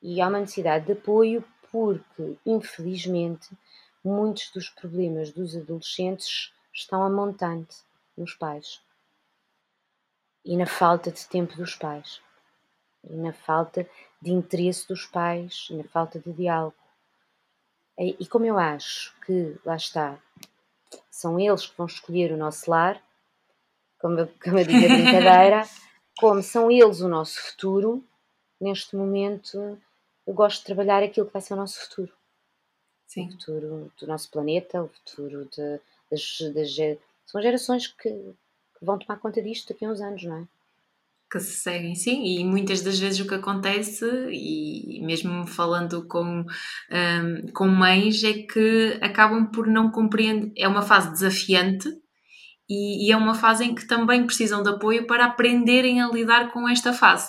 E 0.00 0.20
há 0.20 0.28
uma 0.28 0.40
necessidade 0.40 0.86
de 0.86 0.92
apoio 0.92 1.44
porque, 1.70 2.36
infelizmente, 2.46 3.50
muitos 4.04 4.50
dos 4.52 4.68
problemas 4.68 5.32
dos 5.32 5.56
adolescentes 5.56 6.52
estão 6.72 7.02
a 7.02 7.10
montante 7.10 7.76
nos 8.16 8.34
pais 8.34 8.80
e 10.44 10.56
na 10.56 10.66
falta 10.66 11.10
de 11.10 11.26
tempo 11.26 11.56
dos 11.56 11.74
pais 11.74 12.20
e 13.08 13.16
na 13.16 13.32
falta 13.32 13.88
de 14.24 14.32
interesse 14.32 14.88
dos 14.88 15.04
pais 15.04 15.68
e 15.70 15.74
na 15.74 15.84
falta 15.84 16.18
de 16.18 16.32
diálogo. 16.32 16.74
E 17.98 18.26
como 18.26 18.46
eu 18.46 18.58
acho 18.58 19.14
que, 19.20 19.56
lá 19.64 19.76
está, 19.76 20.18
são 21.10 21.38
eles 21.38 21.66
que 21.66 21.76
vão 21.76 21.86
escolher 21.86 22.32
o 22.32 22.36
nosso 22.36 22.68
lar, 22.70 23.00
como 24.00 24.18
eu, 24.18 24.28
como 24.42 24.58
eu 24.58 24.66
digo 24.66 24.84
a 24.84 24.88
brincadeira, 24.88 25.62
como 26.18 26.42
são 26.42 26.70
eles 26.70 27.00
o 27.00 27.08
nosso 27.08 27.38
futuro, 27.40 28.02
neste 28.60 28.96
momento 28.96 29.78
eu 30.26 30.34
gosto 30.34 30.60
de 30.60 30.66
trabalhar 30.66 31.02
aquilo 31.02 31.26
que 31.26 31.32
vai 31.32 31.42
ser 31.42 31.52
o 31.52 31.58
nosso 31.58 31.78
futuro. 31.80 32.12
Sim. 33.06 33.28
O 33.28 33.32
futuro 33.32 33.92
do 34.00 34.06
nosso 34.06 34.30
planeta, 34.30 34.82
o 34.82 34.88
futuro 34.88 35.44
de, 35.44 35.80
das, 36.10 36.38
das, 36.54 36.98
São 37.26 37.42
gerações 37.42 37.86
que, 37.86 38.08
que 38.10 38.84
vão 38.84 38.98
tomar 38.98 39.18
conta 39.20 39.40
disto 39.42 39.68
daqui 39.68 39.84
a 39.84 39.90
uns 39.90 40.00
anos, 40.00 40.24
não 40.24 40.38
é? 40.38 40.48
Que 41.34 41.40
se 41.40 41.58
seguem, 41.58 41.96
sim, 41.96 42.22
e 42.24 42.44
muitas 42.44 42.80
das 42.80 42.96
vezes 42.96 43.18
o 43.18 43.26
que 43.26 43.34
acontece, 43.34 44.06
e 44.30 45.00
mesmo 45.04 45.44
falando 45.48 46.06
com, 46.06 46.44
um, 46.44 47.46
com 47.52 47.66
mães, 47.66 48.22
é 48.22 48.34
que 48.34 48.96
acabam 49.02 49.50
por 49.50 49.66
não 49.66 49.90
compreender. 49.90 50.52
É 50.56 50.68
uma 50.68 50.82
fase 50.82 51.10
desafiante 51.10 51.88
e, 52.70 53.08
e, 53.08 53.12
é 53.12 53.16
uma 53.16 53.34
fase 53.34 53.64
em 53.64 53.74
que 53.74 53.84
também 53.84 54.24
precisam 54.24 54.62
de 54.62 54.70
apoio 54.70 55.08
para 55.08 55.24
aprenderem 55.24 56.00
a 56.00 56.06
lidar 56.06 56.52
com 56.52 56.68
esta 56.68 56.92
fase. 56.92 57.28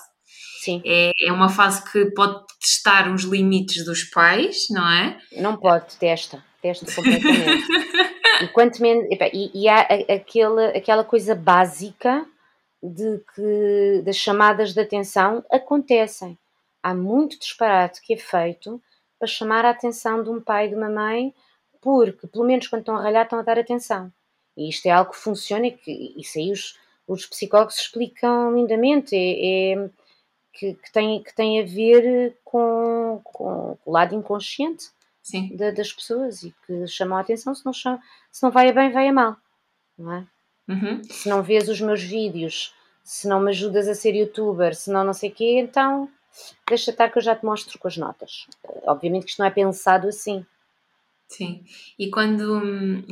Sim. 0.61 0.83
É, 0.85 1.09
é 1.23 1.31
uma 1.31 1.49
fase 1.49 1.83
que 1.91 2.05
pode 2.11 2.43
testar 2.61 3.11
os 3.11 3.23
limites 3.23 3.83
dos 3.83 4.03
pais, 4.03 4.67
não 4.69 4.87
é? 4.87 5.17
Não 5.37 5.57
pode, 5.57 5.95
testa, 5.97 6.43
testa 6.61 6.85
completamente. 6.93 7.65
e 8.43 8.47
quanto 8.49 8.79
menos. 8.83 9.03
E, 9.33 9.63
e 9.63 9.67
há 9.67 9.79
aquele, 9.81 10.77
aquela 10.77 11.03
coisa 11.03 11.33
básica 11.33 12.23
de 12.89 13.21
que 13.33 14.01
das 14.03 14.15
chamadas 14.15 14.73
de 14.73 14.79
atenção 14.79 15.43
acontecem. 15.51 16.37
Há 16.81 16.93
muito 16.93 17.39
disparate 17.39 18.01
que 18.01 18.13
é 18.13 18.17
feito 18.17 18.81
para 19.17 19.27
chamar 19.27 19.65
a 19.65 19.71
atenção 19.71 20.23
de 20.23 20.29
um 20.29 20.41
pai 20.41 20.65
e 20.65 20.69
de 20.69 20.75
uma 20.75 20.89
mãe, 20.89 21.33
porque, 21.81 22.27
pelo 22.27 22.45
menos 22.45 22.67
quando 22.67 22.81
estão 22.81 22.97
a 22.97 23.01
ralhar, 23.01 23.23
estão 23.23 23.39
a 23.39 23.43
dar 23.43 23.57
atenção. 23.57 24.11
E 24.55 24.69
isto 24.69 24.85
é 24.85 24.91
algo 24.91 25.11
que 25.11 25.17
funciona 25.17 25.67
e 25.67 25.71
que 25.71 26.13
isso 26.17 26.37
aí 26.37 26.51
os, 26.51 26.77
os 27.07 27.25
psicólogos 27.25 27.77
explicam 27.77 28.55
lindamente. 28.55 29.15
É, 29.15 29.73
é 29.73 29.89
que, 30.55 30.73
que, 30.73 30.91
tem, 30.91 31.21
que 31.21 31.35
tem 31.35 31.61
a 31.61 31.65
ver 31.65 32.37
com, 32.43 33.19
com 33.23 33.77
o 33.85 33.91
lado 33.91 34.15
inconsciente 34.15 34.89
de, 35.31 35.71
das 35.71 35.91
pessoas 35.91 36.43
e 36.43 36.55
que 36.65 36.87
chamam 36.87 37.17
a 37.17 37.21
atenção. 37.21 37.53
Se 37.53 37.65
não, 37.65 37.73
chama, 37.73 38.01
se 38.31 38.41
não 38.41 38.51
vai 38.51 38.69
a 38.69 38.73
bem, 38.73 38.91
vai 38.91 39.07
a 39.07 39.13
mal. 39.13 39.35
Não 39.97 40.13
é? 40.13 40.27
Uhum. 40.67 41.03
Se 41.03 41.29
não 41.29 41.43
vês 41.43 41.69
os 41.69 41.79
meus 41.81 42.01
vídeos, 42.01 42.73
se 43.05 43.27
não 43.27 43.39
me 43.39 43.51
ajudas 43.51 43.87
a 43.87 43.93
ser 43.93 44.15
youtuber, 44.15 44.75
se 44.75 44.91
não 44.91 45.03
não 45.03 45.13
sei 45.13 45.29
o 45.29 45.33
quê, 45.33 45.59
então 45.59 46.09
deixa 46.67 46.89
estar 46.89 47.07
que 47.09 47.19
eu 47.19 47.21
já 47.21 47.35
te 47.35 47.45
mostro 47.45 47.77
com 47.77 47.87
as 47.87 47.95
notas. 47.95 48.47
Obviamente 48.87 49.25
que 49.25 49.29
isto 49.29 49.39
não 49.39 49.45
é 49.45 49.51
pensado 49.51 50.07
assim. 50.07 50.43
Sim, 51.27 51.63
e 51.97 52.09
quando, 52.09 52.61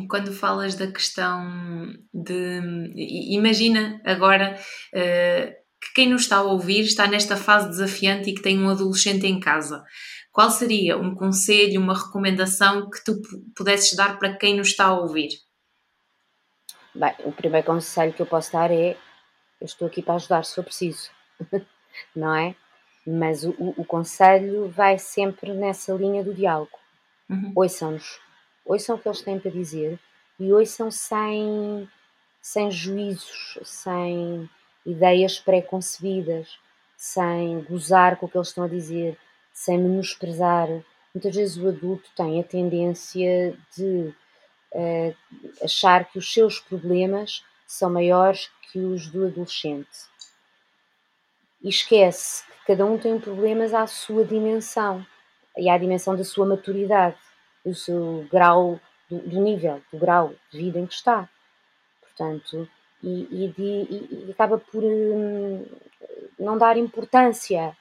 quando 0.08 0.34
falas 0.34 0.76
da 0.76 0.88
questão 0.88 1.94
de. 2.14 2.94
Imagina 2.96 4.02
agora 4.04 4.56
uh, 4.56 5.52
que 5.82 5.94
quem 5.96 6.10
nos 6.10 6.24
está 6.24 6.38
a 6.38 6.44
ouvir 6.44 6.82
está 6.82 7.08
nesta 7.08 7.38
fase 7.38 7.70
desafiante 7.70 8.30
e 8.30 8.36
que 8.36 8.42
tem 8.42 8.60
um 8.60 8.70
adolescente 8.70 9.28
em 9.28 9.40
casa. 9.40 9.84
Qual 10.32 10.50
seria 10.50 10.98
um 10.98 11.14
conselho, 11.14 11.80
uma 11.80 11.98
recomendação 11.98 12.90
que 12.90 13.04
tu 13.04 13.22
pudesses 13.56 13.96
dar 13.96 14.18
para 14.18 14.36
quem 14.36 14.58
nos 14.58 14.70
está 14.70 14.86
a 14.86 15.00
ouvir? 15.00 15.30
Bem, 16.96 17.14
o 17.26 17.32
primeiro 17.32 17.66
conselho 17.66 18.14
que 18.14 18.22
eu 18.22 18.26
posso 18.28 18.52
dar 18.52 18.72
é: 18.72 18.96
eu 19.64 19.66
estou 19.66 19.88
aqui 19.88 20.02
para 20.02 20.16
ajudar 20.16 20.44
se 20.44 20.56
for 20.56 20.64
preciso, 20.66 21.10
não 22.14 22.36
é? 22.36 22.54
Mas 23.08 23.46
o, 23.46 23.56
o, 23.58 23.86
conselho 23.86 24.68
vai 24.68 24.98
sempre 24.98 25.54
nessa 25.54 25.94
linha 25.94 26.22
do 26.22 26.34
diálogo. 26.34 26.78
Uhum. 27.30 27.54
Ouçam-nos, 27.56 28.20
ouçam 28.66 28.98
o 28.98 29.00
que 29.00 29.08
eles 29.08 29.22
têm 29.22 29.40
para 29.40 29.52
dizer 29.52 29.98
e 30.38 30.52
ouçam 30.52 30.92
sem, 30.92 31.90
sem 32.42 32.70
juízos, 32.70 33.58
sem 33.64 34.50
ideias 34.86 35.40
pré-concebidas, 35.40 36.60
sem 36.98 37.64
gozar 37.64 38.18
com 38.18 38.26
o 38.26 38.30
que 38.30 38.38
eles 38.38 38.50
estão 38.50 38.66
a 38.66 38.70
dizer, 38.70 39.18
sem 39.54 39.78
menosprezar. 39.78 40.68
Muitas 41.16 41.34
vezes 41.34 41.58
o 41.58 41.70
adulto 41.70 42.10
tem 42.18 42.42
a 42.42 42.44
tendência 42.44 43.58
de 43.78 44.14
uh, 44.74 45.16
achar 45.64 46.04
que 46.04 46.18
os 46.18 46.34
seus 46.34 46.60
problemas 46.60 47.46
são 47.74 47.90
maiores 47.90 48.52
que 48.72 48.80
os 48.80 49.08
do 49.08 49.26
adolescente. 49.26 50.08
E 51.62 51.70
esquece 51.70 52.44
que 52.46 52.68
cada 52.68 52.86
um 52.86 52.98
tem 52.98 53.20
problemas 53.20 53.74
à 53.74 53.88
sua 53.88 54.24
dimensão 54.24 55.06
e 55.58 55.70
à 55.70 55.78
dimensão 55.78 56.16
da 56.16 56.24
sua 56.24 56.46
maturidade, 56.46 57.18
do 57.66 57.74
seu 57.74 58.28
grau, 58.32 58.80
do, 59.10 59.18
do 59.20 59.40
nível, 59.40 59.82
do 59.92 59.98
grau 59.98 60.34
de 60.52 60.58
vida 60.58 60.80
em 60.80 60.86
que 60.86 60.94
está. 60.94 61.28
Portanto, 62.02 62.70
e, 63.02 63.46
e, 63.46 63.48
de, 63.50 64.28
e 64.28 64.32
acaba 64.32 64.58
por 64.58 64.84
hum, 64.84 65.66
não 66.40 66.58
dar 66.58 66.78
importância. 66.78 67.76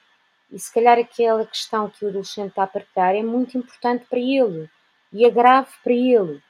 E 0.51 0.57
se 0.57 0.73
calhar 0.73 0.97
aquela 0.97 1.45
questão 1.45 1.89
que 1.89 2.05
o 2.05 2.09
adolescente 2.09 2.49
está 2.49 2.63
a 2.63 2.67
partilhar 2.67 3.15
é 3.15 3.23
muito 3.23 3.57
importante 3.57 4.05
para 4.05 4.19
ele 4.19 4.69
e 5.11 5.25
é 5.25 5.29
grave 5.29 5.69
para 5.83 5.93
ele. 5.93 6.41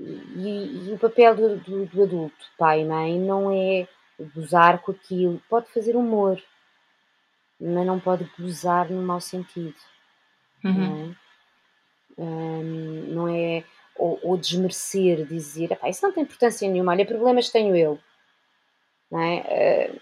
E, 0.00 0.88
e 0.88 0.92
o 0.94 0.98
papel 0.98 1.36
do, 1.36 1.56
do, 1.58 1.86
do, 1.86 2.02
adulto, 2.02 2.46
pai 2.56 2.80
e 2.80 2.84
mãe, 2.86 3.18
não 3.18 3.52
é 3.52 3.86
gozar 4.34 4.80
com 4.80 4.92
aquilo. 4.92 5.42
Pode 5.48 5.70
fazer 5.70 5.94
humor, 5.94 6.42
mas 7.60 7.86
não 7.86 8.00
pode 8.00 8.24
gozar 8.38 8.90
no 8.90 9.02
mau 9.02 9.20
sentido. 9.20 9.76
Uhum. 10.64 10.72
Não 10.72 10.96
é? 10.96 11.20
Um, 12.22 13.14
não 13.14 13.28
é 13.28 13.64
ou, 13.96 14.18
ou, 14.22 14.36
desmerecer, 14.36 15.26
dizer 15.26 15.78
isso 15.86 16.02
não 16.02 16.12
tem 16.12 16.22
importância 16.22 16.68
nenhuma, 16.68 16.92
olha, 16.92 17.06
problemas 17.06 17.50
tenho 17.50 17.76
eu. 17.76 17.98
Não 19.10 19.20
é? 19.20 19.90
Uh, 19.90 20.00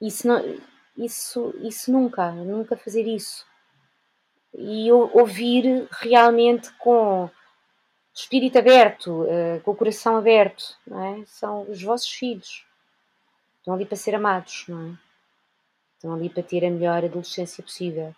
isso, 0.00 0.26
não, 0.26 0.58
isso, 0.96 1.54
isso 1.60 1.92
nunca, 1.92 2.32
nunca 2.32 2.76
fazer 2.76 3.06
isso. 3.06 3.46
E 4.52 4.90
ouvir 4.90 5.86
realmente 5.92 6.72
com 6.72 7.30
espírito 8.14 8.58
aberto, 8.58 9.22
uh, 9.22 9.60
com 9.62 9.70
o 9.70 9.76
coração 9.76 10.16
aberto, 10.16 10.76
não 10.86 11.02
é? 11.02 11.24
São 11.26 11.62
os 11.70 11.82
vossos 11.82 12.10
filhos. 12.10 12.64
Estão 13.58 13.74
ali 13.74 13.84
para 13.84 13.96
ser 13.96 14.14
amados, 14.14 14.64
não 14.68 14.88
é? 14.88 14.98
Estão 15.96 16.14
ali 16.14 16.30
para 16.30 16.42
ter 16.42 16.64
a 16.64 16.70
melhor 16.70 17.04
adolescência 17.04 17.62
possível. 17.62 18.14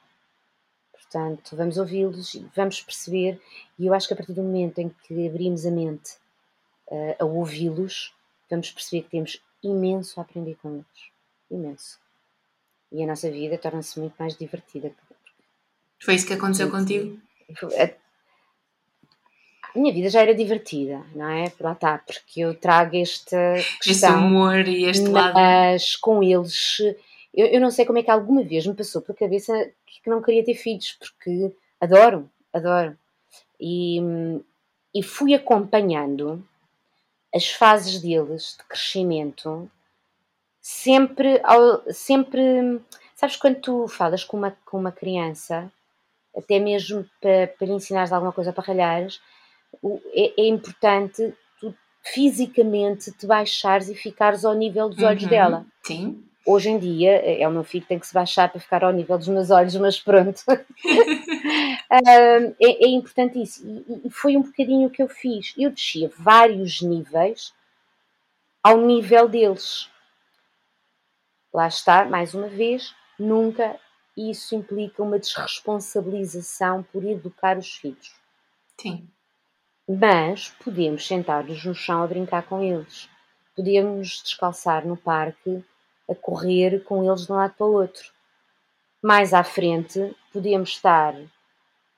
Portanto, 0.93 1.57
vamos 1.57 1.78
ouvi-los 1.78 2.34
e 2.34 2.49
vamos 2.55 2.80
perceber, 2.80 3.40
e 3.78 3.86
eu 3.86 3.93
acho 3.93 4.07
que 4.07 4.14
a 4.14 4.16
partir 4.16 4.32
do 4.32 4.43
momento 4.43 4.78
em 4.78 4.88
que 4.88 5.28
abrimos 5.28 5.66
a 5.66 5.70
mente 5.70 6.16
uh, 6.88 7.16
a 7.18 7.24
ouvi-los, 7.24 8.14
vamos 8.51 8.70
perceber 8.70 9.03
que 9.03 9.11
temos 9.11 9.43
imenso 9.62 10.18
a 10.18 10.22
aprender 10.22 10.57
com 10.62 10.74
eles. 10.74 11.12
Imenso. 11.51 12.01
E 12.90 13.03
a 13.03 13.07
nossa 13.07 13.30
vida 13.30 13.59
torna-se 13.59 13.99
muito 13.99 14.14
mais 14.18 14.36
divertida. 14.36 14.93
Foi 15.99 16.14
isso 16.14 16.26
que 16.26 16.34
aconteceu 16.34 16.70
contigo? 16.70 17.20
A 19.75 19.79
minha 19.79 19.93
vida 19.93 20.09
já 20.11 20.20
era 20.20 20.35
divertida, 20.35 21.03
não 21.14 21.29
é? 21.29 21.53
Lá 21.61 21.73
está, 21.73 21.99
porque 21.99 22.41
eu 22.41 22.55
trago 22.55 22.97
esta 22.97 23.55
questão. 23.83 24.11
Esse 24.11 24.25
humor 24.25 24.68
e 24.68 24.85
este 24.85 25.09
lado. 25.09 25.35
Mas 25.35 25.97
com 25.97 26.23
eles, 26.23 26.79
eu, 27.35 27.47
eu 27.47 27.61
não 27.61 27.70
sei 27.70 27.85
como 27.85 27.99
é 27.99 28.03
que 28.03 28.11
alguma 28.11 28.43
vez 28.43 28.66
me 28.66 28.75
passou 28.75 29.01
pela 29.01 29.16
cabeça 29.16 29.70
que 29.87 30.11
não 30.11 30.20
queria 30.20 30.45
ter 30.45 30.55
filhos, 30.55 30.99
porque 30.99 31.53
adoro, 31.81 32.29
adoro. 32.53 32.97
E, 33.61 34.01
e 34.95 35.03
fui 35.03 35.35
acompanhando 35.35 36.45
as 37.35 37.49
fases 37.49 38.01
deles 38.01 38.57
de 38.59 38.64
crescimento 38.64 39.70
sempre, 40.61 41.41
ao, 41.43 41.83
sempre 41.93 42.81
sabes 43.14 43.37
quando 43.37 43.61
tu 43.61 43.89
falas 43.89 44.23
com 44.25 44.37
uma, 44.37 44.57
com 44.64 44.79
uma 44.79 44.93
criança, 44.93 45.70
até 46.37 46.59
mesmo 46.59 47.09
para, 47.20 47.47
para 47.47 47.66
lhe 47.66 47.73
ensinares 47.73 48.12
alguma 48.12 48.33
coisa 48.33 48.53
para 48.53 48.64
ralhares, 48.64 49.20
é, 50.12 50.41
é 50.41 50.47
importante 50.47 51.35
tu 51.61 51.74
fisicamente 52.03 53.12
te 53.12 53.26
baixares 53.26 53.89
e 53.89 53.95
ficares 53.95 54.45
ao 54.45 54.55
nível 54.55 54.89
dos 54.89 55.03
olhos 55.03 55.24
uhum, 55.24 55.28
dela. 55.28 55.66
Sim. 55.83 56.24
Hoje 56.45 56.70
em 56.70 56.78
dia, 56.78 57.12
é, 57.24 57.47
o 57.47 57.53
meu 57.53 57.62
filho 57.62 57.83
que 57.83 57.89
tem 57.89 57.99
que 57.99 58.07
se 58.07 58.14
baixar 58.14 58.51
para 58.51 58.61
ficar 58.61 58.83
ao 58.83 58.93
nível 58.93 59.16
dos 59.16 59.28
meus 59.28 59.51
olhos, 59.51 59.76
mas 59.76 60.01
pronto. 60.01 60.43
é, 61.91 62.85
é, 62.85 62.89
importante 62.89 63.41
isso. 63.41 63.64
E, 63.64 64.09
e 64.09 64.11
foi 64.11 64.37
um 64.37 64.43
bocadinho 64.43 64.89
o 64.89 64.91
que 64.91 65.03
eu 65.03 65.09
fiz. 65.09 65.55
Eu 65.57 65.70
descia 65.70 66.11
vários 66.18 66.83
níveis 66.83 67.55
ao 68.62 68.78
nível 68.78 69.28
deles. 69.28 69.89
Lá 71.53 71.68
está, 71.68 72.05
mais 72.05 72.35
uma 72.35 72.49
vez, 72.49 72.95
nunca 73.18 73.78
isso 74.16 74.55
implica 74.55 75.03
uma 75.03 75.18
desresponsabilização 75.18 76.83
por 76.83 77.05
educar 77.05 77.59
os 77.59 77.74
filhos. 77.76 78.14
Sim. 78.80 79.09
Mas 80.01 80.49
podemos 80.64 81.07
sentar-nos 81.07 81.62
no 81.66 81.74
chão 81.74 82.03
a 82.03 82.07
brincar 82.07 82.45
com 82.45 82.62
eles. 82.62 83.11
Podemos 83.55 84.22
descalçar 84.22 84.86
no 84.86 84.97
parque 84.97 85.62
a 86.09 86.14
correr 86.14 86.82
com 86.84 87.05
eles 87.05 87.26
de 87.26 87.32
um 87.32 87.36
lado 87.36 87.55
para 87.59 87.66
o 87.66 87.74
outro. 87.74 88.11
Mais 89.03 89.34
à 89.34 89.45
frente, 89.45 90.16
podemos 90.32 90.70
estar 90.70 91.14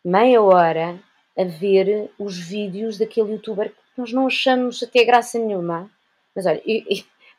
meia 0.05 0.43
hora 0.43 1.01
a 1.39 1.45
ver 1.45 2.11
os 2.19 2.37
vídeos 2.37 2.99
daquele 2.99 3.35
youtuber 3.35 3.71
que 3.71 3.77
nós 3.97 4.13
não 4.13 4.27
achamos 4.27 4.83
até 4.83 5.05
graça 5.05 5.39
nenhuma. 5.39 5.89
Mas 6.35 6.47
olha, 6.47 6.63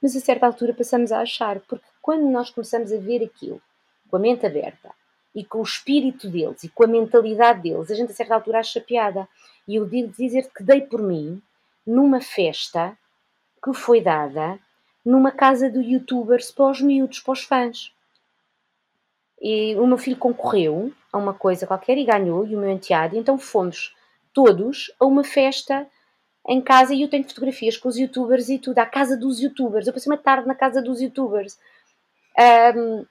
mas 0.02 0.16
a 0.16 0.22
certa 0.22 0.46
altura 0.46 0.74
passamos 0.74 1.12
a 1.12 1.20
achar, 1.20 1.60
porque 1.62 1.86
quando 2.02 2.30
nós 2.30 2.50
começamos 2.50 2.94
a 2.94 2.98
ver 2.98 3.24
aquilo 3.26 3.62
com 4.10 4.16
a 4.16 4.20
mente 4.20 4.46
aberta 4.46 4.94
e 5.34 5.44
com 5.44 5.60
o 5.60 5.64
espírito 5.64 6.30
deles 6.30 6.64
e 6.64 6.70
com 6.70 6.86
a 6.86 6.88
mentalidade 6.88 7.62
deles, 7.62 7.92
a 7.92 7.96
gente 7.96 8.14
a 8.14 8.16
certa 8.16 8.36
altura 8.36 8.60
acha 8.60 8.80
piada. 8.80 9.28
E 9.68 9.76
eu 9.76 9.88
digo 9.88 10.12
dizer 10.12 10.50
que 10.56 10.64
dei 10.64 10.82
por 10.82 11.02
mim 11.02 11.42
numa 11.86 12.22
festa 12.22 12.98
que 13.64 13.74
foi 13.74 14.02
dada 14.02 14.60
numa 15.06 15.32
casa 15.32 15.70
de 15.70 15.80
youtubers 15.80 16.52
para 16.52 16.72
os 16.72 16.82
miúdos, 16.82 17.20
para 17.20 17.34
os 17.34 17.44
fãs. 17.44 17.94
E 19.40 19.76
o 19.76 19.86
meu 19.86 19.98
filho 19.98 20.18
concorreu 20.18 20.92
a 21.14 21.18
uma 21.18 21.34
coisa 21.34 21.68
qualquer 21.68 21.98
e 21.98 22.06
ganhou, 22.06 22.46
e 22.48 22.56
o 22.56 22.60
meu 22.60 22.70
enteado, 22.70 23.16
então 23.16 23.38
fomos 23.38 23.96
todos 24.34 24.92
a 25.00 25.06
uma 25.06 25.24
festa 25.24 25.88
em 26.48 26.62
casa 26.62 26.94
e 26.94 27.02
eu 27.02 27.10
tenho 27.10 27.24
fotografias 27.24 27.78
com 27.78 27.90
os 27.90 27.98
youtubers 27.98 28.50
e 28.50 28.60
tudo, 28.60 28.80
à 28.80 28.86
casa 28.86 29.18
dos 29.18 29.40
youtubers. 29.40 29.88
Eu 29.88 29.94
passei 29.94 30.12
uma 30.12 30.18
tarde 30.18 30.48
na 30.48 30.56
casa 30.56 30.82
dos 30.82 31.02
youtubers. 31.02 31.60
Um, 32.76 33.06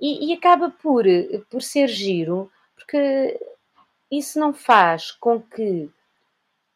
e, 0.00 0.30
e, 0.30 0.32
acaba 0.32 0.70
por, 0.70 1.04
por 1.50 1.62
ser 1.62 1.88
giro, 1.88 2.50
porque 2.74 3.38
isso 4.10 4.38
não 4.38 4.52
faz 4.52 5.12
com 5.12 5.40
que 5.40 5.90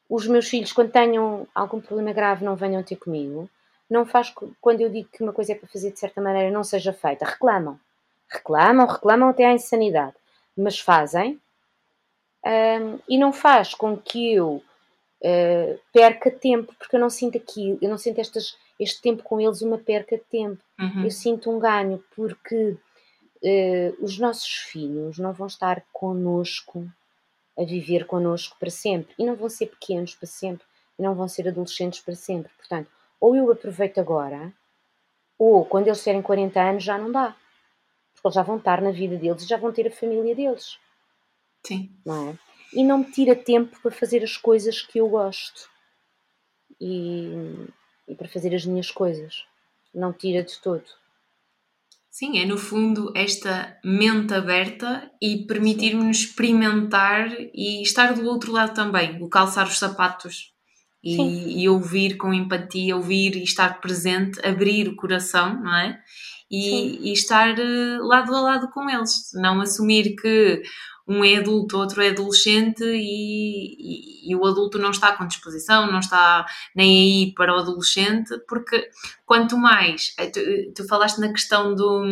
os 0.09 0.26
meus 0.26 0.49
filhos, 0.49 0.72
quando 0.72 0.93
tenham 0.93 1.47
algum 1.55 1.80
problema 1.80 2.12
grave, 2.12 2.45
não 2.45 2.55
venham 2.55 2.82
ter 2.82 2.97
comigo. 2.97 3.51
Não 3.91 4.07
faz 4.07 4.32
quando 4.61 4.80
eu 4.80 4.89
digo 4.89 5.09
que 5.11 5.22
uma 5.22 5.32
coisa 5.32 5.53
é 5.53 5.55
para 5.55 5.68
fazer 5.68 5.93
de 5.93 5.99
certa 5.99 6.20
maneira 6.20 6.51
não 6.51 6.62
seja 6.62 6.93
feita. 6.93 7.24
Reclamam. 7.24 7.78
Reclamam, 8.28 8.87
reclamam 8.87 9.28
até 9.28 9.45
à 9.45 9.53
insanidade. 9.53 10.14
Mas 10.57 10.78
fazem. 10.78 11.41
Um, 12.45 12.99
e 13.09 13.18
não 13.18 13.32
faz 13.32 13.74
com 13.74 13.97
que 13.97 14.35
eu 14.35 14.62
uh, 15.22 15.80
perca 15.93 16.30
tempo, 16.30 16.74
porque 16.78 16.95
eu 16.95 17.01
não 17.01 17.09
sinto 17.09 17.39
aqui, 17.39 17.78
eu 17.80 17.89
não 17.89 17.97
sinto 17.97 18.20
estas, 18.20 18.57
este 18.78 19.01
tempo 19.01 19.22
com 19.22 19.41
eles 19.41 19.62
uma 19.62 19.78
perca 19.78 20.16
de 20.16 20.24
tempo. 20.24 20.62
Uhum. 20.78 21.05
Eu 21.05 21.11
sinto 21.11 21.51
um 21.51 21.59
ganho, 21.59 22.05
porque 22.14 22.76
uh, 23.43 24.05
os 24.05 24.18
nossos 24.18 24.53
filhos 24.53 25.18
não 25.18 25.32
vão 25.32 25.47
estar 25.47 25.82
connosco 25.93 26.87
a 27.59 27.65
viver 27.65 28.07
connosco 28.07 28.57
para 28.59 28.71
sempre 28.71 29.15
e 29.19 29.25
não 29.25 29.37
vão 29.37 29.49
ser 29.49 29.67
pequenos 29.67 30.15
para 30.15 30.27
sempre 30.27 30.67
e 30.99 31.03
não 31.03 31.15
vão 31.15 31.29
ser 31.29 31.49
adolescentes 31.49 32.01
para 32.01 32.15
sempre. 32.15 32.53
Portanto, 32.57 32.91
ou 33.21 33.35
eu 33.37 33.51
aproveito 33.51 33.99
agora, 33.99 34.53
ou 35.39 35.65
quando 35.65 35.89
eles 35.89 35.99
tiverem 35.99 36.23
40 36.23 36.61
anos 36.61 36.85
já 36.85 36.99
não 36.99 37.11
dá. 37.11 37.37
Porque 38.15 38.29
eles 38.29 38.35
já 38.35 38.43
vão 38.43 38.57
estar 38.57 38.81
na 38.81 38.91
vida 38.91 39.17
deles 39.17 39.43
e 39.43 39.47
já 39.47 39.57
vão 39.57 39.73
ter 39.73 39.87
a 39.87 39.91
família 39.91 40.35
deles. 40.35 40.79
Sim. 41.67 41.91
Não 42.05 42.31
é? 42.31 42.39
E 42.73 42.85
não 42.85 42.99
me 42.99 43.11
tira 43.11 43.37
tempo 43.37 43.79
para 43.81 43.91
fazer 43.91 44.23
as 44.23 44.37
coisas 44.37 44.83
que 44.83 44.99
eu 44.99 45.09
gosto. 45.09 45.69
E, 46.81 47.69
e 48.09 48.15
para 48.15 48.29
fazer 48.29 48.55
as 48.55 48.65
minhas 48.65 48.91
coisas. 48.91 49.45
Não 49.93 50.13
tira 50.13 50.43
de 50.43 50.61
todo. 50.61 50.85
Sim, 52.17 52.39
é 52.39 52.47
no 52.47 52.57
fundo 52.57 53.12
esta 53.12 53.77
mente 53.85 54.33
aberta 54.33 55.11
e 55.21 55.49
permitir-nos 55.49 56.19
experimentar 56.19 57.29
e 57.53 57.83
estar 57.83 58.15
do 58.15 58.25
outro 58.29 58.53
lado 58.53 58.73
também, 58.73 59.21
o 59.21 59.29
calçar 59.29 59.67
os 59.67 59.81
sapatos 59.81 60.54
e, 61.05 61.63
e, 61.63 61.69
ouvir 61.69 62.17
com 62.17 62.33
empatia, 62.33 62.97
ouvir 62.97 63.37
e 63.37 63.43
estar 63.43 63.81
presente, 63.81 64.41
abrir 64.45 64.89
o 64.89 64.97
coração, 64.97 65.63
não 65.63 65.77
é? 65.77 66.01
E, 66.51 67.11
e 67.11 67.13
estar 67.13 67.59
eh, 67.59 67.99
lado 68.01 68.35
a 68.35 68.41
lado 68.41 68.71
com 68.71 68.89
eles, 68.89 69.31
não 69.35 69.61
assumir 69.61 70.15
que 70.17 70.63
um 71.07 71.23
é 71.23 71.37
adulto, 71.37 71.77
outro 71.77 72.01
é 72.01 72.09
adolescente 72.09 72.83
e, 72.83 74.31
e, 74.31 74.35
o 74.35 74.47
adulto 74.47 74.79
não 74.79 74.91
está 74.91 75.13
com 75.13 75.27
disposição, 75.27 75.91
não 75.91 75.99
está 75.99 76.47
nem 76.75 77.27
aí 77.27 77.35
para 77.35 77.55
o 77.55 77.59
adolescente, 77.59 78.39
porque 78.49 78.89
quanto 79.27 79.59
mais, 79.59 80.15
eh, 80.19 80.31
tu, 80.31 80.41
tu 80.75 80.89
falaste 80.89 81.19
na 81.19 81.31
questão 81.31 81.75
do, 81.75 82.03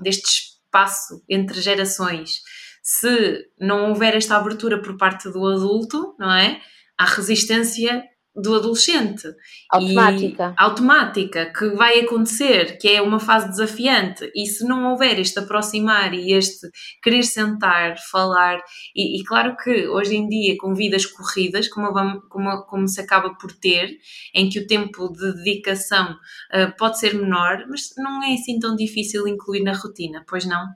deste 0.00 0.52
espaço 0.68 1.24
entre 1.28 1.60
gerações, 1.60 2.42
se 2.82 3.48
não 3.58 3.88
houver 3.88 4.14
esta 4.14 4.36
abertura 4.36 4.80
por 4.80 4.96
parte 4.96 5.28
do 5.30 5.46
adulto, 5.46 6.14
não 6.18 6.32
é? 6.32 6.60
Há 6.96 7.04
resistência 7.04 8.04
do 8.40 8.54
adolescente. 8.54 9.28
Automática. 9.70 10.54
E, 10.56 10.62
automática, 10.62 11.52
que 11.52 11.68
vai 11.70 12.00
acontecer, 12.00 12.78
que 12.78 12.88
é 12.88 13.02
uma 13.02 13.18
fase 13.18 13.48
desafiante. 13.48 14.30
E 14.34 14.46
se 14.46 14.64
não 14.64 14.90
houver 14.90 15.18
este 15.18 15.38
aproximar 15.38 16.14
e 16.14 16.32
este 16.32 16.68
querer 17.02 17.22
sentar, 17.24 17.96
falar, 18.10 18.62
e, 18.94 19.20
e 19.20 19.24
claro 19.24 19.56
que 19.56 19.88
hoje 19.88 20.16
em 20.16 20.28
dia, 20.28 20.56
com 20.56 20.74
vidas 20.74 21.04
corridas, 21.04 21.68
como, 21.68 21.92
vamos, 21.92 22.22
como, 22.28 22.62
como 22.66 22.88
se 22.88 23.00
acaba 23.00 23.34
por 23.34 23.52
ter, 23.52 23.96
em 24.34 24.48
que 24.48 24.60
o 24.60 24.66
tempo 24.66 25.08
de 25.12 25.34
dedicação 25.34 26.12
uh, 26.12 26.76
pode 26.78 26.98
ser 26.98 27.14
menor, 27.14 27.64
mas 27.68 27.92
não 27.96 28.22
é 28.22 28.34
assim 28.34 28.58
tão 28.58 28.76
difícil 28.76 29.26
incluir 29.26 29.62
na 29.62 29.72
rotina, 29.72 30.24
pois 30.28 30.44
não? 30.44 30.66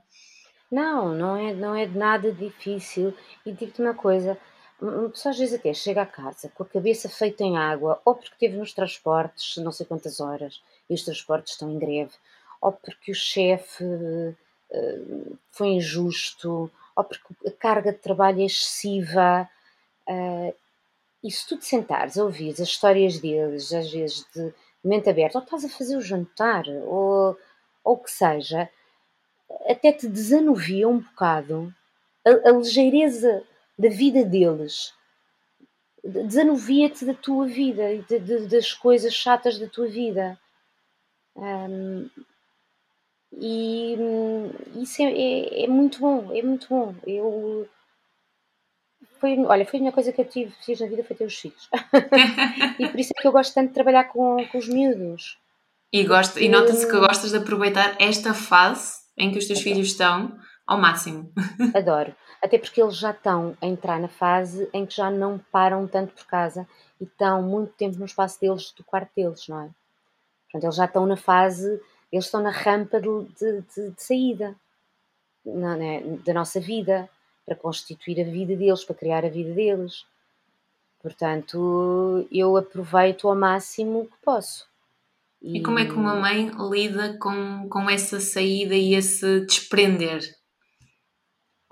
Não, 0.71 1.13
não 1.13 1.37
é, 1.37 1.53
não 1.53 1.75
é 1.75 1.85
nada 1.85 2.31
difícil. 2.31 3.13
E 3.45 3.51
digo-te 3.51 3.79
uma 3.79 3.93
coisa 3.93 4.37
uma 4.83 5.09
pessoa 5.09 5.31
às 5.31 5.39
vezes 5.39 5.53
até 5.53 5.73
chega 5.73 6.01
a 6.01 6.05
casa 6.05 6.49
com 6.49 6.63
a 6.63 6.65
cabeça 6.65 7.07
feita 7.07 7.43
em 7.43 7.57
água, 7.57 8.01
ou 8.03 8.15
porque 8.15 8.35
teve 8.37 8.57
nos 8.57 8.73
transportes 8.73 9.57
não 9.57 9.71
sei 9.71 9.85
quantas 9.85 10.19
horas 10.19 10.61
e 10.89 10.93
os 10.93 11.03
transportes 11.03 11.53
estão 11.53 11.71
em 11.71 11.79
greve, 11.79 12.11
ou 12.61 12.71
porque 12.73 13.11
o 13.11 13.15
chefe 13.15 13.83
uh, 13.83 15.37
foi 15.51 15.67
injusto, 15.67 16.69
ou 16.95 17.03
porque 17.03 17.47
a 17.47 17.51
carga 17.51 17.91
de 17.91 17.99
trabalho 17.99 18.41
é 18.41 18.45
excessiva. 18.45 19.49
Uh, 20.07 20.53
e 21.23 21.31
se 21.31 21.47
tu 21.47 21.57
te 21.57 21.65
sentares 21.65 22.17
a 22.17 22.23
ouvir 22.23 22.51
as 22.51 22.59
histórias 22.59 23.19
deles, 23.19 23.73
às 23.73 23.89
vezes 23.89 24.25
de 24.35 24.53
mente 24.83 25.09
aberta, 25.09 25.37
ou 25.37 25.43
estás 25.43 25.63
a 25.63 25.69
fazer 25.69 25.95
o 25.95 26.01
jantar, 26.01 26.65
ou 26.85 27.37
o 27.83 27.97
que 27.97 28.11
seja, 28.11 28.69
até 29.69 29.93
te 29.93 30.07
desanuvia 30.07 30.87
um 30.87 30.99
bocado 30.99 31.73
a, 32.25 32.49
a 32.49 32.51
ligeireza 32.51 33.43
da 33.77 33.89
vida 33.89 34.23
deles. 34.23 34.93
Desanuvia-te 36.03 37.05
da 37.05 37.13
tua 37.13 37.47
vida 37.47 37.93
e 37.93 38.01
de, 38.01 38.19
de, 38.19 38.47
das 38.47 38.73
coisas 38.73 39.13
chatas 39.13 39.57
da 39.57 39.67
tua 39.67 39.87
vida. 39.87 40.37
Um, 41.35 42.09
e 43.31 43.97
isso 44.75 45.01
é, 45.01 45.05
é, 45.05 45.63
é, 45.63 45.67
muito 45.67 45.99
bom, 45.99 46.31
é 46.33 46.41
muito 46.41 46.67
bom. 46.69 46.93
Eu 47.05 47.67
foi, 49.19 49.39
olha, 49.39 49.65
foi 49.65 49.79
a 49.79 49.81
melhor 49.81 49.93
coisa 49.93 50.11
que 50.11 50.19
eu 50.19 50.25
tive, 50.25 50.53
fiz 50.65 50.81
na 50.81 50.87
vida 50.87 51.03
foi 51.03 51.15
ter 51.15 51.25
os 51.25 51.37
filhos. 51.37 51.69
e 52.77 52.87
por 52.89 52.99
isso 52.99 53.13
é 53.17 53.21
que 53.21 53.27
eu 53.27 53.31
gosto 53.31 53.53
tanto 53.53 53.69
de 53.69 53.73
trabalhar 53.73 54.03
com, 54.05 54.45
com 54.51 54.57
os 54.57 54.67
miúdos. 54.67 55.37
E, 55.93 56.03
gosto, 56.03 56.39
e 56.39 56.49
nota-se 56.49 56.85
que 56.85 56.99
gostas 56.99 57.31
de 57.31 57.37
aproveitar 57.37 57.95
esta 57.99 58.33
fase 58.33 59.03
em 59.17 59.31
que 59.31 59.37
os 59.37 59.47
teus 59.47 59.61
filhos 59.61 59.87
estão 59.87 60.37
ao 60.65 60.77
máximo. 60.79 61.31
Adoro. 61.75 62.15
Até 62.41 62.57
porque 62.57 62.81
eles 62.81 62.97
já 62.97 63.11
estão 63.11 63.57
a 63.61 63.65
entrar 63.65 63.99
na 63.99 64.07
fase 64.07 64.69
em 64.73 64.85
que 64.85 64.95
já 64.95 65.09
não 65.09 65.39
param 65.51 65.87
tanto 65.87 66.13
por 66.13 66.25
casa 66.25 66.67
e 66.99 67.03
estão 67.03 67.41
muito 67.41 67.73
tempo 67.73 67.97
no 67.97 68.05
espaço 68.05 68.39
deles, 68.39 68.71
do 68.71 68.83
quarto 68.83 69.11
deles, 69.15 69.47
não 69.47 69.61
é? 69.61 69.69
Portanto, 70.45 70.63
eles 70.65 70.75
já 70.75 70.85
estão 70.85 71.05
na 71.05 71.17
fase, 71.17 71.81
eles 72.11 72.25
estão 72.25 72.41
na 72.41 72.51
rampa 72.51 72.99
de, 72.99 73.07
de, 73.07 73.61
de, 73.61 73.89
de 73.91 74.03
saída 74.03 74.55
não, 75.45 75.73
é? 75.81 76.01
da 76.25 76.33
nossa 76.33 76.59
vida, 76.59 77.09
para 77.45 77.55
constituir 77.55 78.21
a 78.21 78.23
vida 78.23 78.55
deles, 78.55 78.83
para 78.83 78.95
criar 78.95 79.25
a 79.25 79.29
vida 79.29 79.53
deles. 79.53 80.05
Portanto, 81.01 82.25
eu 82.31 82.55
aproveito 82.55 83.27
ao 83.27 83.35
máximo 83.35 84.01
o 84.01 84.05
que 84.05 84.15
posso. 84.23 84.65
E, 85.41 85.57
e 85.57 85.63
como 85.63 85.79
é 85.79 85.85
que 85.85 85.91
uma 85.91 86.15
mãe 86.15 86.49
lida 86.69 87.17
com, 87.17 87.67
com 87.67 87.89
essa 87.89 88.19
saída 88.21 88.73
e 88.75 88.95
esse 88.95 89.41
desprender? 89.41 90.21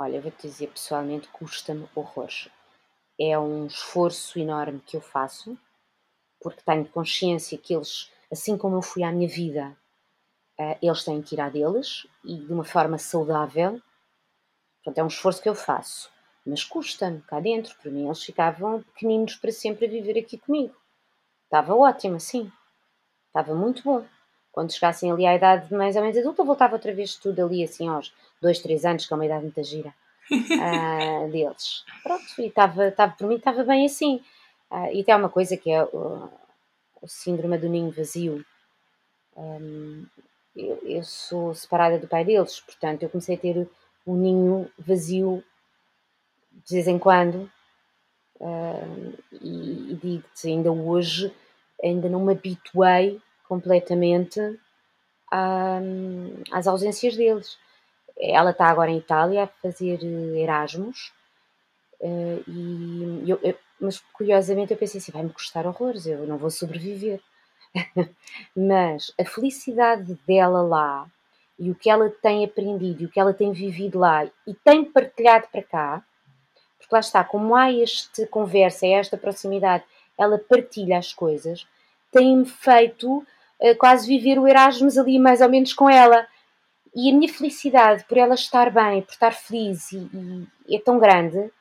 Olha, 0.02 0.20
vou-te 0.20 0.48
dizer 0.48 0.66
pessoalmente, 0.66 1.28
custa-me 1.28 1.88
horrores. 1.94 2.50
É 3.20 3.38
um 3.38 3.68
esforço 3.68 4.40
enorme 4.40 4.80
que 4.80 4.98
eu 4.98 5.02
faço, 5.02 5.56
porque 6.42 6.64
tenho 6.66 6.86
consciência 6.88 7.56
que 7.56 7.72
eles, 7.76 8.12
assim 8.32 8.58
como 8.58 8.76
eu 8.78 8.82
fui 8.82 9.04
à 9.04 9.12
minha 9.12 9.30
vida, 9.30 9.78
uh, 10.60 10.76
eles 10.82 11.04
têm 11.04 11.22
que 11.22 11.36
ir 11.36 11.40
à 11.40 11.50
deles 11.50 12.08
e 12.24 12.36
de 12.36 12.52
uma 12.52 12.64
forma 12.64 12.98
saudável. 12.98 13.80
Portanto, 14.78 14.98
é 14.98 15.04
um 15.04 15.08
esforço 15.08 15.40
que 15.40 15.50
eu 15.50 15.54
faço. 15.54 16.10
Mas 16.44 16.64
custa-me 16.64 17.22
cá 17.22 17.40
dentro. 17.40 17.78
Para 17.78 17.92
mim, 17.92 18.08
eles 18.08 18.24
ficavam 18.24 18.82
pequeninos 18.82 19.36
para 19.36 19.52
sempre 19.52 19.86
a 19.86 19.90
viver 19.90 20.18
aqui 20.18 20.36
comigo. 20.36 20.76
Estava 21.44 21.76
ótimo 21.76 22.16
assim. 22.16 22.52
Estava 23.28 23.54
muito 23.54 23.84
bom. 23.84 24.04
Quando 24.52 24.74
chegassem 24.74 25.12
ali 25.12 25.26
à 25.26 25.36
idade 25.36 25.74
mais 25.74 25.96
ou 25.96 26.02
menos 26.02 26.18
adulta, 26.18 26.44
voltava 26.44 26.74
outra 26.74 26.94
vez 26.94 27.16
tudo 27.16 27.44
ali 27.44 27.64
assim 27.64 27.88
aos 27.88 28.14
2, 28.42 28.60
3 28.60 28.86
anos, 28.86 29.06
que 29.06 29.14
é 29.14 29.16
uma 29.16 29.26
idade 29.26 29.44
muito 29.44 29.64
gira 29.64 29.94
uh, 30.32 31.30
deles. 31.32 31.86
Pronto, 32.04 32.24
e 32.40 32.48
estava, 32.48 32.92
por 33.18 33.28
mim 33.28 33.36
estava 33.36 33.64
bem 33.64 33.86
assim. 33.86 34.22
Uh, 34.70 34.94
e 34.94 35.02
até 35.02 35.12
há 35.12 35.18
uma 35.18 35.30
coisa 35.30 35.58
que 35.58 35.72
é 35.72 35.84
o, 35.84 36.30
o 37.02 37.08
síndrome 37.08 37.58
do 37.58 37.70
ninho 37.70 37.92
vazio. 37.92 38.46
Um, 39.36 40.06
eu, 40.56 40.80
eu, 40.84 41.04
sou 41.04 41.54
separada 41.54 41.98
do 41.98 42.08
pai 42.08 42.26
deles, 42.26 42.60
portanto 42.60 43.04
eu 43.04 43.10
comecei 43.10 43.36
a 43.36 43.40
ter 43.40 43.70
um 44.06 44.16
ninho 44.16 44.70
vazio 44.78 45.44
de 46.66 46.76
vez 46.76 46.88
em 46.88 47.00
quando. 47.00 47.50
Uh, 48.40 49.18
e, 49.32 49.92
e 49.92 50.00
digo-te, 50.02 50.48
ainda 50.48 50.72
hoje, 50.72 51.34
ainda 51.82 52.10
não 52.10 52.26
me 52.26 52.34
habituei 52.34 53.22
completamente 53.52 54.40
às 56.50 56.68
ausências 56.68 57.18
deles. 57.18 57.58
Ela 58.18 58.52
está 58.52 58.68
agora 58.68 58.90
em 58.90 58.98
Itália 58.98 59.44
a 59.44 59.48
fazer 59.48 60.00
eh, 60.02 60.40
Erasmus, 60.40 61.12
uh, 62.00 62.44
e 62.48 63.30
eu, 63.30 63.38
eu, 63.44 63.58
mas 63.78 64.00
curiosamente 64.14 64.72
eu 64.72 64.78
pensei 64.78 65.00
assim: 65.00 65.12
vai-me 65.12 65.32
custar 65.32 65.68
horrores, 65.68 66.06
eu 66.06 66.26
não 66.26 66.38
vou 66.38 66.50
sobreviver. 66.50 67.20
mas 68.56 69.14
a 69.20 69.26
felicidade 69.26 70.18
dela 70.26 70.62
lá 70.62 71.10
e 71.60 71.72
o 71.72 71.76
que 71.76 71.90
ela 71.90 72.10
tem 72.10 72.46
aprendido 72.46 73.04
e 73.04 73.06
o 73.06 73.10
que 73.10 73.20
ela 73.20 73.34
tem 73.34 73.52
vivido 73.52 74.00
lá 74.00 74.26
e 74.48 74.54
tem 74.54 74.86
partilhado 74.86 75.48
para 75.52 75.64
cá, 75.64 76.06
porque 76.78 76.94
lá 76.94 77.00
está, 77.00 77.24
como 77.24 77.56
há 77.56 77.74
esta 77.74 78.26
conversa, 78.28 78.88
esta 78.88 79.18
proximidade, 79.18 79.84
ela 80.18 80.38
partilha 80.38 80.98
as 80.98 81.14
coisas, 81.14 81.66
tem-me 82.12 82.46
feito 82.46 83.26
quase 83.78 84.08
viver 84.08 84.40
o 84.40 84.48
Erasmus 84.48 84.98
ali 84.98 85.20
mais 85.20 85.42
ou 85.42 85.50
menos 85.50 85.74
com 85.74 85.90
ela. 85.90 86.28
E 86.96 87.10
a 87.10 87.16
minha 87.16 87.32
felicidade 87.32 88.04
por 88.06 88.18
ela 88.18 88.36
estar 88.36 88.70
bem, 88.70 89.02
por 89.02 89.12
estar 89.12 89.32
feliz 89.34 89.92
e, 89.92 90.10
e 90.68 90.76
é 90.76 90.80
tão 90.80 91.00
grande 91.00 91.52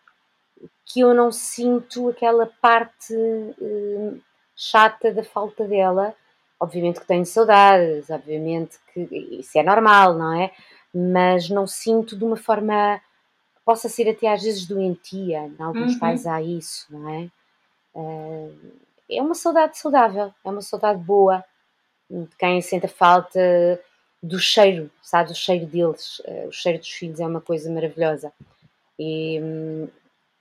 que 0.84 1.00
eu 1.00 1.14
não 1.14 1.30
sinto 1.30 2.08
aquela 2.08 2.46
parte 2.60 3.14
uh, 3.14 4.20
chata 4.56 5.12
da 5.12 5.22
falta 5.22 5.64
dela. 5.64 6.14
Obviamente 6.58 7.00
que 7.00 7.06
tenho 7.06 7.24
saudades, 7.24 8.10
obviamente 8.10 8.78
que 8.92 9.00
isso 9.38 9.56
é 9.56 9.62
normal, 9.62 10.14
não 10.14 10.40
é? 10.40 10.50
Mas 10.92 11.48
não 11.48 11.66
sinto 11.66 12.16
de 12.16 12.24
uma 12.24 12.36
forma. 12.36 13.00
Possa 13.64 13.88
ser 13.88 14.10
até 14.10 14.32
às 14.32 14.42
vezes 14.42 14.66
doentia, 14.66 15.46
em 15.46 15.62
alguns 15.62 15.92
uhum. 15.92 15.98
pais 16.00 16.26
há 16.26 16.42
isso, 16.42 16.86
não 16.90 17.08
é? 17.08 17.30
Uh, 17.94 18.72
é 19.08 19.22
uma 19.22 19.34
saudade 19.34 19.78
saudável, 19.78 20.32
é 20.44 20.50
uma 20.50 20.62
saudade 20.62 20.98
boa, 20.98 21.44
de 22.10 22.36
quem 22.36 22.60
sente 22.60 22.86
a 22.86 22.88
falta 22.88 23.80
do 24.22 24.38
cheiro, 24.38 24.90
sabe? 25.02 25.30
O 25.30 25.34
cheiro 25.34 25.66
deles, 25.66 26.18
uh, 26.20 26.48
o 26.48 26.52
cheiro 26.52 26.78
dos 26.78 26.90
filhos 26.90 27.20
é 27.20 27.26
uma 27.26 27.40
coisa 27.40 27.70
maravilhosa. 27.70 28.32
E, 28.98 29.40
um, 29.40 29.88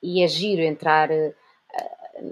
e 0.03 0.23
é 0.23 0.27
giro 0.27 0.61
entrar, 0.61 1.09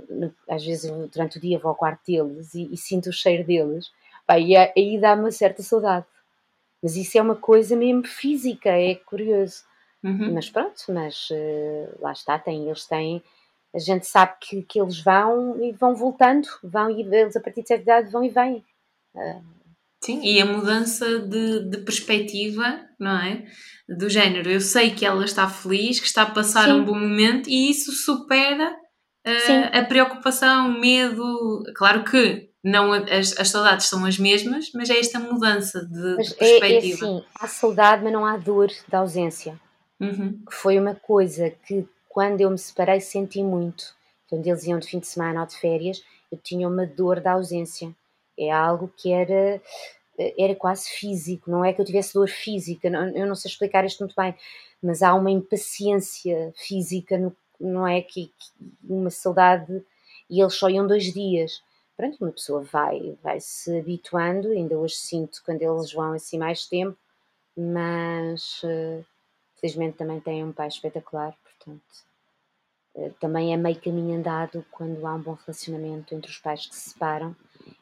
no, 0.09 0.33
às 0.49 0.65
vezes 0.65 0.91
durante 1.13 1.38
o 1.38 1.41
dia 1.41 1.59
vou 1.59 1.69
ao 1.69 1.75
quarto 1.75 2.01
deles 2.05 2.53
e, 2.53 2.67
e 2.73 2.77
sinto 2.77 3.09
o 3.09 3.13
cheiro 3.13 3.45
deles, 3.45 3.91
Pá, 4.27 4.38
e 4.38 4.57
aí 4.57 4.99
dá 4.99 5.13
uma 5.13 5.31
certa 5.31 5.63
saudade. 5.63 6.05
Mas 6.83 6.97
isso 6.97 7.17
é 7.17 7.21
uma 7.21 7.38
coisa 7.38 7.77
mesmo 7.77 8.05
física, 8.05 8.69
é 8.69 8.93
curioso. 8.95 9.63
Uhum. 10.03 10.33
Mas 10.33 10.49
pronto, 10.49 10.83
mas 10.89 11.29
uh, 11.31 12.01
lá 12.01 12.11
está, 12.11 12.38
tem, 12.38 12.67
eles 12.67 12.85
têm. 12.85 13.23
A 13.73 13.79
gente 13.79 14.05
sabe 14.05 14.33
que, 14.41 14.61
que 14.63 14.79
eles 14.79 14.99
vão 14.99 15.63
e 15.63 15.71
vão 15.71 15.95
voltando, 15.95 16.47
vão 16.61 16.91
e 16.91 17.01
eles 17.01 17.38
a 17.38 17.39
partir 17.39 17.61
de 17.61 17.69
certa 17.69 17.83
idade 17.83 18.11
vão 18.11 18.23
e 18.23 18.29
vêm. 18.29 18.63
Sim, 20.03 20.22
e 20.24 20.39
a 20.39 20.45
mudança 20.45 21.20
de, 21.20 21.70
de 21.70 21.78
perspectiva, 21.80 22.82
não 22.99 23.18
é? 23.18 23.45
Do 23.89 24.09
género, 24.09 24.49
eu 24.49 24.61
sei 24.61 24.91
que 24.91 25.05
ela 25.05 25.26
está 25.26 25.49
feliz, 25.49 25.99
que 25.99 26.05
está 26.05 26.24
a 26.24 26.32
passar 26.32 26.65
Sim. 26.65 26.74
um 26.74 26.86
bom 26.86 26.93
momento 26.93 27.49
e 27.49 27.70
isso 27.72 27.91
supera 27.91 28.72
uh, 28.72 29.78
a 29.78 29.84
preocupação, 29.84 30.70
o 30.70 30.80
medo. 30.80 31.63
Claro 31.76 32.03
que 32.03 32.49
não 32.63 32.93
as, 32.93 33.38
as 33.39 33.49
saudades 33.49 33.88
são 33.88 34.05
as 34.05 34.20
mesmas, 34.20 34.72
mas 34.74 34.89
é 34.89 34.99
esta 34.99 35.20
mudança 35.20 35.86
de, 35.86 36.15
mas 36.15 36.28
de 36.28 36.36
perspectiva. 36.36 37.05
É, 37.05 37.09
é 37.09 37.13
assim, 37.13 37.26
há 37.39 37.47
saudade, 37.47 38.03
mas 38.03 38.13
não 38.13 38.26
há 38.26 38.38
dor 38.38 38.70
da 38.88 38.99
ausência. 38.99 39.59
Uhum. 39.99 40.39
Que 40.47 40.53
foi 40.53 40.78
uma 40.78 40.93
coisa 40.93 41.49
que 41.65 41.88
quando 42.07 42.41
eu 42.41 42.49
me 42.49 42.57
separei 42.57 42.99
senti 42.99 43.41
muito. 43.41 43.95
Quando 44.30 44.45
eles 44.45 44.65
iam 44.65 44.80
de 44.80 44.88
fim 44.88 44.99
de 44.99 45.07
semana 45.07 45.41
ou 45.41 45.47
de 45.47 45.57
férias, 45.57 46.03
eu 46.32 46.38
tinha 46.38 46.68
uma 46.68 46.86
dor 46.86 47.22
da 47.22 47.32
ausência 47.32 47.95
é 48.38 48.51
algo 48.51 48.91
que 48.95 49.11
era, 49.11 49.61
era 50.38 50.55
quase 50.55 50.89
físico, 50.89 51.49
não 51.49 51.63
é 51.63 51.73
que 51.73 51.81
eu 51.81 51.85
tivesse 51.85 52.13
dor 52.13 52.29
física, 52.29 52.89
não, 52.89 53.07
eu 53.09 53.25
não 53.25 53.35
sei 53.35 53.49
explicar 53.49 53.85
isto 53.85 53.99
muito 53.99 54.15
bem, 54.15 54.35
mas 54.81 55.01
há 55.01 55.13
uma 55.13 55.31
impaciência 55.31 56.53
física, 56.55 57.17
no, 57.17 57.35
não 57.59 57.88
é 57.88 58.01
que, 58.01 58.27
que, 58.27 58.51
uma 58.88 59.09
saudade, 59.09 59.83
e 60.29 60.41
eles 60.41 60.53
só 60.53 60.69
iam 60.69 60.85
dois 60.88 61.13
dias. 61.13 61.61
Pronto, 61.95 62.17
uma 62.21 62.31
pessoa 62.31 62.61
vai, 62.61 63.17
vai 63.23 63.39
se 63.39 63.75
habituando, 63.75 64.49
ainda 64.49 64.77
hoje 64.77 64.95
sinto 64.95 65.41
quando 65.43 65.61
eles 65.63 65.91
vão 65.91 66.13
assim 66.13 66.38
mais 66.38 66.67
tempo, 66.67 66.97
mas 67.55 68.61
uh, 68.63 69.03
felizmente 69.55 69.97
também 69.97 70.19
têm 70.19 70.43
um 70.43 70.51
pai 70.51 70.67
espetacular, 70.67 71.35
portanto 71.43 71.81
uh, 72.95 73.11
também 73.19 73.51
é 73.51 73.57
meio 73.57 73.81
caminho 73.81 74.15
andado 74.15 74.63
quando 74.69 75.07
há 75.07 75.15
um 75.15 75.21
bom 75.21 75.33
relacionamento 75.33 76.13
entre 76.13 76.29
os 76.29 76.38
pais 76.38 76.67
que 76.67 76.75
se 76.75 76.91
separam 76.91 77.35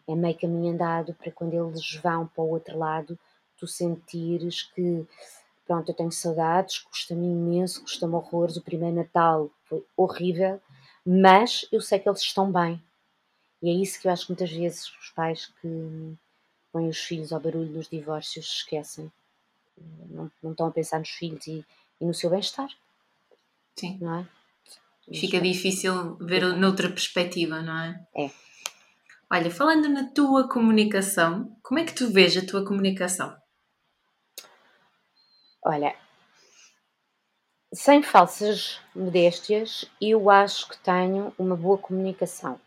é 0.08 0.16
meio 0.16 0.38
caminho 0.38 0.74
andado 0.74 1.14
para 1.14 1.32
quando 1.32 1.54
eles 1.54 1.96
vão 1.96 2.28
para 2.28 2.44
o 2.44 2.50
outro 2.50 2.78
lado, 2.78 3.18
tu 3.58 3.68
sentires 3.68 4.64
que, 4.64 5.06
pronto, 5.66 5.90
eu 5.90 5.96
tenho 5.96 6.12
saudades, 6.12 6.80
custa-me 6.80 7.26
imenso, 7.26 7.82
custa-me 7.82 8.16
horrores, 8.16 8.58
o 8.58 8.62
primeiro 8.62 8.96
Natal 8.96 9.50
foi 9.66 9.84
horrível, 9.96 10.62
mas 11.06 11.68
eu 11.72 11.82
sei 11.82 12.00
que 12.00 12.10
eles 12.10 12.22
estão 12.22 12.52
bem. 12.52 12.82
E 13.62 13.70
é 13.70 13.74
isso 13.74 14.00
que 14.00 14.08
eu 14.08 14.12
acho 14.12 14.26
que 14.26 14.32
muitas 14.32 14.52
vezes 14.52 14.86
os 15.00 15.10
pais 15.10 15.48
que 15.62 16.16
põem 16.72 16.90
os 16.90 17.00
filhos 17.00 17.32
ao 17.32 17.40
barulho 17.40 17.72
nos 17.72 17.88
divórcios 17.88 18.46
esquecem. 18.48 19.12
Não, 20.10 20.32
não 20.44 20.52
estão 20.52 20.68
a 20.68 20.72
pensar 20.72 21.00
nos 21.00 21.10
filhos 21.10 21.48
e, 21.48 21.66
e 22.00 22.06
no 22.06 22.14
seu 22.14 22.30
bem-estar. 22.30 22.70
Sim. 23.76 23.98
Não 24.02 24.20
é? 24.20 24.28
Fica 25.14 25.40
difícil 25.40 26.16
ver 26.16 26.56
noutra 26.58 26.90
perspectiva, 26.90 27.62
não 27.62 27.78
é? 27.80 28.08
É. 28.16 28.32
Olha, 29.38 29.52
falando 29.52 29.90
na 29.90 30.10
tua 30.14 30.48
comunicação, 30.48 31.54
como 31.62 31.78
é 31.78 31.84
que 31.84 31.94
tu 31.94 32.10
vês 32.10 32.38
a 32.38 32.46
tua 32.46 32.66
comunicação? 32.66 33.36
Olha, 35.62 35.94
sem 37.74 38.02
falsas 38.02 38.80
modéstias, 38.96 39.92
eu 40.00 40.30
acho 40.30 40.70
que 40.70 40.78
tenho 40.78 41.36
uma 41.38 41.58
boa 41.58 41.78
comunicação. 41.78 42.62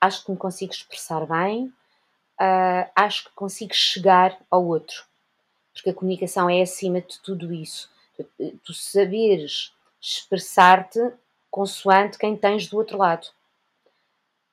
Acho 0.00 0.24
que 0.24 0.30
me 0.30 0.36
consigo 0.36 0.72
expressar 0.72 1.26
bem, 1.26 1.66
uh, 1.66 2.88
acho 2.94 3.24
que 3.24 3.34
consigo 3.34 3.74
chegar 3.74 4.38
ao 4.48 4.64
outro. 4.64 5.04
Porque 5.72 5.90
a 5.90 5.94
comunicação 5.94 6.48
é 6.48 6.62
acima 6.62 7.00
de 7.00 7.18
tudo 7.22 7.52
isso. 7.52 7.90
Tu, 8.62 8.72
saberes 8.72 9.74
expressar-te 10.00 11.00
consoante 11.50 12.18
quem 12.18 12.36
tens 12.36 12.68
do 12.68 12.76
outro 12.76 12.96
lado 12.96 13.36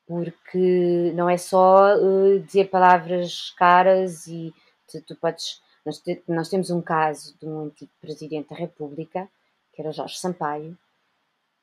porque 0.07 1.11
não 1.15 1.29
é 1.29 1.37
só 1.37 1.95
uh, 1.95 2.39
dizer 2.39 2.69
palavras 2.69 3.51
caras 3.51 4.27
e 4.27 4.53
tu, 4.87 5.01
tu 5.01 5.15
podes. 5.15 5.61
Nós, 5.85 5.99
te, 5.99 6.23
nós, 6.27 6.49
temos 6.49 6.69
um 6.69 6.81
caso 6.81 7.35
de 7.39 7.45
um 7.45 7.65
antigo 7.65 7.91
presidente 8.01 8.49
da 8.49 8.55
República, 8.55 9.29
que 9.73 9.81
era 9.81 9.91
Jorge 9.91 10.17
Sampaio, 10.17 10.77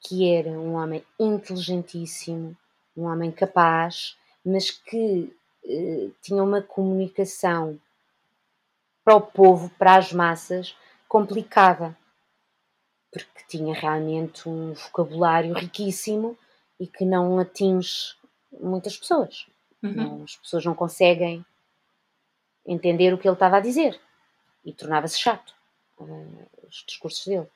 que 0.01 0.29
era 0.29 0.51
um 0.51 0.75
homem 0.75 1.05
inteligentíssimo, 1.19 2.57
um 2.97 3.05
homem 3.05 3.31
capaz, 3.31 4.17
mas 4.45 4.71
que 4.71 5.35
uh, 5.65 6.15
tinha 6.21 6.43
uma 6.43 6.63
comunicação 6.63 7.81
para 9.05 9.17
o 9.17 9.21
povo, 9.21 9.71
para 9.71 9.97
as 9.97 10.13
massas, 10.13 10.77
complicada, 11.09 11.97
porque 13.13 13.45
tinha 13.49 13.75
realmente 13.75 14.49
um 14.49 14.73
vocabulário 14.73 15.55
riquíssimo 15.55 16.39
e 16.79 16.87
que 16.87 17.05
não 17.05 17.39
atinge 17.39 18.17
muitas 18.61 18.97
pessoas. 18.97 19.47
Uhum. 19.83 20.23
As 20.25 20.37
pessoas 20.37 20.65
não 20.65 20.75
conseguem 20.75 21.45
entender 22.67 23.13
o 23.13 23.19
que 23.19 23.27
ele 23.27 23.35
estava 23.35 23.57
a 23.57 23.61
dizer 23.61 23.99
e 24.65 24.73
tornava-se 24.73 25.19
chato 25.19 25.55
uh, 25.99 26.49
os 26.69 26.85
discursos 26.87 27.27
dele. 27.27 27.49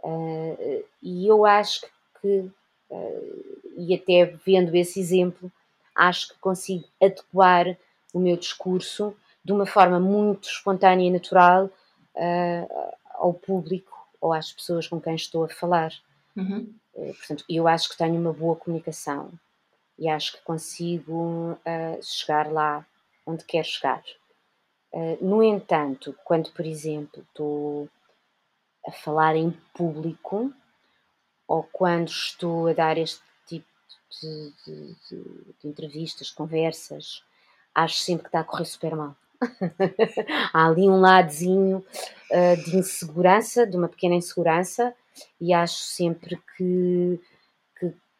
Uh, 0.00 0.84
e 1.02 1.26
eu 1.26 1.44
acho 1.44 1.82
que, 2.20 2.50
uh, 2.90 3.72
e 3.76 3.94
até 3.94 4.26
vendo 4.46 4.74
esse 4.74 5.00
exemplo, 5.00 5.50
acho 5.94 6.28
que 6.28 6.38
consigo 6.38 6.84
adequar 7.02 7.76
o 8.14 8.20
meu 8.20 8.36
discurso 8.36 9.16
de 9.44 9.52
uma 9.52 9.66
forma 9.66 9.98
muito 9.98 10.48
espontânea 10.48 11.06
e 11.06 11.10
natural 11.10 11.70
ao 13.14 13.32
público 13.32 13.96
ou 14.20 14.32
às 14.32 14.52
pessoas 14.52 14.88
com 14.88 15.00
quem 15.00 15.14
estou 15.14 15.44
a 15.44 15.48
falar. 15.48 15.92
Uhum. 16.36 16.72
portanto, 16.94 17.44
eu 17.48 17.66
acho 17.66 17.88
que 17.88 17.96
tenho 17.96 18.14
uma 18.14 18.32
boa 18.32 18.54
comunicação 18.54 19.32
e 19.98 20.08
acho 20.08 20.32
que 20.32 20.42
consigo 20.42 21.52
uh, 21.52 22.02
chegar 22.02 22.50
lá 22.50 22.86
onde 23.26 23.44
quero 23.44 23.66
chegar. 23.66 24.02
Uh, 24.92 25.18
no 25.20 25.42
entanto, 25.42 26.14
quando, 26.24 26.50
por 26.52 26.64
exemplo, 26.64 27.22
estou 27.28 27.88
a 28.86 28.92
falar 28.92 29.36
em 29.36 29.50
público 29.74 30.52
ou 31.46 31.62
quando 31.64 32.08
estou 32.08 32.68
a 32.68 32.72
dar 32.72 32.96
este 32.96 33.22
tipo 33.46 33.66
de, 34.20 34.52
de, 34.64 34.96
de, 35.08 35.54
de 35.60 35.68
entrevistas, 35.68 36.30
conversas, 36.30 37.22
acho 37.74 37.98
sempre 37.98 38.24
que 38.24 38.28
está 38.28 38.40
a 38.40 38.44
correr 38.44 38.64
super 38.64 38.94
mal. 38.94 39.16
Há 40.52 40.66
ali 40.66 40.88
um 40.88 41.00
ladozinho 41.00 41.84
uh, 42.30 42.64
de 42.64 42.76
insegurança, 42.76 43.66
de 43.66 43.76
uma 43.76 43.88
pequena 43.88 44.14
insegurança, 44.14 44.94
e 45.40 45.52
acho 45.52 45.78
sempre 45.78 46.40
que 46.56 47.20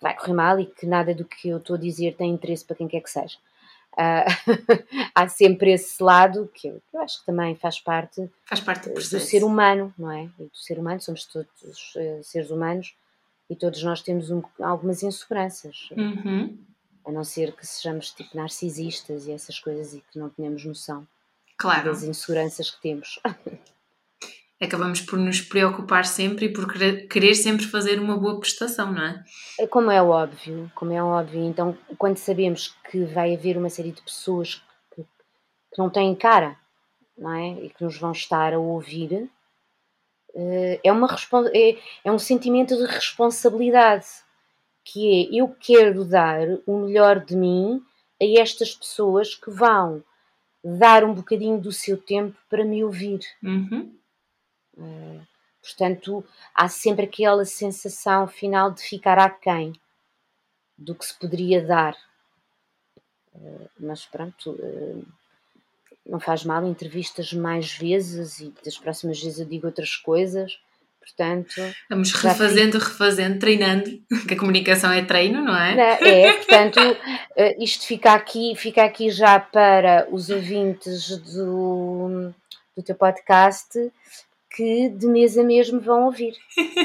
vai 0.01 0.16
correr 0.16 0.32
mal 0.32 0.61
e 0.61 0.66
que 0.66 0.86
nada 0.86 1.14
do 1.14 1.24
que 1.24 1.49
eu 1.49 1.59
estou 1.59 1.76
a 1.76 1.78
dizer 1.78 2.14
tem 2.16 2.30
interesse 2.30 2.64
para 2.64 2.76
quem 2.76 2.88
quer 2.88 3.01
que 3.01 3.11
seja. 3.11 3.36
Uh, 3.92 4.30
há 5.14 5.28
sempre 5.28 5.72
esse 5.72 6.01
lado 6.03 6.49
que 6.55 6.68
eu, 6.68 6.80
eu, 6.92 7.01
acho 7.01 7.20
que 7.20 7.26
também 7.26 7.57
faz 7.57 7.80
parte, 7.80 8.30
faz 8.44 8.61
parte 8.61 8.88
do, 8.88 8.94
do, 8.94 9.20
ser 9.20 9.42
humano, 9.42 9.92
não 9.99 10.11
é? 10.11 10.30
E 10.38 10.44
do 10.44 10.57
ser 10.57 10.78
humano, 10.78 11.01
somos 11.01 11.24
todos 11.24 11.94
uh, 11.96 12.22
seres 12.22 12.51
humanos 12.51 12.94
e 13.51 13.57
todos 13.57 13.82
nós 13.82 14.01
temos 14.03 14.30
um, 14.30 14.42
algumas 14.61 15.03
inseguranças. 15.03 15.88
Uhum. 15.96 16.57
A 17.05 17.11
não 17.11 17.24
ser 17.24 17.53
que 17.57 17.66
sejamos 17.66 18.11
tipo 18.11 18.36
narcisistas 18.36 19.26
e 19.26 19.32
essas 19.32 19.59
coisas 19.59 19.94
e 19.94 20.05
que 20.12 20.18
não 20.18 20.28
tenhamos 20.28 20.64
noção 20.64 21.07
claro. 21.57 21.90
das 21.90 22.03
inseguranças 22.03 22.70
que 22.70 22.80
temos. 22.80 23.18
acabamos 24.61 25.00
por 25.00 25.18
nos 25.18 25.40
preocupar 25.40 26.04
sempre 26.04 26.46
e 26.46 26.52
por 26.52 26.66
querer 27.09 27.34
sempre 27.34 27.66
fazer 27.66 28.00
uma 28.00 28.16
boa 28.16 28.40
prestação, 28.40 28.92
não 28.92 29.02
é? 29.02 29.24
Como 29.68 29.90
é 29.90 30.02
óbvio, 30.02 30.70
como 30.74 30.92
é 30.92 31.02
óbvio. 31.02 31.44
Então, 31.44 31.76
quando 31.96 32.16
sabemos 32.16 32.74
que 32.90 33.04
vai 33.04 33.34
haver 33.34 33.56
uma 33.56 33.70
série 33.70 33.92
de 33.92 34.02
pessoas 34.02 34.62
que, 34.94 35.02
que 35.02 35.78
não 35.78 35.88
têm 35.88 36.14
cara, 36.14 36.56
não 37.16 37.32
é? 37.32 37.50
E 37.64 37.70
que 37.70 37.84
nos 37.84 37.96
vão 37.98 38.12
estar 38.12 38.52
a 38.52 38.59
ouvir, 38.59 39.30
eh, 40.34 40.80
é, 40.82 40.92
uma, 40.92 41.09
é, 41.54 41.76
é 42.04 42.12
um 42.12 42.18
sentimento 42.18 42.76
de 42.76 42.84
responsabilidade, 42.84 44.06
que 44.84 45.36
é, 45.36 45.40
eu 45.40 45.54
quero 45.61 46.04
dar 46.04 46.46
o 46.66 46.78
melhor 46.78 47.24
de 47.24 47.36
mim 47.36 47.82
a 48.20 48.40
estas 48.40 48.74
pessoas 48.74 49.34
que 49.34 49.50
vão 49.50 50.02
dar 50.64 51.04
um 51.04 51.14
bocadinho 51.14 51.61
do 51.61 51.70
seu 51.70 51.96
tempo 51.96 52.36
para 52.50 52.64
me 52.64 52.82
ouvir. 52.82 53.20
Uhum. 53.42 53.97
Eh, 54.79 55.20
portanto, 55.62 56.24
há 56.55 56.68
sempre 56.68 57.05
aquela 57.05 57.45
sensação 57.45 58.26
final 58.26 58.70
de 58.70 58.83
ficar 58.83 59.18
aquém 59.18 59.72
do 60.76 60.95
que 60.95 61.05
se 61.05 61.18
poderia 61.18 61.61
dar. 61.62 61.97
Uh, 63.35 63.68
mas 63.79 64.05
pronto, 64.07 64.51
uh, 64.51 65.07
não 66.07 66.20
faz 66.20 66.45
mal 66.45 66.64
entrevistas 66.66 67.33
mais 67.33 67.72
vezes 67.72 68.41
e 68.41 68.55
das 68.64 68.79
próximas 68.79 69.20
vezes 69.20 69.41
eu 69.41 69.47
digo 69.47 69.66
outras 69.66 69.97
coisas. 69.97 70.59
Portanto, 71.01 71.55
vamos 71.89 72.12
refazendo, 72.12 72.79
refazendo, 72.79 73.39
treinando, 73.39 74.03
que 74.29 74.35
a 74.35 74.39
comunicação 74.39 74.93
é 74.93 75.03
treino, 75.03 75.43
não 75.43 75.57
é? 75.57 75.97
É, 76.03 76.33
portanto, 76.35 76.81
isto 77.59 77.87
fica 77.87 78.12
aqui, 78.12 78.55
fica 78.55 78.85
aqui 78.85 79.11
já 79.11 79.41
para 79.41 80.07
os 80.11 80.29
ouvintes 80.29 81.16
do, 81.18 82.31
do 82.76 82.83
teu 82.83 82.95
podcast 82.95 83.91
que 84.51 84.88
de 84.90 85.07
mês 85.07 85.36
a 85.36 85.42
mês 85.42 85.70
me 85.70 85.80
vão 85.80 86.07
ouvir. 86.07 86.34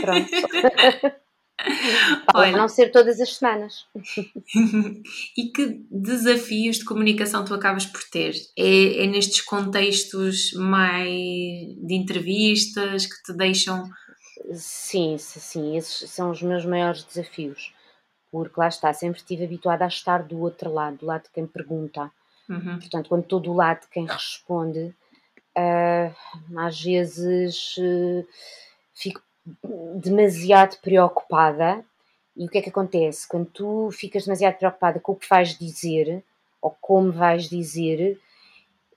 Pronto. 0.01 0.29
Pode 2.31 2.51
não 2.51 2.67
ser 2.67 2.91
todas 2.91 3.19
as 3.21 3.35
semanas. 3.35 3.85
e 5.37 5.49
que 5.49 5.85
desafios 5.89 6.77
de 6.77 6.85
comunicação 6.85 7.45
tu 7.45 7.53
acabas 7.53 7.85
por 7.85 8.01
ter? 8.09 8.33
É, 8.57 9.03
é, 9.03 9.07
nestes 9.07 9.41
contextos 9.41 10.53
mais 10.53 11.07
de 11.07 11.93
entrevistas 11.93 13.05
que 13.05 13.23
te 13.23 13.33
deixam. 13.33 13.89
Sim, 14.53 15.17
sim, 15.17 15.77
esses 15.77 16.09
são 16.09 16.31
os 16.31 16.41
meus 16.41 16.65
maiores 16.65 17.03
desafios. 17.03 17.73
Porque 18.31 18.59
lá 18.59 18.67
está, 18.67 18.91
sempre 18.91 19.19
estive 19.19 19.45
habituada 19.45 19.85
a 19.85 19.87
estar 19.87 20.23
do 20.23 20.39
outro 20.39 20.73
lado, 20.73 20.97
do 20.97 21.05
lado 21.05 21.23
de 21.23 21.29
quem 21.29 21.45
pergunta. 21.45 22.11
Uhum. 22.49 22.79
Portanto, 22.79 23.07
quando 23.07 23.23
estou 23.23 23.39
do 23.39 23.53
lado 23.53 23.81
de 23.81 23.87
quem 23.89 24.05
responde, 24.05 24.93
uh, 25.57 26.59
às 26.59 26.81
vezes 26.81 27.75
uh, 27.77 28.27
fico 28.93 29.21
demasiado 29.95 30.77
preocupada. 30.79 31.85
E 32.35 32.45
o 32.45 32.49
que 32.49 32.57
é 32.57 32.61
que 32.61 32.69
acontece? 32.69 33.27
Quando 33.27 33.45
tu 33.45 33.89
ficas 33.91 34.25
demasiado 34.25 34.57
preocupada 34.57 34.99
com 34.99 35.11
o 35.11 35.15
que 35.15 35.29
vais 35.29 35.57
dizer, 35.57 36.23
ou 36.61 36.75
como 36.81 37.11
vais 37.11 37.47
dizer, 37.47 38.19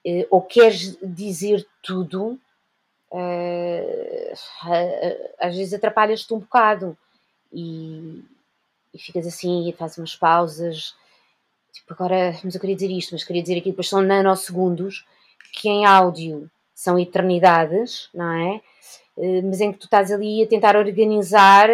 uh, 0.06 0.26
ou 0.30 0.42
queres 0.42 0.98
dizer 1.02 1.66
tudo, 1.82 2.38
às 5.38 5.56
vezes 5.56 5.72
atrapalhas-te 5.72 6.34
um 6.34 6.40
bocado 6.40 6.96
e, 7.52 8.22
e 8.92 8.98
ficas 8.98 9.26
assim 9.26 9.68
e 9.68 9.72
fazes 9.72 9.96
umas 9.96 10.14
pausas. 10.14 10.94
Tipo, 11.72 11.94
agora, 11.94 12.38
mas 12.42 12.54
eu 12.54 12.60
queria 12.60 12.76
dizer 12.76 12.90
isto, 12.90 13.12
mas 13.12 13.24
queria 13.24 13.42
dizer 13.42 13.58
aquilo, 13.58 13.72
depois 13.72 13.88
são 13.88 14.02
nanosegundos 14.02 15.06
que 15.52 15.68
em 15.68 15.84
áudio 15.84 16.50
são 16.74 16.98
eternidades, 16.98 18.08
não 18.14 18.30
é? 18.30 18.60
Eh, 19.18 19.42
mas 19.42 19.60
em 19.60 19.72
que 19.72 19.78
tu 19.78 19.84
estás 19.84 20.12
ali 20.12 20.42
a 20.42 20.46
tentar 20.46 20.76
organizar 20.76 21.68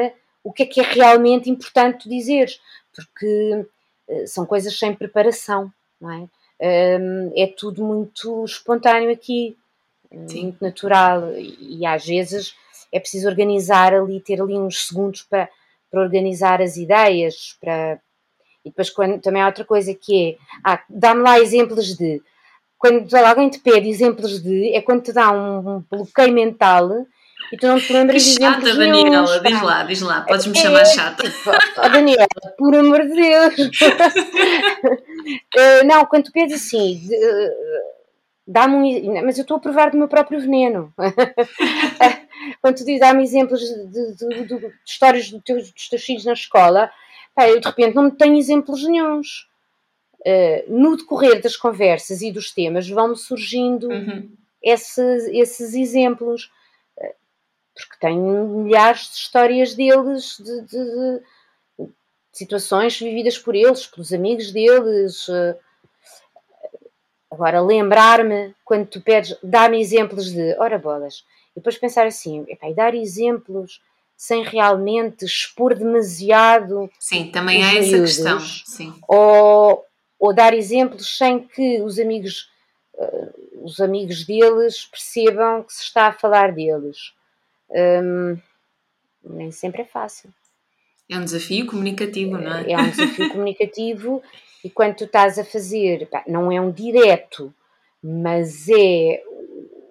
o 0.45 0.53
que 0.53 0.63
é 0.63 0.67
que 0.67 0.81
é 0.81 0.85
realmente 0.85 1.51
importante 1.51 2.09
dizeres, 2.09 2.61
porque 2.95 3.67
eh, 4.09 4.27
são 4.27 4.47
coisas 4.47 4.79
sem 4.79 4.95
preparação, 4.95 5.73
não 6.01 6.11
é? 6.11 6.29
Ehm, 6.61 7.33
é 7.37 7.47
tudo 7.47 7.85
muito 7.85 8.45
espontâneo 8.45 9.11
aqui, 9.11 9.57
Sim. 10.29 10.43
muito 10.45 10.63
natural, 10.63 11.33
e 11.37 11.85
às 11.87 12.05
vezes 12.07 12.55
é 12.93 13.01
preciso 13.01 13.29
organizar 13.29 13.95
ali, 13.95 14.21
ter 14.21 14.41
ali 14.41 14.57
uns 14.57 14.87
segundos 14.87 15.23
para, 15.23 15.49
para 15.91 16.01
organizar 16.01 16.61
as 16.63 16.77
ideias, 16.77 17.57
para... 17.61 17.99
E 18.65 18.71
depois 18.71 18.91
quando, 18.91 19.21
também 19.21 19.43
há 19.43 19.47
outra 19.47 19.65
coisa 19.65 19.93
que 19.93 20.31
é, 20.31 20.37
ah, 20.63 20.81
dá-me 20.89 21.23
lá 21.23 21.41
exemplos 21.41 21.97
de, 21.97 22.23
quando 22.83 23.15
alguém 23.15 23.49
te 23.49 23.61
pede 23.61 23.89
exemplos 23.89 24.43
de, 24.43 24.75
é 24.75 24.83
quando 24.83 25.03
te 25.05 25.13
dá 25.13 25.31
um, 25.31 25.85
bloqueio 25.89 26.33
mental 26.33 27.07
e 27.53 27.57
tu 27.57 27.69
não 27.69 27.79
te 27.79 27.93
lembras 27.93 28.21
que 28.21 28.31
de 28.31 28.45
exemplos 28.45 28.69
chata, 28.71 28.77
Daniela, 28.77 29.11
nenhums, 29.11 29.41
diz 29.41 29.63
lá, 29.63 29.85
diz 29.85 30.01
lá, 30.01 30.23
podes-me 30.23 30.59
é, 30.59 30.61
chamar 30.61 30.85
chata. 30.87 31.23
Tipo, 31.31 31.51
oh, 31.77 31.89
Daniela, 31.89 32.27
por 32.59 32.75
amor 32.75 33.03
de 33.03 33.15
Deus. 33.15 33.55
uh, 35.55 35.87
não, 35.87 36.05
quando 36.07 36.25
tu 36.25 36.33
pedes 36.33 36.57
assim, 36.57 37.07
uh, 37.07 37.51
dá-me 38.49 38.75
um. 38.75 39.25
Mas 39.25 39.39
eu 39.39 39.43
estou 39.43 39.59
a 39.59 39.61
provar 39.61 39.93
do 39.93 39.97
meu 39.97 40.09
próprio 40.09 40.41
veneno. 40.41 40.93
quando 42.61 42.79
tu 42.79 42.85
dizes, 42.85 42.99
dá-me 42.99 43.23
exemplos 43.23 43.61
de, 43.61 43.87
de, 43.87 44.17
de, 44.17 44.45
de, 44.45 44.73
histórias 44.85 45.31
dos 45.31 45.41
teus, 45.45 45.71
dos 45.71 45.89
teus 45.89 46.03
filhos 46.03 46.25
na 46.25 46.33
escola, 46.33 46.91
pá, 47.33 47.49
eu 47.49 47.61
de 47.61 47.67
repente 47.69 47.95
não 47.95 48.11
tenho 48.11 48.37
exemplos 48.37 48.83
nenhums. 48.85 49.52
Uh, 50.25 50.73
no 50.73 50.97
decorrer 50.97 51.43
das 51.43 51.57
conversas 51.57 52.23
e 52.23 52.31
dos 52.31 52.53
temas 52.53 52.89
vão-me 52.89 53.17
surgindo 53.17 53.89
uhum. 53.89 54.31
esses, 54.63 55.27
esses 55.27 55.75
exemplos, 55.75 56.49
uh, 56.97 57.15
porque 57.75 57.97
tenho 58.01 58.47
milhares 58.47 59.09
de 59.09 59.17
histórias 59.17 59.75
deles, 59.75 60.37
de, 60.39 60.61
de, 60.63 60.85
de, 60.85 61.23
situações 62.31 62.97
vividas 62.97 63.37
por 63.37 63.57
eles, 63.57 63.85
pelos 63.85 64.13
amigos 64.13 64.53
deles. 64.53 65.27
Uh, 65.29 65.57
agora, 67.29 67.61
lembrar-me, 67.61 68.55
quando 68.65 68.87
tu 68.87 69.01
pedes, 69.01 69.37
dá-me 69.43 69.81
exemplos 69.81 70.31
de, 70.31 70.55
ora 70.57 70.79
bolas, 70.79 71.25
e 71.51 71.57
depois 71.57 71.77
pensar 71.79 72.07
assim, 72.07 72.45
epá, 72.49 72.71
e 72.71 72.75
dar 72.75 72.95
exemplos 72.95 73.83
sem 74.17 74.45
realmente 74.45 75.25
expor 75.25 75.75
demasiado. 75.75 76.89
Sim, 77.01 77.33
também 77.33 77.65
há 77.65 77.75
essa 77.75 77.99
questão. 77.99 78.39
Sim. 78.39 78.95
Ou, 79.09 79.85
ou 80.23 80.33
dar 80.33 80.55
exemplos 80.55 81.19
sem 81.19 81.41
que 81.41 81.83
os 81.83 81.99
amigos, 81.99 82.49
uh, 82.95 83.65
os 83.65 83.81
amigos 83.81 84.25
deles 84.25 84.85
percebam 84.85 85.65
que 85.65 85.73
se 85.73 85.83
está 85.83 86.07
a 86.07 86.13
falar 86.13 86.53
deles. 86.53 87.13
Um, 87.69 88.39
nem 89.25 89.51
sempre 89.51 89.83
é 89.83 89.85
fácil. 89.85 90.33
É 91.11 91.19
um 91.19 91.25
desafio 91.25 91.67
comunicativo, 91.67 92.39
não 92.39 92.55
é? 92.55 92.71
É 92.71 92.79
um 92.79 92.89
desafio 92.89 93.31
comunicativo 93.35 94.23
e 94.63 94.71
quando 94.71 94.95
tu 94.95 95.05
estás 95.07 95.41
a 95.41 95.45
fazer, 95.45 96.09
pá, 96.09 96.23
não 96.29 96.53
é 96.53 96.61
um 96.61 96.71
direto, 96.71 97.53
mas 98.01 98.69
é 98.69 99.21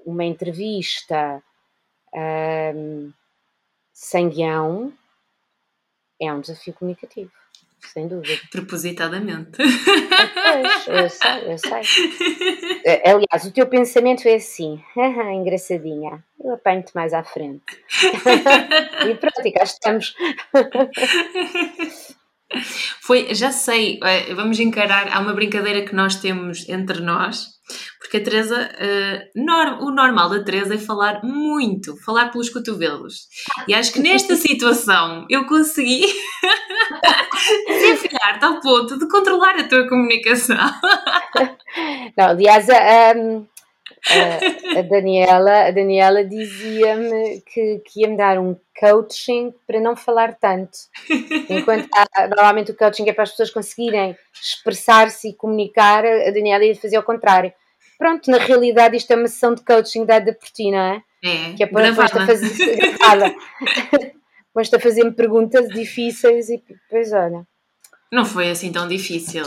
uma 0.05 0.23
entrevista 0.23 1.43
um, 2.73 3.11
sem 3.91 4.29
guião, 4.29 4.93
é 6.21 6.31
um 6.31 6.39
desafio 6.39 6.73
comunicativo 6.73 7.40
sem 7.87 8.07
dúvida. 8.07 8.41
Propositadamente. 8.51 9.57
Pois, 9.57 10.87
eu 10.87 11.09
sei, 11.09 11.53
eu 11.53 11.57
sei. 11.57 11.81
Eh, 12.85 13.09
aliás, 13.09 13.45
o 13.45 13.51
teu 13.51 13.67
pensamento 13.67 14.27
é 14.27 14.35
assim, 14.35 14.81
engraçadinha, 15.33 16.23
eu 16.43 16.53
apanho-te 16.53 16.93
mais 16.95 17.13
à 17.13 17.23
frente. 17.23 17.63
e 19.09 19.15
pronto, 19.15 19.45
e 19.45 19.51
cá 19.51 19.63
estamos. 19.63 20.15
Foi, 23.01 23.33
já 23.33 23.51
sei, 23.51 23.99
eh, 24.03 24.33
vamos 24.33 24.59
encarar, 24.59 25.07
há 25.11 25.19
uma 25.19 25.33
brincadeira 25.33 25.85
que 25.85 25.95
nós 25.95 26.15
temos 26.15 26.67
entre 26.67 27.01
nós, 27.01 27.47
porque 27.99 28.17
a 28.17 28.23
Teresa, 28.23 28.69
uh, 28.73 29.43
nor, 29.43 29.81
o 29.81 29.91
normal 29.91 30.29
da 30.29 30.43
Teresa 30.43 30.75
é 30.75 30.77
falar 30.77 31.21
muito, 31.23 31.95
falar 32.03 32.29
pelos 32.29 32.49
cotovelos. 32.49 33.27
E 33.67 33.73
acho 33.73 33.93
que 33.93 33.99
nesta 33.99 34.35
situação 34.37 35.25
eu 35.29 35.45
consegui 35.45 36.01
desafiar-te 37.67 38.43
ao 38.43 38.59
ponto 38.59 38.97
de 38.97 39.07
controlar 39.07 39.55
a 39.57 39.67
tua 39.67 39.87
comunicação. 39.87 40.57
Não, 42.17 42.25
aliás, 42.25 42.67
um, 43.15 43.45
a, 44.09 44.79
a 44.79 44.81
Daniela, 44.81 45.67
a 45.67 45.71
Daniela 45.71 46.23
dizia-me 46.23 47.41
que, 47.41 47.81
que 47.85 48.01
ia 48.01 48.07
me 48.07 48.17
dar 48.17 48.39
um 48.39 48.55
coaching 48.79 49.53
para 49.67 49.79
não 49.79 49.95
falar 49.95 50.35
tanto. 50.35 50.77
Enquanto 51.49 51.87
há, 51.93 52.27
normalmente 52.27 52.71
o 52.71 52.75
coaching 52.75 53.07
é 53.07 53.13
para 53.13 53.23
as 53.23 53.31
pessoas 53.31 53.51
conseguirem 53.51 54.17
expressar-se 54.33 55.29
e 55.29 55.33
comunicar, 55.33 56.05
a 56.05 56.31
Daniela 56.31 56.65
ia 56.65 56.75
fazer 56.75 56.97
ao 56.97 57.03
contrário. 57.03 57.53
Pronto, 57.97 58.31
na 58.31 58.39
realidade 58.39 58.97
isto 58.97 59.11
é 59.11 59.15
uma 59.15 59.27
sessão 59.27 59.53
de 59.53 59.63
coaching 59.63 60.05
dada 60.05 60.33
por 60.33 60.49
ti, 60.49 60.71
não 60.71 60.79
é? 60.79 61.03
É, 61.23 61.53
que 61.53 61.63
é 61.63 61.67
para 61.67 61.91
depois 61.91 62.15
a 62.15 62.25
fazer 62.25 62.49
depois 64.47 64.73
a 64.73 64.79
fazer-me 64.79 65.11
perguntas 65.11 65.67
difíceis 65.69 66.49
e 66.49 66.57
depois 66.67 67.13
olha. 67.13 67.45
Não 68.11 68.25
foi 68.25 68.49
assim 68.49 68.71
tão 68.71 68.87
difícil. 68.87 69.43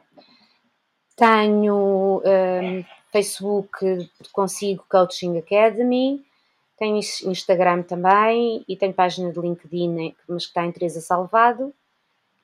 Tenho 1.15 2.23
um, 2.25 2.83
Facebook 3.11 4.09
Consigo 4.31 4.85
Coaching 4.89 5.37
Academy, 5.37 6.25
tenho 6.77 6.97
Instagram 6.97 7.83
também 7.83 8.65
e 8.67 8.75
tenho 8.75 8.93
página 8.93 9.31
de 9.31 9.39
LinkedIn, 9.39 10.15
mas 10.27 10.45
que 10.45 10.51
está 10.51 10.65
em 10.65 10.71
Teresa 10.71 10.99
Salvado, 11.01 11.71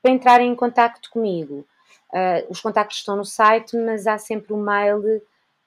para 0.02 0.12
entrarem 0.12 0.52
em 0.52 0.56
contato 0.56 1.10
comigo. 1.10 1.66
Uh, 2.12 2.46
os 2.50 2.60
contactos 2.62 2.98
estão 2.98 3.16
no 3.16 3.26
site, 3.26 3.76
mas 3.78 4.06
há 4.08 4.18
sempre 4.18 4.54
o 4.54 4.58
mail 4.58 5.02
de 5.02 5.22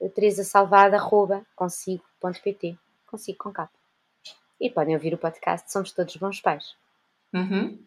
teresasalvada.consigo.pt. 0.09 2.77
Consigo 3.07 3.37
com 3.37 3.51
capa. 3.51 3.73
E 4.59 4.69
podem 4.69 4.95
ouvir 4.95 5.13
o 5.13 5.17
podcast 5.17 5.71
Somos 5.71 5.91
Todos 5.91 6.15
Bons 6.15 6.39
Pais. 6.39 6.75
Uhum. 7.33 7.79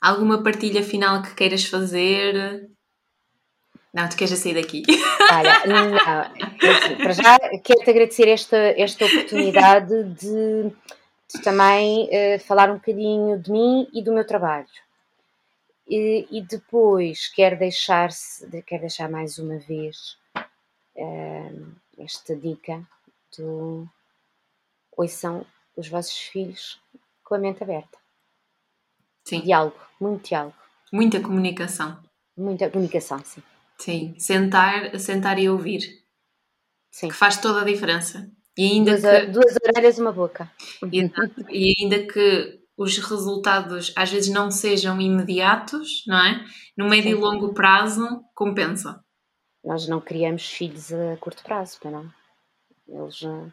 Alguma 0.00 0.42
partilha 0.42 0.82
final 0.82 1.22
que 1.22 1.34
queiras 1.34 1.64
fazer? 1.64 2.68
Não, 3.92 4.08
tu 4.08 4.16
queres 4.16 4.38
sair 4.38 4.54
daqui? 4.54 4.82
Olha, 5.32 5.66
não, 5.66 5.98
para 6.98 7.12
já 7.12 7.38
quero-te 7.64 7.90
agradecer 7.90 8.28
esta, 8.28 8.56
esta 8.56 9.06
oportunidade 9.06 10.04
de, 10.14 10.70
de 11.32 11.42
também 11.42 12.04
uh, 12.06 12.38
falar 12.40 12.70
um 12.70 12.74
bocadinho 12.74 13.38
de 13.40 13.50
mim 13.50 13.88
e 13.92 14.02
do 14.02 14.12
meu 14.12 14.26
trabalho. 14.26 14.68
E, 15.88 16.28
e 16.30 16.42
depois 16.42 17.28
quero 17.28 17.58
deixar, 17.58 18.10
quero 18.66 18.82
deixar 18.82 19.10
mais 19.10 19.38
uma 19.38 19.58
vez 19.58 20.18
uh, 20.96 21.72
esta 21.98 22.36
dica 22.36 22.86
do 23.36 23.88
ouçam 24.96 25.46
os 25.76 25.88
vossos 25.88 26.18
filhos 26.18 26.80
com 27.24 27.34
a 27.34 27.38
mente 27.38 27.62
aberta. 27.62 27.98
Sim. 29.28 29.42
Diálogo, 29.42 29.76
muito 30.00 30.26
diálogo. 30.26 30.56
Muita 30.90 31.20
comunicação. 31.20 31.98
Muita 32.34 32.70
comunicação, 32.70 33.22
sim. 33.22 33.42
Sim, 33.76 34.14
sentar, 34.18 34.98
sentar 34.98 35.38
e 35.38 35.50
ouvir. 35.50 35.82
Sim. 36.90 37.08
Que 37.08 37.14
faz 37.14 37.36
toda 37.36 37.60
a 37.60 37.64
diferença. 37.64 38.30
E 38.56 38.72
ainda 38.72 38.92
duas, 38.92 39.02
que... 39.02 39.26
duas 39.26 39.56
orelhas 39.68 39.98
e 39.98 40.00
uma 40.00 40.12
boca. 40.12 40.50
Exato. 40.90 41.44
E 41.50 41.74
ainda 41.78 42.06
que 42.06 42.58
os 42.74 42.96
resultados 42.96 43.92
às 43.94 44.10
vezes 44.10 44.32
não 44.32 44.50
sejam 44.50 44.98
imediatos, 44.98 46.04
não 46.06 46.16
é? 46.16 46.44
No 46.74 46.88
médio 46.88 47.10
e 47.10 47.14
longo 47.14 47.52
prazo, 47.52 48.24
compensa. 48.34 49.04
Nós 49.62 49.86
não 49.86 50.00
criamos 50.00 50.46
filhos 50.48 50.90
a 50.90 51.18
curto 51.18 51.42
prazo, 51.42 51.78
não. 51.84 52.10
Eles, 52.88 53.22
eh, 53.22 53.52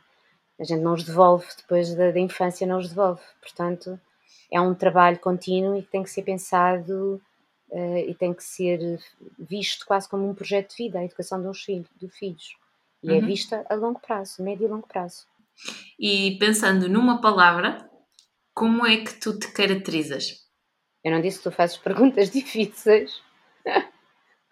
a 0.62 0.64
gente 0.64 0.82
não 0.82 0.94
os 0.94 1.04
devolve 1.04 1.46
depois 1.58 1.94
da, 1.96 2.12
da 2.12 2.20
infância, 2.20 2.66
não 2.66 2.78
os 2.78 2.88
devolve. 2.88 3.22
Portanto, 3.42 4.00
é 4.52 4.62
um 4.62 4.74
trabalho 4.74 5.20
contínuo 5.20 5.78
e 5.78 5.82
que 5.82 5.90
tem 5.90 6.04
que 6.04 6.10
ser 6.10 6.24
pensado 6.24 7.22
uh, 7.70 7.98
e 7.98 8.14
tem 8.16 8.34
que 8.34 8.44
ser 8.44 9.00
visto 9.38 9.86
quase 9.86 10.08
como 10.08 10.28
um 10.30 10.36
projeto 10.36 10.72
de 10.72 10.84
vida, 10.84 11.00
a 11.00 11.06
educação 11.06 11.42
de, 11.42 11.48
uns 11.48 11.64
filhos, 11.64 11.90
de 11.96 12.08
filhos. 12.10 12.56
E 13.04 13.10
é 13.10 13.14
uhum. 13.14 13.18
é 13.18 13.22
vista 13.22 13.66
a 13.70 13.76
longo 13.76 14.00
prazo, 14.00 14.42
médio 14.44 14.66
e 14.66 14.70
longo 14.70 14.88
prazo. 14.88 15.28
E 16.00 16.38
pensando 16.40 16.90
numa 16.90 17.22
palavra, 17.22 17.90
como 18.54 18.86
é 18.86 18.98
que 18.98 19.14
tu 19.20 19.38
te 19.38 19.52
caracterizas? 19.52 20.46
Eu 21.04 21.12
não 21.12 21.22
disse 21.22 21.38
que 21.38 21.44
tu 21.44 21.52
fazes 21.52 21.78
perguntas 21.78 22.30
difíceis. 22.32 23.22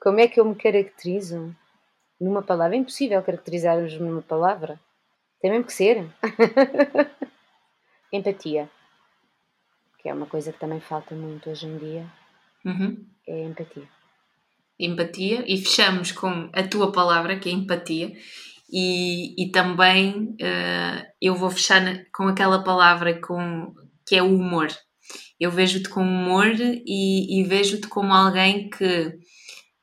Como 0.02 0.20
é 0.20 0.28
que 0.28 0.40
eu 0.40 0.46
me 0.46 0.56
caracterizo? 0.56 1.56
Numa 2.20 2.42
palavra? 2.42 2.76
É 2.76 2.80
impossível 2.80 3.22
caracterizar-nos 3.24 3.98
numa 4.00 4.22
palavra. 4.22 4.80
Tem 5.42 5.52
mesmo 5.52 5.66
que 5.66 5.74
ser. 5.74 6.08
Empatia 8.12 8.70
que 10.04 10.10
é 10.10 10.14
uma 10.14 10.26
coisa 10.26 10.52
que 10.52 10.60
também 10.60 10.82
falta 10.82 11.16
muito 11.16 11.50
hoje 11.50 11.66
em 11.66 11.78
dia, 11.78 12.06
uhum. 12.66 13.06
é 13.26 13.46
empatia. 13.46 13.88
Empatia, 14.78 15.46
e 15.48 15.58
fechamos 15.58 16.12
com 16.12 16.50
a 16.52 16.62
tua 16.62 16.92
palavra, 16.92 17.40
que 17.40 17.48
é 17.48 17.54
empatia, 17.54 18.12
e, 18.70 19.34
e 19.42 19.50
também 19.50 20.36
uh, 20.42 21.06
eu 21.22 21.36
vou 21.36 21.50
fechar 21.50 21.82
com 22.14 22.28
aquela 22.28 22.62
palavra 22.66 23.20
com, 23.22 23.74
que 24.06 24.18
é 24.18 24.22
o 24.22 24.36
humor. 24.36 24.68
Eu 25.40 25.50
vejo-te 25.50 25.88
com 25.88 26.02
humor 26.02 26.52
e, 26.60 27.40
e 27.40 27.44
vejo-te 27.46 27.88
como 27.88 28.14
alguém 28.14 28.70
que 28.70 29.18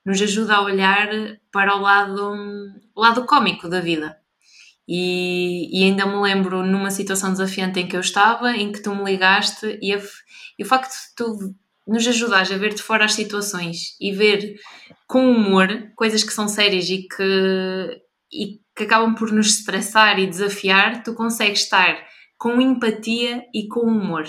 nos 0.05 0.21
ajuda 0.21 0.57
a 0.57 0.63
olhar 0.63 1.09
para 1.51 1.77
o 1.77 1.81
lado, 1.81 2.35
o 2.95 3.01
lado 3.01 3.25
cómico 3.25 3.71
da 3.71 3.81
vida. 3.81 4.20
E, 4.93 5.69
e, 5.71 5.85
ainda 5.85 6.05
me 6.05 6.21
lembro 6.21 6.67
numa 6.67 6.91
situação 6.91 7.31
desafiante 7.31 7.79
em 7.79 7.87
que 7.87 7.95
eu 7.95 8.01
estava, 8.01 8.57
em 8.57 8.73
que 8.73 8.83
tu 8.83 8.93
me 8.93 9.05
ligaste 9.05 9.79
e, 9.81 9.95
a, 9.95 10.01
e 10.59 10.65
o 10.65 10.67
facto 10.67 10.91
de 10.91 11.15
tu 11.15 11.55
nos 11.87 12.05
ajudares 12.09 12.51
a 12.51 12.57
ver 12.57 12.75
de 12.75 12.83
fora 12.83 13.05
as 13.05 13.15
situações 13.15 13.97
e 14.01 14.11
ver 14.11 14.57
com 15.07 15.31
humor 15.31 15.69
coisas 15.95 16.25
que 16.25 16.33
são 16.33 16.49
sérias 16.49 16.89
e 16.89 17.07
que, 17.07 18.03
e 18.33 18.59
que 18.75 18.83
acabam 18.83 19.15
por 19.15 19.31
nos 19.31 19.59
estressar 19.59 20.19
e 20.19 20.27
desafiar, 20.27 21.05
tu 21.05 21.15
consegues 21.15 21.61
estar 21.61 21.97
com 22.41 22.59
empatia 22.59 23.45
e 23.53 23.69
com 23.69 23.81
humor. 23.81 24.25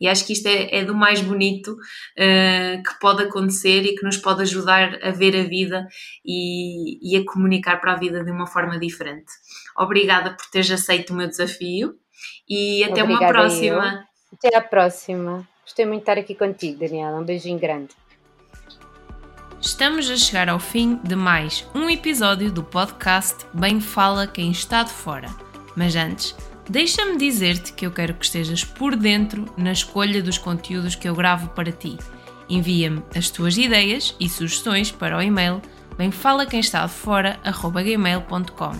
E 0.00 0.08
acho 0.08 0.26
que 0.26 0.32
isto 0.32 0.46
é, 0.46 0.78
é 0.78 0.82
do 0.82 0.94
mais 0.94 1.20
bonito 1.20 1.72
uh, 1.72 2.82
que 2.82 2.98
pode 2.98 3.24
acontecer 3.24 3.82
e 3.82 3.94
que 3.94 4.02
nos 4.02 4.16
pode 4.16 4.40
ajudar 4.40 4.98
a 5.02 5.10
ver 5.10 5.36
a 5.36 5.42
vida 5.46 5.86
e, 6.24 6.98
e 7.02 7.18
a 7.18 7.24
comunicar 7.26 7.78
para 7.78 7.92
a 7.92 7.96
vida 7.96 8.24
de 8.24 8.30
uma 8.30 8.46
forma 8.46 8.78
diferente. 8.78 9.30
Obrigada 9.76 10.30
por 10.30 10.46
teres 10.50 10.70
aceito 10.70 11.12
o 11.12 11.16
meu 11.16 11.28
desafio 11.28 11.96
e 12.48 12.82
até 12.82 13.02
Obrigada 13.02 13.24
uma 13.24 13.28
próxima. 13.28 14.06
Eu. 14.32 14.38
Até 14.38 14.56
à 14.56 14.62
próxima. 14.62 15.46
Gostei 15.62 15.84
muito 15.84 15.98
de 15.98 16.02
estar 16.02 16.18
aqui 16.18 16.34
contigo, 16.34 16.78
Daniela. 16.78 17.20
Um 17.20 17.24
beijinho 17.24 17.58
grande. 17.58 17.90
Estamos 19.60 20.10
a 20.10 20.16
chegar 20.16 20.48
ao 20.48 20.58
fim 20.58 20.98
de 21.04 21.14
mais 21.14 21.68
um 21.74 21.90
episódio 21.90 22.50
do 22.50 22.64
podcast 22.64 23.44
Bem 23.52 23.82
Fala 23.82 24.26
Quem 24.26 24.50
Está 24.50 24.82
de 24.82 24.90
Fora. 24.92 25.28
Mas 25.76 25.94
antes, 25.94 26.34
Deixa-me 26.70 27.16
dizer-te 27.16 27.72
que 27.72 27.84
eu 27.84 27.90
quero 27.90 28.14
que 28.14 28.24
estejas 28.24 28.62
por 28.62 28.94
dentro 28.94 29.52
na 29.56 29.72
escolha 29.72 30.22
dos 30.22 30.38
conteúdos 30.38 30.94
que 30.94 31.08
eu 31.08 31.16
gravo 31.16 31.48
para 31.48 31.72
ti. 31.72 31.98
Envia-me 32.48 33.02
as 33.12 33.28
tuas 33.28 33.58
ideias 33.58 34.14
e 34.20 34.28
sugestões 34.28 34.92
para 34.92 35.18
o 35.18 35.22
e-mail 35.22 35.60
bemfalaquemestadefora.gmail.com 35.98 38.72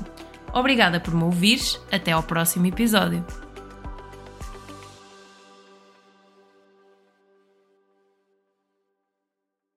Obrigada 0.52 1.00
por 1.00 1.16
me 1.16 1.24
ouvires, 1.24 1.80
até 1.90 2.12
ao 2.12 2.22
próximo 2.22 2.66
episódio. 2.66 3.26